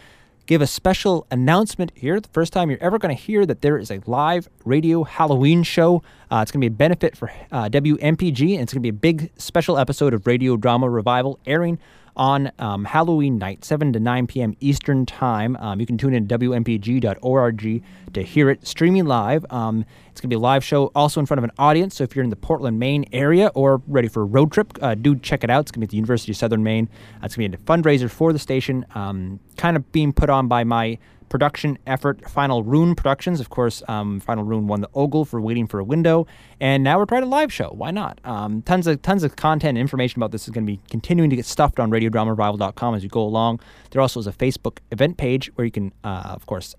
give 0.47 0.63
a 0.63 0.67
special 0.67 1.27
announcement 1.31 1.93
here. 1.95 2.19
The 2.21 2.29
first 2.29 2.53
time 2.53 2.71
you're 2.71 2.83
ever 2.83 2.99
going 2.99 3.15
to 3.15 3.23
hear 3.23 3.47
that 3.47 3.63
there 3.63 3.79
is 3.79 3.91
a 3.91 4.01
live 4.07 4.49
radio 4.65 5.05
Halloween 5.05 5.63
show. 5.63 6.03
Uh, 6.31 6.41
it's 6.43 6.51
going 6.51 6.61
to 6.61 6.69
be 6.69 6.75
a 6.75 6.77
benefit 6.77 7.17
for 7.17 7.31
uh, 7.53 7.69
WMPG, 7.69 8.55
and 8.55 8.63
it's 8.63 8.73
going 8.73 8.81
to 8.81 8.81
be 8.81 8.89
a 8.89 8.93
big 8.93 9.31
special 9.37 9.79
episode 9.79 10.13
of 10.13 10.27
Radio 10.27 10.57
Drama 10.57 10.91
Revival 10.91 11.39
airing 11.47 11.79
on 12.17 12.51
um, 12.59 12.85
Halloween 12.85 13.39
night, 13.39 13.65
7 13.65 13.93
to 13.93 14.01
9 14.01 14.27
p.m. 14.27 14.57
Eastern 14.61 15.07
Time. 15.07 15.57
Um, 15.57 15.81
you 15.81 15.87
can 15.87 15.97
tune 15.97 16.15
in 16.15 16.27
WMPG.org 16.27 17.85
to 18.13 18.23
hear 18.23 18.51
it 18.51 18.67
streaming 18.67 19.07
live. 19.07 19.47
Um, 19.51 19.85
it's 20.21 20.25
going 20.25 20.29
to 20.29 20.37
be 20.37 20.39
a 20.39 20.43
live 20.43 20.63
show 20.63 20.93
also 20.95 21.19
in 21.19 21.25
front 21.25 21.39
of 21.39 21.45
an 21.45 21.53
audience. 21.59 21.97
So 21.97 22.05
if 22.05 22.15
you're 22.15 22.23
in 22.23 22.29
the 22.29 22.37
Portland, 22.37 22.79
Maine 22.79 23.07
area 23.11 23.51
or 23.55 23.81
ready 23.87 24.07
for 24.07 24.21
a 24.21 24.27
road 24.27 24.53
trip, 24.53 24.77
uh, 24.83 24.95
do 24.95 25.17
check 25.17 25.43
it 25.43 25.49
out. 25.49 25.61
It's 25.61 25.71
going 25.71 25.81
to 25.81 25.81
be 25.81 25.85
at 25.87 25.91
the 25.93 25.97
University 25.97 26.31
of 26.33 26.37
Southern 26.37 26.63
Maine. 26.63 26.91
Uh, 27.15 27.25
it's 27.25 27.37
going 27.37 27.51
to 27.51 27.57
be 27.57 27.63
a 27.63 27.67
fundraiser 27.67 28.11
for 28.11 28.31
the 28.35 28.39
station, 28.39 28.85
um, 28.95 29.41
kind 29.57 29.79
of 29.79 29.93
being 29.93 30.13
put 30.13 30.29
on 30.29 30.47
by 30.47 30.63
my 30.63 30.99
production 31.31 31.79
effort. 31.87 32.29
Final 32.29 32.63
Rune 32.63 32.95
Productions, 32.95 33.41
of 33.41 33.49
course. 33.49 33.83
Um, 33.89 34.21
Final 34.21 34.45
Rune 34.45 34.67
won 34.67 34.83
the 34.83 34.91
Ogle 34.93 35.25
for 35.25 35.41
Waiting 35.41 35.67
for 35.67 35.79
a 35.79 35.85
Window, 35.85 36.27
and 36.61 36.85
now 36.85 36.99
we're 36.99 37.07
trying 37.07 37.23
a 37.23 37.27
live 37.27 37.51
show. 37.51 37.71
Why 37.71 37.91
not? 37.91 38.21
Um, 38.23 38.61
tons 38.61 38.87
of 38.87 39.01
tons 39.01 39.25
of 39.25 39.37
content 39.37 39.71
and 39.71 39.79
information 39.79 40.21
about 40.21 40.33
this 40.33 40.43
is 40.45 40.51
going 40.51 40.67
to 40.67 40.71
be 40.71 40.81
continuing 40.91 41.31
to 41.31 41.37
get 41.37 41.47
stuffed 41.47 41.81
on 41.81 41.91
RadioDramaRevival.com 41.91 42.95
as 42.95 43.03
you 43.03 43.09
go 43.09 43.23
along. 43.23 43.61
There 43.91 44.03
also 44.03 44.21
is 44.21 44.27
a 44.27 44.33
Facebook 44.33 44.81
event 44.91 45.17
page 45.17 45.51
where 45.55 45.65
you 45.65 45.71
can, 45.71 45.95
uh, 46.05 46.25
of 46.27 46.45
course, 46.45 46.75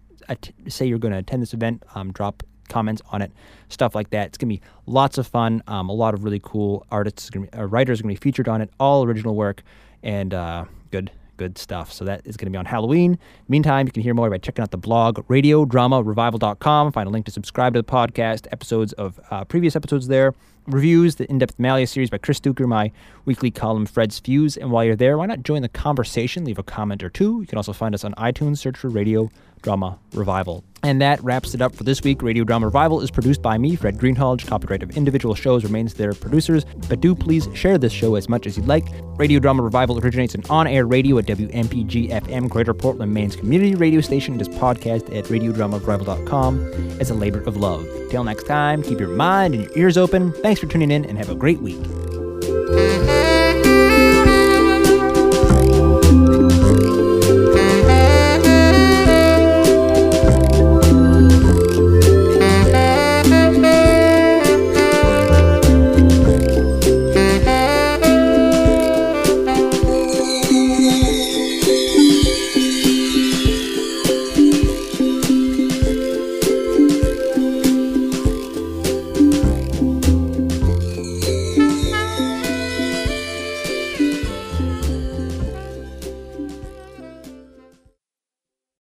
say 0.67 0.85
you're 0.85 0.99
going 0.99 1.13
to 1.13 1.17
attend 1.17 1.41
this 1.41 1.55
event, 1.55 1.83
um, 1.95 2.11
drop 2.11 2.43
comments 2.71 3.01
on 3.11 3.21
it, 3.21 3.31
stuff 3.69 3.93
like 3.93 4.09
that. 4.11 4.27
It's 4.27 4.37
gonna 4.37 4.49
be 4.49 4.61
lots 4.85 5.17
of 5.17 5.27
fun. 5.27 5.61
Um, 5.67 5.89
a 5.89 5.93
lot 5.93 6.13
of 6.13 6.23
really 6.23 6.39
cool 6.43 6.85
artists, 6.91 7.29
gonna 7.29 7.47
be, 7.47 7.53
uh, 7.53 7.65
writers 7.65 7.99
are 7.99 8.03
gonna 8.03 8.13
be 8.13 8.19
featured 8.19 8.47
on 8.47 8.61
it. 8.61 8.69
All 8.79 9.03
original 9.03 9.35
work 9.35 9.61
and 10.03 10.33
uh, 10.33 10.65
good, 10.91 11.11
good 11.37 11.57
stuff. 11.57 11.91
So 11.91 12.05
that 12.05 12.25
is 12.25 12.37
gonna 12.37 12.51
be 12.51 12.57
on 12.57 12.65
Halloween. 12.65 13.19
Meantime, 13.47 13.85
you 13.87 13.91
can 13.91 14.03
hear 14.03 14.13
more 14.13 14.29
by 14.29 14.37
checking 14.37 14.63
out 14.63 14.71
the 14.71 14.77
blog 14.77 15.17
radiodramarevival.com. 15.27 16.91
Find 16.91 17.07
a 17.07 17.11
link 17.11 17.25
to 17.25 17.31
subscribe 17.31 17.73
to 17.73 17.81
the 17.81 17.91
podcast, 17.91 18.47
episodes 18.51 18.93
of 18.93 19.19
uh, 19.29 19.43
previous 19.45 19.75
episodes 19.75 20.07
there. 20.07 20.33
Reviews, 20.67 21.15
the 21.15 21.29
in-depth 21.29 21.59
Malia 21.59 21.87
series 21.87 22.09
by 22.09 22.17
Chris 22.17 22.39
Duker, 22.39 22.67
my 22.67 22.91
weekly 23.25 23.51
column 23.51 23.85
Fred's 23.85 24.19
Fuse. 24.19 24.57
And 24.57 24.71
while 24.71 24.83
you're 24.83 24.95
there, 24.95 25.17
why 25.17 25.25
not 25.25 25.43
join 25.43 25.61
the 25.61 25.69
conversation? 25.69 26.45
Leave 26.45 26.59
a 26.59 26.63
comment 26.63 27.03
or 27.03 27.09
two. 27.09 27.41
You 27.41 27.47
can 27.47 27.57
also 27.57 27.73
find 27.73 27.95
us 27.95 28.03
on 28.03 28.13
iTunes. 28.15 28.59
Search 28.59 28.77
for 28.77 28.89
Radio 28.89 29.29
Drama 29.61 29.99
Revival. 30.13 30.63
And 30.83 30.99
that 30.99 31.23
wraps 31.23 31.53
it 31.53 31.61
up 31.61 31.75
for 31.75 31.83
this 31.83 32.01
week. 32.01 32.23
Radio 32.23 32.43
Drama 32.43 32.65
Revival 32.65 33.01
is 33.01 33.11
produced 33.11 33.43
by 33.43 33.59
me, 33.59 33.75
Fred 33.75 33.99
Greenhalgh. 33.99 34.47
Copyright 34.47 34.81
of 34.81 34.97
individual 34.97 35.35
shows 35.35 35.63
remains 35.63 35.93
their 35.93 36.13
producers, 36.13 36.65
but 36.89 36.99
do 36.99 37.13
please 37.13 37.47
share 37.53 37.77
this 37.77 37.93
show 37.93 38.15
as 38.15 38.27
much 38.27 38.47
as 38.47 38.57
you'd 38.57 38.65
like. 38.65 38.85
Radio 39.17 39.39
Drama 39.39 39.61
Revival 39.61 39.99
originates 39.99 40.33
in 40.33 40.43
on-air 40.49 40.87
radio 40.87 41.19
at 41.19 41.25
WMPG 41.25 42.09
FM, 42.09 42.49
Greater 42.49 42.73
Portland, 42.73 43.13
Maine's 43.13 43.35
community 43.35 43.75
radio 43.75 44.01
station. 44.01 44.33
It 44.33 44.41
is 44.41 44.49
podcast 44.49 45.15
at 45.15 45.25
radiodramarevival.com 45.25 46.65
as 46.99 47.11
a 47.11 47.13
labor 47.13 47.41
of 47.41 47.57
love. 47.57 47.85
Till 48.09 48.23
next 48.23 48.47
time, 48.47 48.81
keep 48.81 48.99
your 48.99 49.09
mind 49.09 49.53
and 49.53 49.65
your 49.65 49.77
ears 49.77 49.97
open. 49.97 50.33
Thanks 50.51 50.59
for 50.59 50.67
tuning 50.67 50.91
in 50.91 51.05
and 51.05 51.17
have 51.17 51.29
a 51.29 51.35
great 51.35 51.61
week. 51.61 51.79